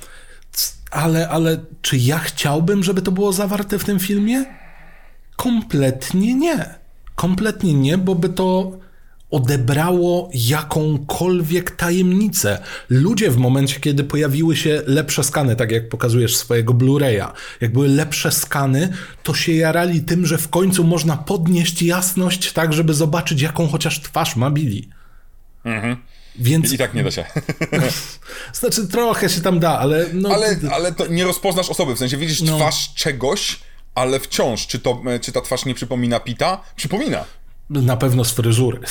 [0.90, 4.44] Ale, ale czy ja chciałbym, żeby to było zawarte w tym filmie?
[5.36, 6.74] Kompletnie nie.
[7.14, 8.78] Kompletnie nie, bo by to
[9.30, 12.62] odebrało jakąkolwiek tajemnicę.
[12.88, 17.88] Ludzie w momencie, kiedy pojawiły się lepsze skany, tak jak pokazujesz swojego Blu-raya, jak były
[17.88, 18.88] lepsze skany,
[19.22, 24.00] to się jarali tym, że w końcu można podnieść jasność tak, żeby zobaczyć, jaką chociaż
[24.00, 24.82] twarz ma Billy.
[26.38, 27.24] Więc, I tak nie da się.
[28.60, 30.28] znaczy trochę się tam da, ale no...
[30.28, 32.56] ale, ale to nie rozpoznasz osoby, w sensie widzisz No.
[32.56, 33.58] twarz czegoś,
[33.94, 36.60] ale wciąż, czy, to, czy ta twarz nie przypomina Pita?
[36.76, 37.24] Przypomina.
[37.70, 38.80] Na pewno z fryzury.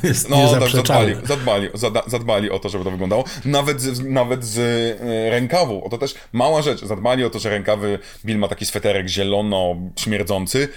[0.00, 1.68] To jest No, tak zadbali, zadbali,
[2.06, 3.24] zadbali o to, żeby to wyglądało.
[3.44, 5.84] Nawet z, nawet z e, rękawu.
[5.84, 6.84] O to też mała rzecz.
[6.84, 10.68] Zadbali o to, że rękawy Bill ma taki sweterek zielono-śmierdzący.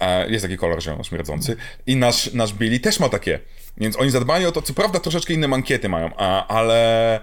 [0.00, 1.56] E, jest taki kolor zielono-śmierdzący.
[1.86, 3.40] I nasz, nasz Billy też ma takie.
[3.80, 4.62] Więc oni zadbali o to.
[4.62, 7.20] Co prawda troszeczkę inne mankiety mają, a, ale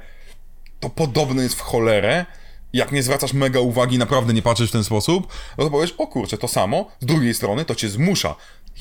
[0.79, 2.25] to podobne jest w cholerę.
[2.73, 5.27] Jak nie zwracasz mega uwagi, naprawdę nie patrzysz w ten sposób,
[5.57, 6.91] no to powiesz, o kurczę, to samo.
[6.99, 8.35] Z drugiej strony to cię zmusza.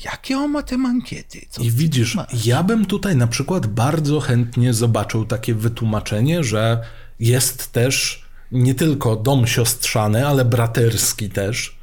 [0.05, 1.45] Jakie on ma te mankiety?
[1.49, 6.83] Co I widzisz, ja bym tutaj na przykład bardzo chętnie zobaczył takie wytłumaczenie, że
[7.19, 11.77] jest też nie tylko dom siostrzany, ale braterski też.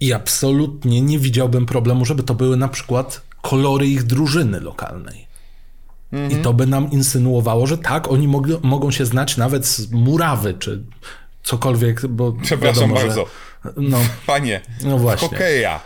[0.00, 5.23] I absolutnie nie widziałbym problemu, żeby to były na przykład kolory ich drużyny lokalnej.
[6.30, 10.54] I to by nam insynuowało, że tak, oni mog- mogą się znać nawet z murawy,
[10.58, 10.82] czy
[11.42, 13.26] cokolwiek, bo Przepraszam wiadomo, bardzo.
[13.64, 15.28] Że, no, Panie, No właśnie.
[15.28, 15.80] hokeja.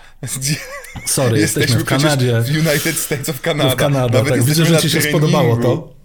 [1.07, 2.41] sorry, jesteśmy w przecież Kanadzie.
[2.41, 3.71] w United States of Canada.
[3.71, 4.43] W Kanada, Nawet tak.
[4.43, 5.98] Widzę, jesteśmy że ci się spodobało to.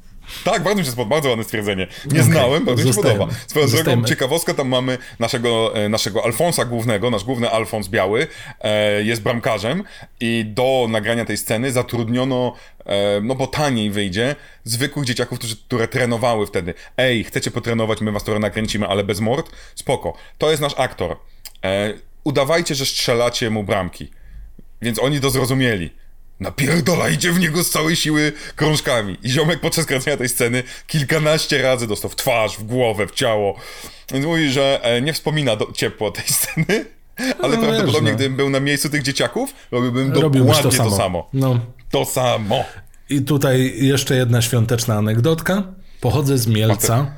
[0.44, 1.88] Tak, bardzo mi się spodobało, bardzo ładne stwierdzenie.
[2.06, 3.28] Nie Okej, znałem, bardzo mi się podoba.
[3.48, 4.08] Swoją drogą, Zostajemy.
[4.08, 8.28] ciekawostka, tam mamy naszego, e, naszego Alfonsa głównego, nasz główny Alfons Biały,
[8.62, 9.84] e, jest bramkarzem
[10.20, 12.56] i do nagrania tej sceny zatrudniono,
[12.86, 16.74] e, no bo taniej wyjdzie, zwykłych dzieciaków, którzy, które trenowały wtedy.
[16.98, 19.52] Ej, chcecie potrenować, my was trochę nakręcimy, ale bez mord?
[19.76, 20.14] Spoko.
[20.38, 21.18] To jest nasz aktor.
[21.66, 21.94] E,
[22.24, 24.12] udawajcie, że strzelacie mu bramki.
[24.82, 26.03] Więc oni to zrozumieli.
[26.44, 29.18] Napierdolajcie w niego z całej siły krążkami.
[29.24, 33.56] I ziomek podczas kręcenia tej sceny kilkanaście razy dostał w twarz, w głowę, w ciało.
[34.14, 36.86] Więc mówi, że e, nie wspomina do, ciepło tej sceny,
[37.44, 38.16] ale No, prawdopodobnie no.
[38.16, 40.98] gdybym był na miejscu tych dzieciaków, robiłbym dokładnie to to samo.
[40.98, 41.30] samo.
[41.34, 41.60] No.
[41.92, 42.64] To samo.
[43.10, 45.64] I tutaj jeszcze jedna świąteczna anegdotka.
[46.02, 47.12] Pochodzę z Mielca.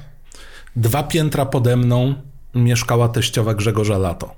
[0.76, 2.15] Dwa piętra pode mną
[2.56, 4.35] mieszkała teściowa Grzegorza Lato.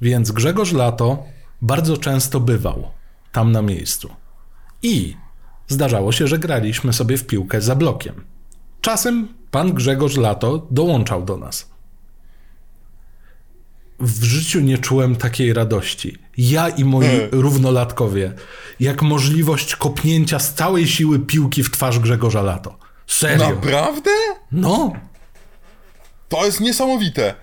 [0.00, 1.24] Więc Grzegorz Lato
[1.62, 2.90] bardzo często bywał
[3.32, 4.10] tam na miejscu.
[4.82, 5.16] I
[5.68, 8.24] zdarzało się, że graliśmy sobie w piłkę za blokiem.
[8.80, 11.70] Czasem pan Grzegorz Lato dołączał do nas.
[14.00, 16.18] W życiu nie czułem takiej radości.
[16.38, 18.32] Ja i moi równolatkowie,
[18.80, 22.78] jak możliwość kopnięcia z całej siły piłki w twarz Grzegorza Lato.
[23.06, 23.50] Serio.
[23.50, 24.10] Naprawdę?
[24.52, 24.92] No,
[26.28, 27.34] To jest niesamowite.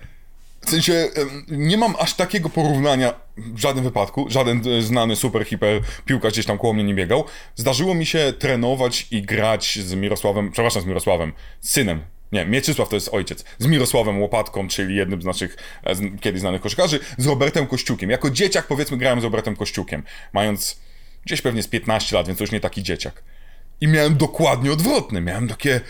[0.68, 1.08] W sensie,
[1.48, 4.26] nie mam aż takiego porównania w żadnym wypadku.
[4.30, 7.24] Żaden e, znany super, hiper piłkarz gdzieś tam koło mnie nie biegał.
[7.56, 12.00] Zdarzyło mi się trenować i grać z Mirosławem, przepraszam, z Mirosławem, synem.
[12.32, 13.44] Nie, Mieczysław to jest ojciec.
[13.58, 18.10] Z Mirosławem Łopatką, czyli jednym z naszych e, z, kiedyś znanych koszykarzy, z Robertem Kościukiem.
[18.10, 20.80] Jako dzieciak, powiedzmy, grałem z Robertem Kościukiem, mając
[21.26, 23.22] gdzieś pewnie z 15 lat, więc już nie taki dzieciak.
[23.80, 25.20] I miałem dokładnie odwrotny.
[25.20, 25.80] Miałem takie.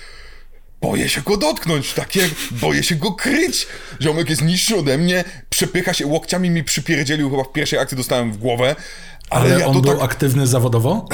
[0.80, 3.66] Boję się go dotknąć, takie, boję się go kryć.
[4.02, 8.32] Ziomek jest niższy ode mnie, przepycha się, łokciami mi przypierdzielił, chyba w pierwszej akcji dostałem
[8.32, 8.76] w głowę.
[9.30, 10.02] Ale, ale ja on był tak...
[10.02, 11.06] aktywny zawodowo?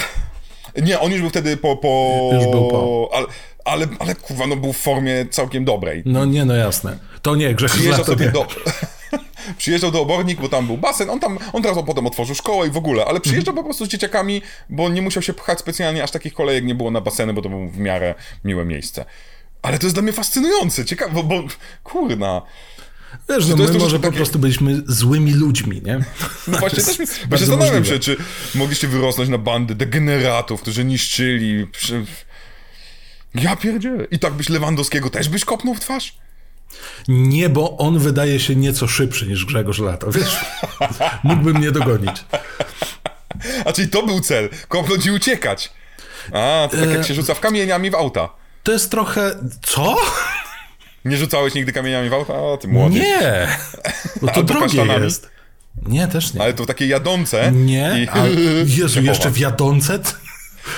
[0.83, 1.77] Nie, on już był wtedy po...
[1.77, 2.31] po...
[2.33, 3.11] Już był po.
[3.13, 3.27] Ale,
[3.65, 6.03] ale, ale kurwa, no był w formie całkiem dobrej.
[6.07, 6.99] No nie, no jasne.
[7.23, 8.33] To nie, Grzegorz Przyjeżdżał sobie nie.
[8.33, 8.47] do...
[9.59, 12.71] Przyjeżdżał do Obornik, bo tam był basen, on tam, on teraz potem otworzył szkołę i
[12.71, 16.11] w ogóle, ale przyjeżdżał po prostu z dzieciakami, bo nie musiał się pchać specjalnie, aż
[16.11, 18.15] takich kolejek nie było na baseny, bo to było w miarę
[18.45, 19.05] miłe miejsce.
[19.65, 21.43] Ale to jest dla mnie fascynujące, ciekawe, bo, bo
[21.85, 22.43] kurna,
[23.29, 26.05] Wiesz, no to jest my to, że może po takie- prostu byliśmy złymi ludźmi, nie?
[26.49, 28.17] No właśnie, też mi, właśnie bardzo zastanawiam się, czy
[28.55, 31.67] mogliście wyrosnąć na bandy degeneratów, którzy niszczyli.
[31.67, 32.05] Przy...
[33.35, 34.05] Ja pierdzielę.
[34.11, 36.19] I tak byś Lewandowskiego też byś kopnął w twarz?
[37.09, 40.37] Nie, bo on wydaje się nieco szybszy niż Grzegorz Lato, wiesz?
[41.25, 42.25] Mógłby mnie dogonić.
[43.65, 45.73] A czyli to był cel, kopnąć i uciekać.
[46.33, 48.44] A, to tak jak się rzuca w kamieniami w auta.
[48.65, 49.31] To jest trochę...
[49.63, 49.97] Co?
[51.05, 52.35] Nie rzucałeś nigdy kamieniami w auta?
[52.35, 52.95] O, ty młody.
[52.95, 53.49] Nie!
[54.21, 55.31] Bo to Albo drogie jest.
[55.83, 56.43] Nie, też nie.
[56.43, 57.53] Ale to takie jadące.
[57.53, 58.09] Nie, I...
[58.09, 58.27] a
[58.67, 59.41] Jezu, jeszcze chowa.
[59.41, 59.99] wiadące?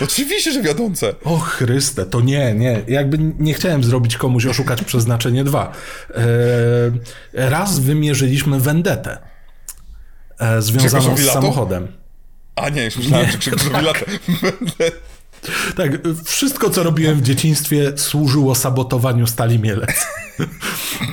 [0.01, 1.15] Oczywiście, że wiadące.
[1.25, 2.83] O Chryste, to nie, nie.
[2.89, 5.73] Jakby nie chciałem zrobić komuś oszukać przeznaczenie dwa.
[7.35, 9.19] E, raz wymierzyliśmy vendetę
[10.39, 11.89] e, związaną z samochodem.
[12.57, 14.05] A nie, już myślałem, że Grzegorzowi lata.
[15.77, 15.91] Tak,
[16.25, 20.07] wszystko co robiłem w dzieciństwie służyło sabotowaniu Stali Mielec.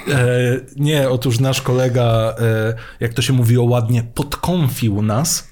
[0.08, 5.48] E, nie, otóż nasz kolega, e, jak to się mówiło ładnie, podkąfił nas.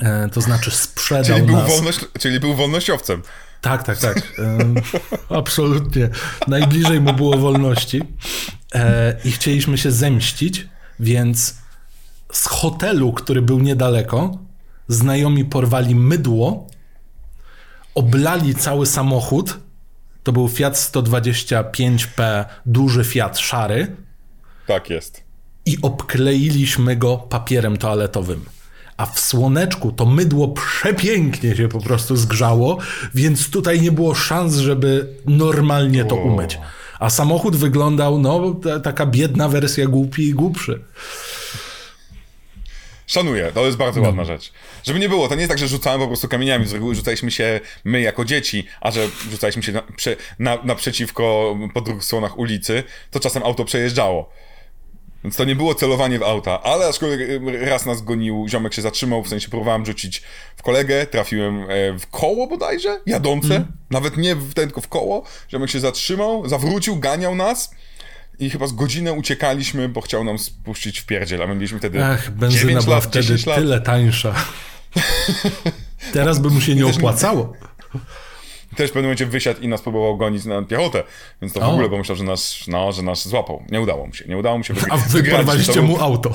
[0.00, 1.68] E, to znaczy sprzedał Czyli był, nas.
[1.68, 3.22] wolność, czyli był wolnościowcem.
[3.60, 4.22] Tak, tak, tak.
[5.28, 6.08] Absolutnie.
[6.48, 8.02] Najbliżej mu było wolności.
[8.74, 10.68] E, I chcieliśmy się zemścić,
[11.00, 11.54] więc
[12.32, 14.38] z hotelu, który był niedaleko,
[14.88, 16.66] znajomi porwali mydło,
[17.94, 19.58] oblali cały samochód.
[20.22, 23.96] To był Fiat 125P, duży Fiat szary
[24.66, 25.22] Tak jest.
[25.66, 28.44] i obkleiliśmy go papierem toaletowym.
[28.96, 32.78] A w słoneczku to mydło przepięknie się po prostu zgrzało,
[33.14, 36.58] więc tutaj nie było szans, żeby normalnie to umyć.
[37.00, 40.80] A samochód wyglądał, no, ta, taka biedna wersja głupi i głupszy.
[43.06, 43.84] Szanuję, to jest No.
[43.84, 44.52] bardzo ładna rzecz.
[44.84, 47.30] Żeby nie było, to nie jest tak, że rzucałem po prostu kamieniami, z reguły rzucaliśmy
[47.30, 52.38] się my jako dzieci, a że rzucaliśmy się na, prze, na, naprzeciwko po dwóch stronach
[52.38, 54.30] ulicy, to czasem auto przejeżdżało.
[55.24, 57.30] Więc to nie było celowanie w auta, ale aczkolwiek
[57.62, 60.22] e, raz nas gonił, ziomek się zatrzymał, w sensie próbowałem rzucić
[60.56, 61.66] w kolegę, trafiłem e,
[61.98, 66.96] w koło bodajże, jadące, nawet nie w ten, tylko w koło, ziomek się zatrzymał, zawrócił,
[66.96, 67.74] ganiał nas,
[68.38, 72.04] i chyba z godzinę uciekaliśmy, bo chciał nam spuścić w pierdziel, a my mieliśmy wtedy
[72.04, 73.56] Ach, benzyna 9 była lat, wtedy 10 lat.
[73.56, 74.34] tyle tańsza.
[76.12, 77.52] Teraz by mu się nie opłacało.
[78.76, 81.02] Też w pewnym momencie wysiadł i nas próbował gonić na piechotę,
[81.42, 81.72] więc to w O.
[81.72, 83.64] ogóle pomyślał, że nas, no, że nas złapał.
[83.70, 84.74] Nie udało mu się, nie udało mu się.
[84.90, 85.36] A wy Wygraliśmy.
[85.36, 86.34] porwaliście To był- mu auto.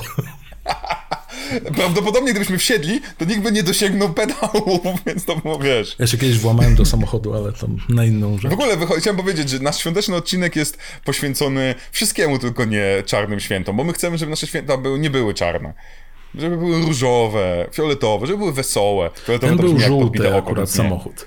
[1.76, 5.96] Prawdopodobnie gdybyśmy wsiedli, to nikt by nie dosięgnął pedału, więc to było, wiesz...
[5.98, 8.50] Ja się kiedyś włamałem do samochodu, ale to na inną rzecz.
[8.50, 13.76] W ogóle chciałem powiedzieć, że nasz świąteczny odcinek jest poświęcony wszystkiemu, tylko nie czarnym świętom,
[13.76, 15.74] bo my chcemy, żeby nasze święta były, nie były czarne.
[16.34, 19.10] Żeby były różowe, fioletowe, żeby były wesołe.
[19.26, 20.72] Fioletowe Ten to był brzmi żółty oko, akurat nie.
[20.76, 21.26] samochód.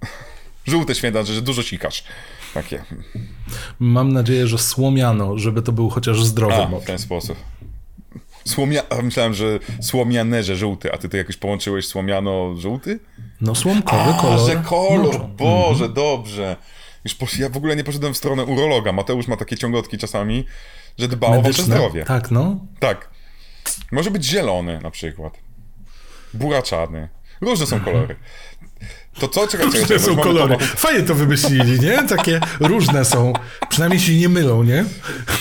[0.66, 2.04] Żółte święta, że dużo sikasz.
[2.54, 2.84] Takie.
[3.80, 7.36] Mam nadzieję, że słomiano, żeby to był chociaż zdrowy A, w ten sposób.
[8.44, 8.82] Słomia...
[8.90, 13.00] a myślałem, że słomianerze żółty, a ty to jakoś połączyłeś słomiano-żółty?
[13.40, 14.50] No słomkowy A, kolor.
[14.50, 15.28] że kolor, moczu.
[15.28, 16.56] Boże, dobrze.
[17.04, 17.38] Już posz...
[17.38, 18.92] Ja w ogóle nie poszedłem w stronę urologa.
[18.92, 20.44] Mateusz ma takie ciągotki czasami,
[20.98, 21.64] że dba o wasze Medyczne.
[21.64, 22.04] zdrowie.
[22.04, 22.66] Tak, no.
[22.78, 23.10] Tak.
[23.92, 25.38] Może być zielony na przykład.
[26.34, 27.08] Buraczany.
[27.40, 28.16] Różne są kolory.
[29.18, 29.48] To co?
[29.48, 30.56] Czekaj, Różne czekaj, są mamy kolory.
[30.56, 32.02] to- Fajnie to wymyślili, nie?
[32.08, 33.32] Takie różne są.
[33.68, 34.84] Przynajmniej się nie mylą, nie?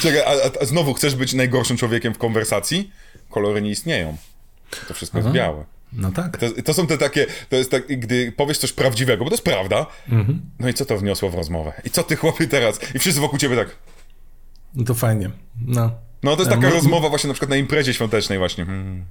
[0.01, 2.91] Czekaj, a, a, znowu chcesz być najgorszym człowiekiem w konwersacji?
[3.29, 4.17] Kolory nie istnieją.
[4.87, 5.65] To wszystko jest białe.
[5.93, 6.37] No tak.
[6.37, 9.43] To, to są te takie, to jest tak, gdy powiesz coś prawdziwego, bo to jest
[9.43, 10.41] prawda, Mhm.
[10.59, 11.73] no i co to wniosło w rozmowę?
[11.85, 12.79] I co ty chłopie teraz?
[12.95, 13.75] I wszyscy wokół ciebie tak,
[14.75, 15.29] No to fajnie.
[15.67, 15.91] No.
[16.23, 18.65] no to jest A taka mo- rozmowa właśnie na przykład na imprezie świątecznej właśnie.
[18.65, 19.05] Hmm.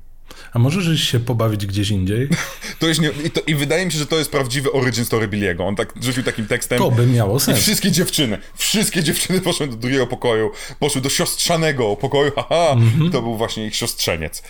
[0.53, 2.29] A możesz się pobawić gdzieś indziej?
[2.79, 5.29] To jest nie, i, to, I wydaje mi się, że to jest prawdziwy origin story
[5.29, 5.65] Billiego.
[5.67, 6.79] On tak rzucił takim tekstem.
[6.79, 7.59] To by miało I sens.
[7.59, 12.77] wszystkie dziewczyny, wszystkie dziewczyny poszły do drugiego pokoju, poszły do siostrzanego pokoju, haha,
[13.13, 14.43] to był właśnie ich siostrzeniec.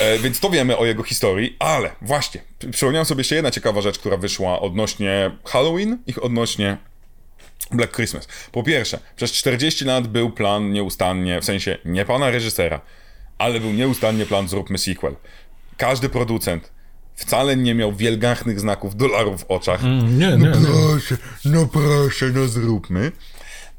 [0.00, 3.80] E, więc to wiemy o jego historii, ale właśnie, przy- przypomniałem sobie jeszcze jedna ciekawa
[3.80, 6.76] rzecz, która wyszła odnośnie Halloween i odnośnie
[7.70, 8.28] Black Christmas.
[8.52, 12.80] Po pierwsze, przez 40 lat był plan nieustannie, w sensie nie pana reżysera,
[13.38, 15.14] ale był nieustannie plan zróbmy sequel.
[15.76, 16.72] Każdy producent
[17.14, 19.84] wcale nie miał wielgachnych znaków dolarów w oczach.
[19.84, 20.52] Mm, Nie, nie, nie.
[20.66, 23.12] Proszę, no proszę, no zróbmy.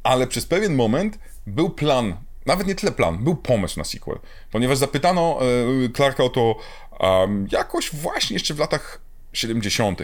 [0.04, 2.16] Ale przez pewien moment był plan,
[2.46, 4.20] nawet nie tyle plan, był pomysł na sequel.
[4.52, 5.40] Ponieważ zapytano
[5.86, 6.56] e, Clarka o to
[7.00, 9.02] em, jakoś właśnie jeszcze w latach
[9.34, 10.02] 70.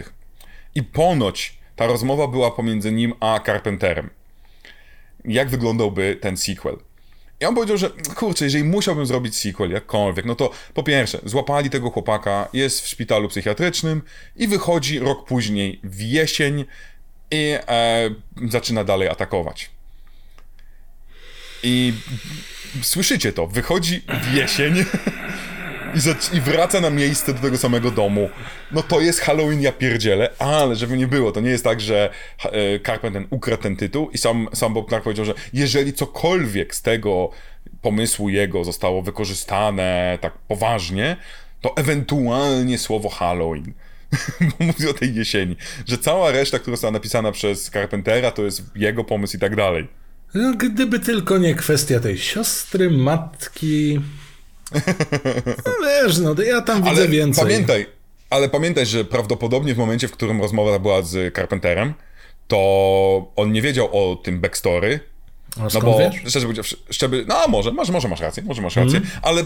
[0.74, 4.10] I ponoć ta rozmowa była pomiędzy nim a Carpenterem.
[5.24, 6.76] Jak wyglądałby ten sequel?
[7.40, 11.70] I on powiedział, że kurczę, jeżeli musiałbym zrobić sequel jakkolwiek, no to po pierwsze, złapali
[11.70, 14.02] tego chłopaka, jest w szpitalu psychiatrycznym
[14.36, 16.64] i wychodzi rok później w jesień
[17.30, 18.10] i e,
[18.48, 19.70] zaczyna dalej atakować.
[21.62, 21.94] I
[22.82, 24.74] słyszycie to, wychodzi w jesień
[25.96, 28.30] i, zac- i wraca na miejsce do tego samego domu.
[28.72, 32.10] No to jest Halloween, ja pierdzielę, ale żeby nie było, to nie jest tak, że
[32.44, 36.82] e, Carpenter ukradł ten tytuł i sam, sam Bob Clark powiedział, że jeżeli cokolwiek z
[36.82, 37.30] tego
[37.82, 41.16] pomysłu jego zostało wykorzystane tak poważnie,
[41.60, 43.72] to ewentualnie słowo Halloween.
[44.60, 45.56] Mówi o tej jesieni.
[45.86, 49.88] Że cała reszta, która została napisana przez Carpentera, to jest jego pomysł i tak dalej.
[50.34, 54.00] No, gdyby tylko nie kwestia tej siostry, matki.
[55.66, 57.44] No wiesz, no ja tam widzę Ale więcej.
[57.44, 57.86] pamiętaj,
[58.30, 61.94] ale pamiętaj, że prawdopodobnie w momencie, w którym rozmowa była z Carpenterem,
[62.48, 65.00] to on nie wiedział o tym backstory.
[65.60, 66.14] A No bo, wiesz?
[66.26, 69.20] szczerze powiedziawszy, szczeby, no może, może, może masz rację, może masz rację, Mhm.
[69.22, 69.42] ale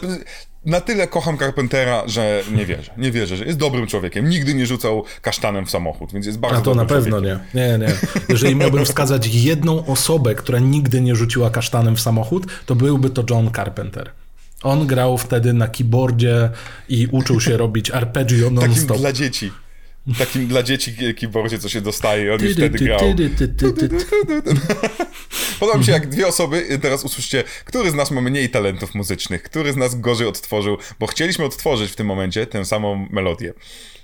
[0.65, 4.67] na tyle kocham Carpentera, że nie wierzę, nie wierzę, że jest dobrym człowiekiem, nigdy nie
[4.67, 7.39] rzucał kasztanem w samochód, więc jest bardzo A to na pewno człowiekiem.
[7.55, 7.69] nie.
[7.69, 7.95] Nie, nie.
[8.29, 13.25] Jeżeli miałbym wskazać jedną osobę, która nigdy nie rzuciła kasztanem w samochód, to byłby to
[13.31, 14.11] John Carpenter.
[14.63, 16.51] On grał wtedy na keyboardzie
[16.89, 18.99] i uczył się robić arpeggio Takim non-stop.
[18.99, 19.53] dla dzieci.
[20.19, 23.01] Takim dla dzieci keyboardzie, co się dostaje, on już wtedy grał.
[25.61, 29.43] Podoba mi się, jak dwie osoby, teraz usłyszcie, który z nas ma mniej talentów muzycznych,
[29.43, 33.53] który z nas gorzej odtworzył, bo chcieliśmy odtworzyć w tym momencie tę samą melodię.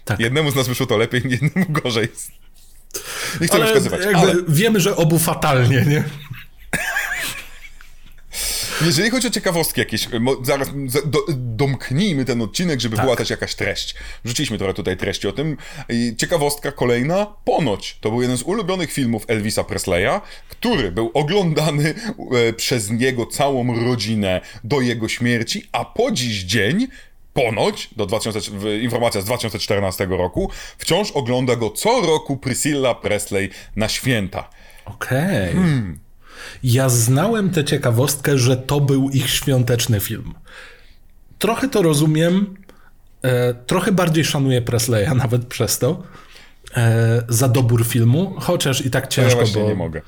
[0.04, 0.20] Tak.
[0.20, 2.08] Jednemu z nas wyszło to lepiej, innemu gorzej.
[3.40, 6.04] Nie chcę Ale wskazywać, ale wiemy, że obu fatalnie, nie?
[8.84, 13.04] Jeżeli chodzi o ciekawostki jakieś, mo- zaraz za- do, domknijmy ten odcinek, żeby Tak.
[13.04, 13.94] była też jakaś treść.
[14.24, 15.56] Wrzuciliśmy trochę tutaj treści o tym.
[15.88, 21.94] I ciekawostka kolejna, ponoć to był jeden z ulubionych filmów Elvisa Presleya, który był oglądany
[22.48, 26.88] e, przez niego całą rodzinę do jego śmierci, a po dziś dzień
[27.32, 33.50] Ponoć, do 2000, w- informacja z 2014 roku, wciąż ogląda go co roku Priscilla Presley
[33.76, 34.50] na święta.
[34.84, 35.54] Okej.
[36.62, 40.34] Ja znałem tę ciekawostkę, że to był ich świąteczny film.
[41.38, 42.56] Trochę to rozumiem.
[43.22, 46.02] E, trochę bardziej szanuję Presleya nawet przez to.
[46.76, 50.02] E, za dobór filmu, chociaż i tak ja ciężko, właśnie bo nie mogę.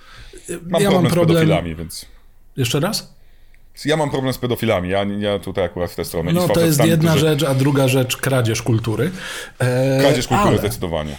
[0.48, 1.36] Mam ja problem, mam z problem.
[1.36, 2.06] pedofilami, więc...
[2.56, 3.14] Jeszcze raz?
[3.84, 6.32] Ja mam problem z pedofilami, ja, ja tutaj akurat w tę stronę.
[6.32, 7.26] No to jest jedna którzy...
[7.26, 9.10] rzecz, a druga rzecz kradzież kultury.
[9.58, 11.16] E, kradzież kultury ale, zdecydowanie.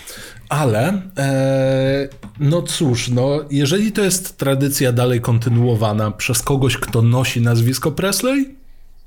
[0.49, 2.09] Ale, e,
[2.39, 8.55] no cóż, no, jeżeli to jest tradycja dalej kontynuowana przez kogoś, kto nosi nazwisko Presley,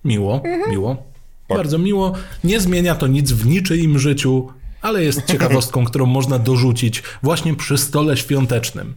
[0.04, 0.70] miło, mhm.
[0.70, 0.96] miło,
[1.48, 1.56] tak.
[1.56, 2.12] bardzo miło.
[2.44, 4.48] Nie zmienia to nic w niczyim życiu,
[4.82, 8.94] ale jest ciekawostką, którą można dorzucić właśnie przy stole świątecznym.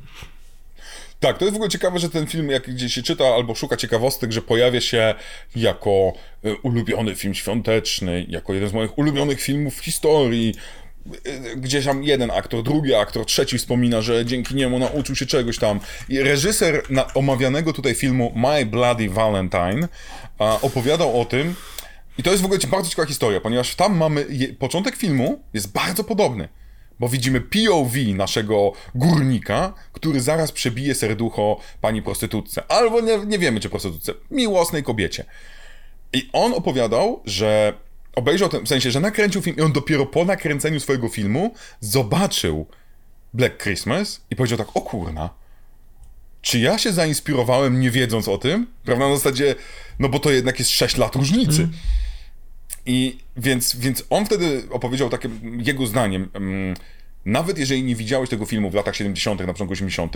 [1.19, 3.77] Tak, to jest w ogóle ciekawe, że ten film, jak gdzieś się czyta albo szuka
[3.77, 5.15] ciekawostek, że pojawia się
[5.55, 6.13] jako
[6.43, 10.53] e, ulubiony film świąteczny, jako jeden z moich ulubionych filmów w historii.
[11.55, 15.79] Gdzieś tam jeden aktor, drugi aktor, trzeci wspomina, że dzięki niemu nauczył się czegoś tam.
[16.09, 16.83] I reżyser
[17.13, 19.87] omawianego tutaj filmu My Bloody Valentine
[20.61, 21.55] opowiadał o tym,
[22.17, 24.25] i to jest w ogóle bardzo ciekawa historia, ponieważ tam mamy,
[24.59, 26.49] początek filmu jest bardzo podobny
[26.99, 32.63] bo widzimy POV naszego górnika, który zaraz przebije serducho pani prostytutce.
[32.67, 35.25] Albo nie, nie wiemy, czy prostytutce, miłosnej kobiecie.
[36.13, 37.73] I on opowiadał, że
[38.15, 42.67] obejrzał ten, w sensie, że nakręcił film i on dopiero po nakręceniu swojego filmu zobaczył
[43.33, 45.29] Black Christmas i powiedział tak, o kurna,
[46.41, 48.67] czy ja się zainspirowałem nie wiedząc o tym?
[48.83, 49.55] Prawda, na zasadzie,
[49.99, 51.61] no bo to jednak jest 6 lat różnicy.
[51.61, 51.73] Mm.
[52.85, 56.29] I więc, więc on wtedy opowiedział takie, jego zdaniem,
[57.25, 60.15] nawet jeżeli nie widziałeś tego filmu w latach 70., na początku 80.,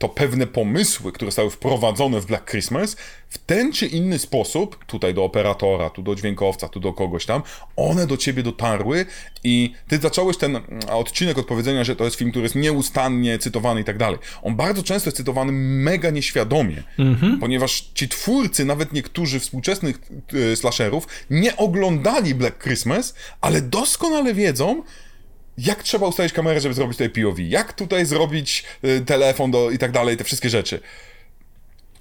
[0.00, 2.96] to pewne pomysły, które zostały wprowadzone w Black Christmas,
[3.28, 7.42] w ten czy inny sposób, tutaj do operatora, tu do dźwiękowca, tu do kogoś tam,
[7.76, 9.06] one do ciebie dotarły
[9.44, 13.38] i ty zacząłeś ten mm, odcinek od powiedzenia, że to jest film, który jest nieustannie
[13.38, 14.18] cytowany i tak dalej.
[14.42, 17.38] On bardzo często jest cytowany mega nieświadomie, mm-hmm.
[17.40, 19.98] ponieważ ci twórcy, nawet niektórzy współczesnych
[20.34, 24.82] y, slasherów, nie oglądali Black Christmas, ale doskonale wiedzą,
[25.60, 29.78] jak trzeba ustawić kamerę, żeby zrobić tutaj POV, jak tutaj zrobić y, telefon do, i
[29.78, 30.80] tak dalej, te wszystkie rzeczy.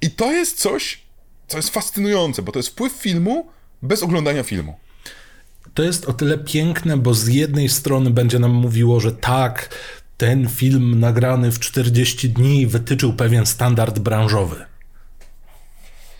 [0.01, 1.01] I to jest coś,
[1.47, 3.47] co jest fascynujące, bo to jest wpływ filmu
[3.81, 4.77] bez oglądania filmu.
[5.73, 9.75] To jest o tyle piękne, bo z jednej strony będzie nam mówiło, że tak,
[10.17, 14.65] ten film nagrany w 40 dni wytyczył pewien standard branżowy.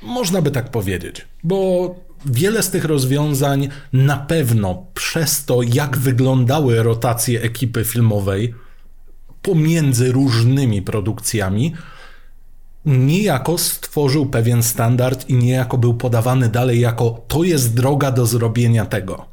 [0.02, 1.96] Można by tak powiedzieć, bo
[2.26, 8.54] wiele z tych rozwiązań na pewno przez to, jak wyglądały rotacje ekipy filmowej
[9.42, 11.74] pomiędzy różnymi produkcjami,
[12.86, 18.86] niejako stworzył pewien standard i niejako był podawany dalej jako to jest droga do zrobienia
[18.86, 19.26] tego.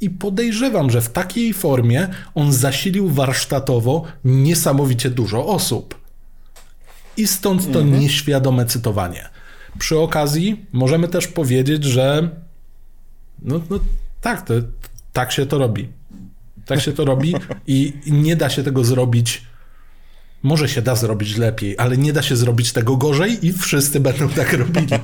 [0.00, 6.00] I podejrzewam, że w takiej formie on zasilił warsztatowo niesamowicie dużo osób.
[7.16, 8.00] I stąd to mhm.
[8.00, 9.28] nieświadome cytowanie.
[9.78, 12.28] Przy okazji możemy też powiedzieć, że
[13.42, 13.80] no, no
[14.20, 14.54] tak, to,
[15.12, 15.88] tak się to robi.
[16.66, 17.34] Tak się to robi
[17.66, 19.42] i nie da się tego zrobić.
[20.42, 24.28] Może się da zrobić lepiej, ale nie da się zrobić tego gorzej i wszyscy będą
[24.28, 24.86] tak robili.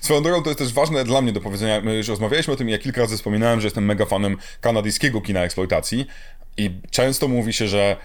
[0.00, 1.80] Swoją drogą to jest też ważne dla mnie do powiedzenia.
[1.80, 5.40] My już rozmawialiśmy o tym, ja kilka razy wspominałem, że jestem mega fanem kanadyjskiego kina
[5.40, 6.06] eksploitacji
[6.56, 7.96] i często mówi się, że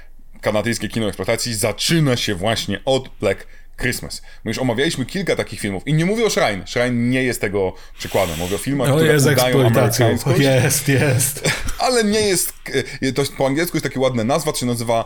[0.42, 3.48] kanadyjskie kino eksploitacji zaczyna się właśnie od Black
[3.82, 4.22] Christmas.
[4.44, 6.68] My już omawialiśmy kilka takich filmów i nie mówię o Shrine.
[6.68, 8.40] Shrine nie jest tego przykładem.
[8.40, 10.40] Mówię o filmach, o, które jest udają amerykańskość.
[10.40, 11.52] Jest, jest.
[11.86, 12.54] Ale nie jest...
[13.02, 15.06] E, to po angielsku jest takie ładne nazwa, to się nazywa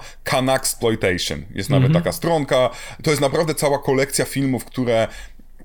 [0.56, 1.44] Exploitation.
[1.56, 2.04] Jest nawet mm -hmm.
[2.04, 2.70] taka stronka.
[3.04, 5.08] To jest naprawdę cała kolekcja filmów, które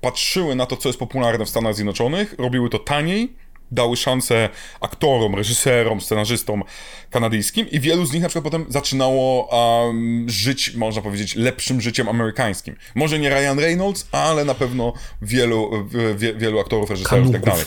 [0.01, 3.35] patrzyły na to, co jest popularne w Stanach Zjednoczonych, robiły to taniej,
[3.75, 4.49] dały szansę
[4.81, 6.63] aktorom, reżyserom, scenarzystom
[7.09, 9.49] kanadyjskim i wielu z nich na przykład potem zaczynało
[9.85, 12.75] um, żyć, można powiedzieć, lepszym życiem amerykańskim.
[12.95, 17.65] Może nie Ryan Reynolds, ale na pewno wielu, wie, wielu aktorów, reżyserów i tak dalej.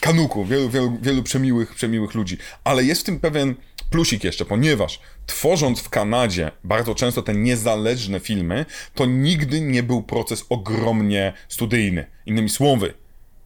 [0.00, 2.38] Kanuku, wielu, wielu, wielu przemiłych, przemiłych ludzi.
[2.64, 3.54] Ale jest w tym pewien
[3.90, 10.02] plusik jeszcze, ponieważ tworząc w Kanadzie bardzo często te niezależne filmy, to nigdy nie był
[10.02, 12.06] proces ogromnie studyjny.
[12.26, 12.94] Innymi słowy,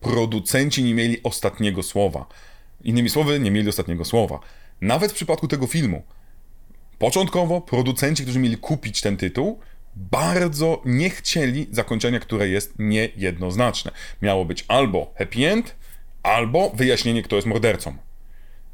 [0.05, 2.27] producenci nie mieli ostatniego słowa.
[2.85, 4.41] Innymi słowy, nie mieli ostatniego słowa.
[4.81, 6.03] Nawet w przypadku tego filmu.
[6.99, 9.61] Początkowo producenci, którzy mieli kupić ten tytuł,
[9.97, 13.91] bardzo nie chcieli zakończenia, które jest niejednoznaczne.
[14.23, 15.77] Miało być albo happy end,
[16.23, 17.97] albo wyjaśnienie, kto jest mordercą.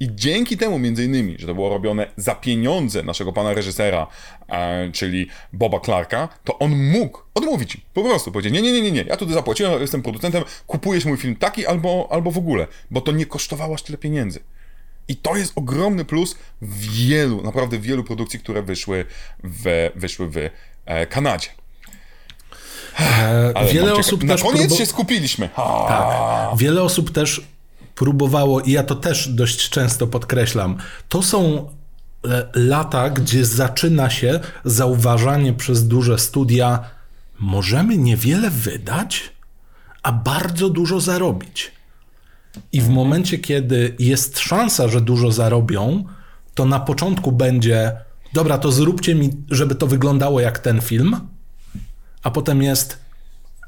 [0.01, 4.07] I dzięki temu, między innymi, że to było robione za pieniądze naszego pana reżysera,
[4.49, 7.77] e, czyli Boba Clarka, to on mógł odmówić.
[7.95, 11.17] Po prostu powiedzieć: Nie, nie, nie, nie, nie, ja tutaj zapłaciłem, jestem producentem, kupujesz mój
[11.17, 14.41] film taki albo, albo w ogóle, bo to nie kosztowało aż tyle pieniędzy.
[15.09, 19.05] I to jest ogromny plus wielu, naprawdę wielu produkcji, które wyszły
[19.45, 20.37] w, wyszły w
[20.87, 21.49] e, Kanadzie.
[23.55, 25.49] E, wiele osób Na koniec się skupiliśmy.
[25.57, 26.59] Tak.
[26.59, 27.47] Wiele osób też
[28.01, 30.77] próbowało, i ja to też dość często podkreślam,
[31.09, 31.69] to są
[32.55, 36.85] lata, gdzie zaczyna się zauważanie przez duże studia,
[37.39, 39.33] możemy niewiele wydać,
[40.03, 41.73] a bardzo dużo zarobić.
[42.73, 46.05] I w momencie, kiedy jest szansa, że dużo zarobią,
[46.55, 47.93] to na początku będzie,
[48.33, 51.17] dobra, to zróbcie mi, żeby to wyglądało jak ten film,
[52.23, 52.99] a potem jest,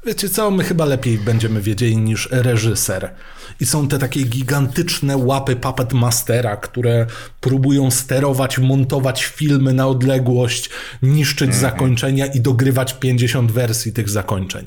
[0.05, 3.13] wiecie co, my chyba lepiej będziemy wiedzieli niż reżyser.
[3.59, 7.07] I są te takie gigantyczne łapy Puppet Mastera, które
[7.41, 10.69] próbują sterować, montować filmy na odległość,
[11.01, 11.61] niszczyć mm -hmm.
[11.61, 14.65] zakończenia i dogrywać 50 wersji tych zakończeń.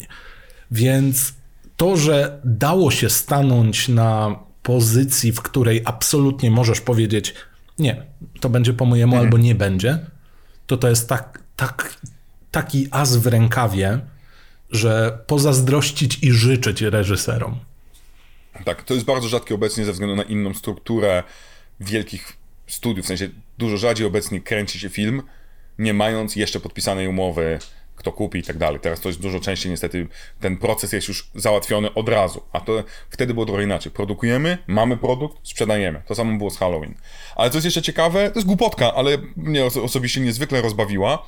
[0.70, 1.32] Więc
[1.76, 7.34] to, że dało się stanąć na pozycji, w której absolutnie możesz powiedzieć,
[7.78, 8.02] nie,
[8.40, 9.24] to będzie po mojemu mhm.
[9.24, 9.98] albo nie będzie,
[10.66, 11.94] to to jest tak, tak,
[12.50, 14.00] taki as w rękawie,
[14.76, 17.58] że pozazdrościć i życzyć reżyserom.
[18.64, 21.22] Tak, to jest bardzo rzadkie obecnie ze względu na inną strukturę
[21.80, 22.36] wielkich
[22.66, 23.04] studiów.
[23.04, 23.28] W sensie
[23.58, 25.22] dużo rzadziej obecnie kręci się film,
[25.78, 27.58] nie mając jeszcze podpisanej umowy
[27.96, 28.80] kto kupi i tak dalej.
[28.80, 30.06] Teraz to jest dużo częściej niestety,
[30.40, 33.92] ten proces jest już załatwiony od razu, a to wtedy było trochę inaczej.
[33.92, 36.02] Produkujemy, mamy produkt, sprzedajemy.
[36.06, 36.94] To samo było z Halloween.
[37.36, 41.26] Ale co jest jeszcze ciekawe, to jest głupotka, ale mnie osobiście niezwykle rozbawiła,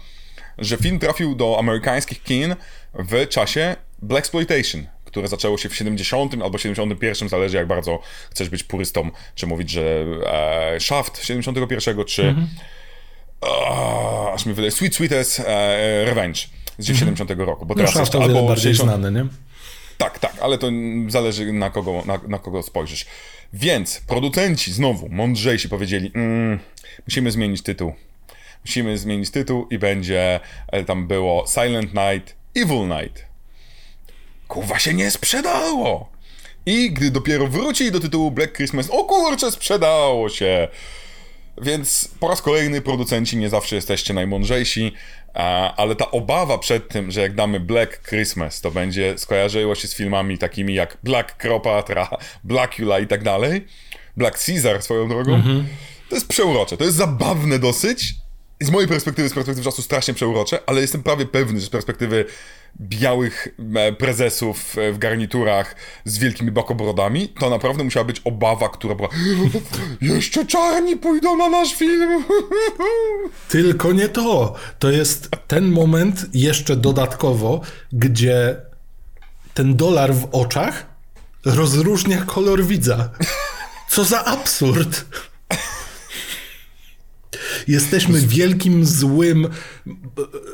[0.59, 2.57] że film trafił do amerykańskich kin
[2.95, 8.49] w czasie Black Exploitation, które zaczęło się w 70 albo 71, zależy jak bardzo chcesz
[8.49, 12.47] być purystą, czy mówić, że e, Shaft 71, czy mm -hmm.
[14.35, 16.41] aż mi wydaje, Sweet Sweetest e, Revenge
[16.79, 17.47] z 70 mm -hmm.
[17.47, 17.67] roku.
[17.67, 18.91] Bo teraz no, jeszcze, albo bardziej 60...
[18.91, 19.29] znany, nie?
[19.99, 20.71] Tak, tak, ale to
[21.09, 23.07] zależy na kogo, na, na kogo spojrzysz.
[23.53, 26.59] Więc producenci znowu, mądrzejsi powiedzieli, mm,
[27.07, 27.93] musimy zmienić tytuł.
[28.69, 30.41] Musimy zmienić tytuł i będzie,
[30.73, 33.27] e, tam było Silent Night, Evil Night.
[34.49, 36.13] Kurwa się nie sprzedało!
[36.67, 40.69] I gdy dopiero wrócili do tytułu Black Christmas, o kurczę, sprzedało się!
[41.63, 44.93] Więc po raz kolejny producenci nie zawsze jesteście najmądrzejsi,
[45.77, 49.95] ale ta obawa przed tym, że jak damy Black Christmas, to będzie skojarzyło się z
[49.95, 52.09] filmami takimi jak Black Cleopatra,
[52.45, 53.67] Blackula i tak dalej,
[54.17, 55.65] Black Caesar swoją drogą, mm -hmm.
[56.09, 58.15] to jest przeurocze, to jest zabawne dosyć,
[58.61, 62.25] z mojej perspektywy, z perspektywy czasu strasznie przeurocze, ale jestem prawie pewny, że z perspektywy
[62.81, 68.95] białych e, prezesów e, w garniturach z wielkimi bakobrodami, to naprawdę musiała być obawa, która
[68.95, 69.09] była
[70.01, 72.25] jeszcze czarni pójdą na nasz film.
[73.49, 74.55] Tylko nie to.
[74.79, 77.61] To jest ten moment jeszcze dodatkowo,
[77.93, 78.57] gdzie
[79.55, 80.87] ten dolar w oczach
[81.45, 83.11] rozróżnia kolor widza.
[83.91, 85.05] Co za absurd.
[87.69, 89.49] Jesteśmy wielkim, złym,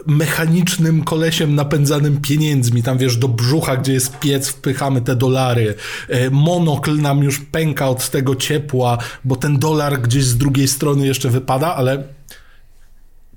[0.06, 2.82] mechanicznym kolesiem napędzanym pieniędzmi.
[2.82, 5.74] Tam wiesz, do brzucha, gdzie jest piec, wpychamy te dolary.
[6.08, 11.06] E, monokl nam już pęka od tego ciepła, bo ten dolar gdzieś z drugiej strony
[11.06, 12.04] jeszcze wypada, ale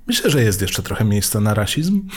[0.06, 2.08] myślę, że jest jeszcze trochę miejsca na rasizm.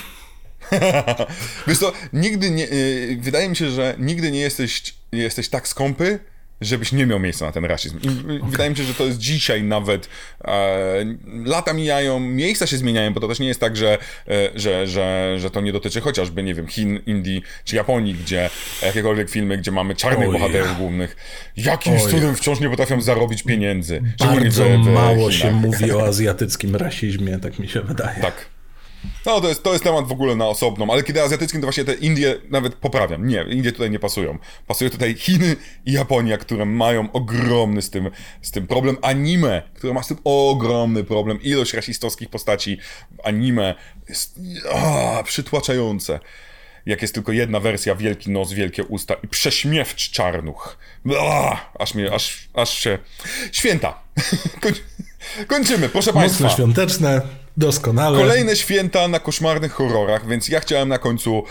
[1.68, 5.68] Wiesz to, nigdy nie, y, wydaje mi się, że nigdy nie jesteś, nie jesteś tak
[5.68, 6.19] skąpy,
[6.61, 7.99] żebyś nie miał miejsca na ten rasizm.
[8.01, 8.07] I
[8.38, 8.51] okay.
[8.51, 10.09] Wydaje mi się, że to jest dzisiaj nawet.
[10.45, 11.05] E,
[11.45, 13.97] lata mijają, miejsca się zmieniają, bo to też nie jest tak, że,
[14.27, 18.49] e, że, że, że to nie dotyczy chociażby, nie wiem, Chin, Indii czy Japonii, gdzie
[18.81, 21.15] jakiekolwiek filmy, gdzie mamy czarnych bohaterów głównych,
[21.57, 24.01] jakim cudem wciąż nie potrafią zarobić pieniędzy.
[24.19, 25.33] Bardzo w, w mało Chinach.
[25.33, 28.21] się mówi o azjatyckim rasizmie, tak mi się wydaje.
[28.21, 28.45] Tak.
[29.26, 31.86] No, to jest, to jest temat w ogóle na osobną, ale kiedy azjatyckim, to właśnie
[31.86, 33.28] te Indie nawet poprawiam.
[33.28, 34.38] Nie, Indie tutaj nie pasują.
[34.68, 35.56] Pasuje tutaj Chiny
[35.86, 38.10] i Japonia, które mają ogromny z tym,
[38.41, 38.98] z tym problem.
[39.02, 41.41] Anime, które ma z tym ogromny problem.
[41.41, 42.78] Ilość rasistowskich postaci
[43.11, 43.76] w anime
[44.10, 44.40] jest
[44.73, 46.19] a, przytłaczające.
[46.86, 50.78] Jak jest tylko jedna wersja, wielki nos, wielkie usta i prześmiewcz czarnuch.
[51.19, 52.98] A, aż mnie, aż, aż się...
[53.52, 54.03] Święta.
[55.48, 56.44] Kończymy, proszę Państwa.
[56.44, 57.40] Mocno świąteczne.
[57.57, 58.18] Doskonale.
[58.18, 61.44] Kolejne święta na koszmarnych horrorach, więc ja chciałem na końcu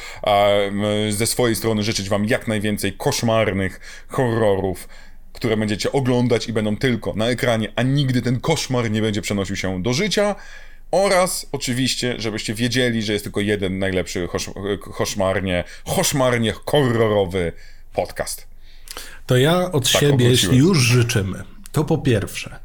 [1.11, 4.89] ze swojej strony życzyć wam jak najwięcej koszmarnych horrorów,
[5.33, 9.57] które będziecie oglądać i będą tylko na ekranie, a nigdy ten koszmar nie będzie przenosił
[9.57, 10.35] się do życia.
[10.91, 14.29] Oraz oczywiście, żebyście wiedzieli, że jest tylko jeden najlepszy
[14.97, 15.65] koszmarnie,
[15.97, 17.53] koszmarnie horrorowy
[17.93, 18.47] podcast.
[19.27, 22.59] To ja od tak siebie, jeśli już życzymy, to po pierwsze,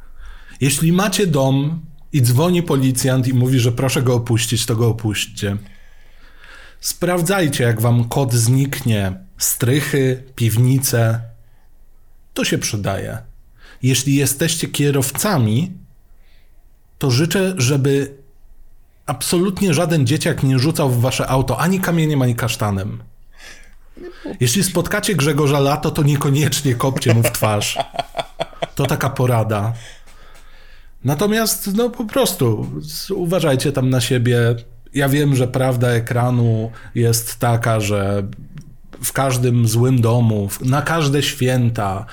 [0.62, 1.82] jeśli macie dom
[2.16, 5.58] i dzwoni policjant i mówi, że proszę go opuścić, to go opuśćcie.
[6.80, 9.14] Sprawdzajcie, jak wam kod zniknie.
[9.38, 11.22] Strychy, piwnice.
[12.34, 13.18] To się przydaje.
[13.84, 15.72] Jeśli jesteście kierowcami,
[16.98, 18.18] to życzę, żeby
[19.06, 23.04] absolutnie żaden dzieciak nie rzucał w wasze auto ani kamieniem, ani kasztanem.
[24.40, 27.78] Jeśli spotkacie Grzegorza Lato, to niekoniecznie kopcie mu w twarz.
[28.76, 29.74] To taka porada.
[31.06, 32.68] Natomiast, no po prostu,
[33.16, 34.56] uważajcie tam na siebie.
[34.94, 38.28] Ja wiem, że prawda ekranu jest taka, że
[39.04, 42.06] w każdym złym domu, na każde święta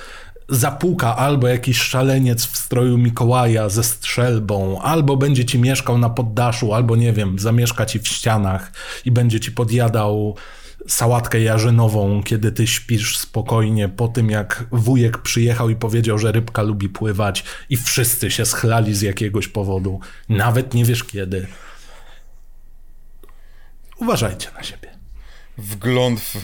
[0.49, 6.73] zapuka albo jakiś szaleniec w stroju Mikołaja ze strzelbą, albo będzie ci mieszkał na poddaszu,
[6.73, 8.71] albo nie wiem, zamieszka ci w ścianach
[9.05, 10.35] i będzie ci podjadał
[10.87, 16.61] sałatkę jarzynową, kiedy ty śpisz spokojnie po tym, jak wujek przyjechał i powiedział, że rybka
[16.61, 19.99] lubi pływać i wszyscy się schlali z jakiegoś powodu.
[20.29, 21.47] Nawet nie wiesz kiedy.
[23.97, 24.89] Uważajcie na siebie.
[25.57, 26.37] Wgląd w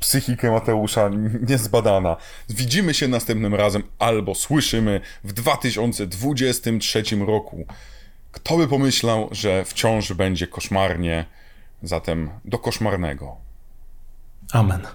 [0.00, 1.10] psychikę Mateusza
[1.48, 2.16] niezbadana.
[2.48, 7.66] Widzimy się następnym razem albo słyszymy w 2023 roku.
[8.32, 11.24] Kto by pomyślał, że wciąż będzie koszmarnie,
[11.82, 13.47] zatem do koszmarnego.
[14.54, 14.86] Amen.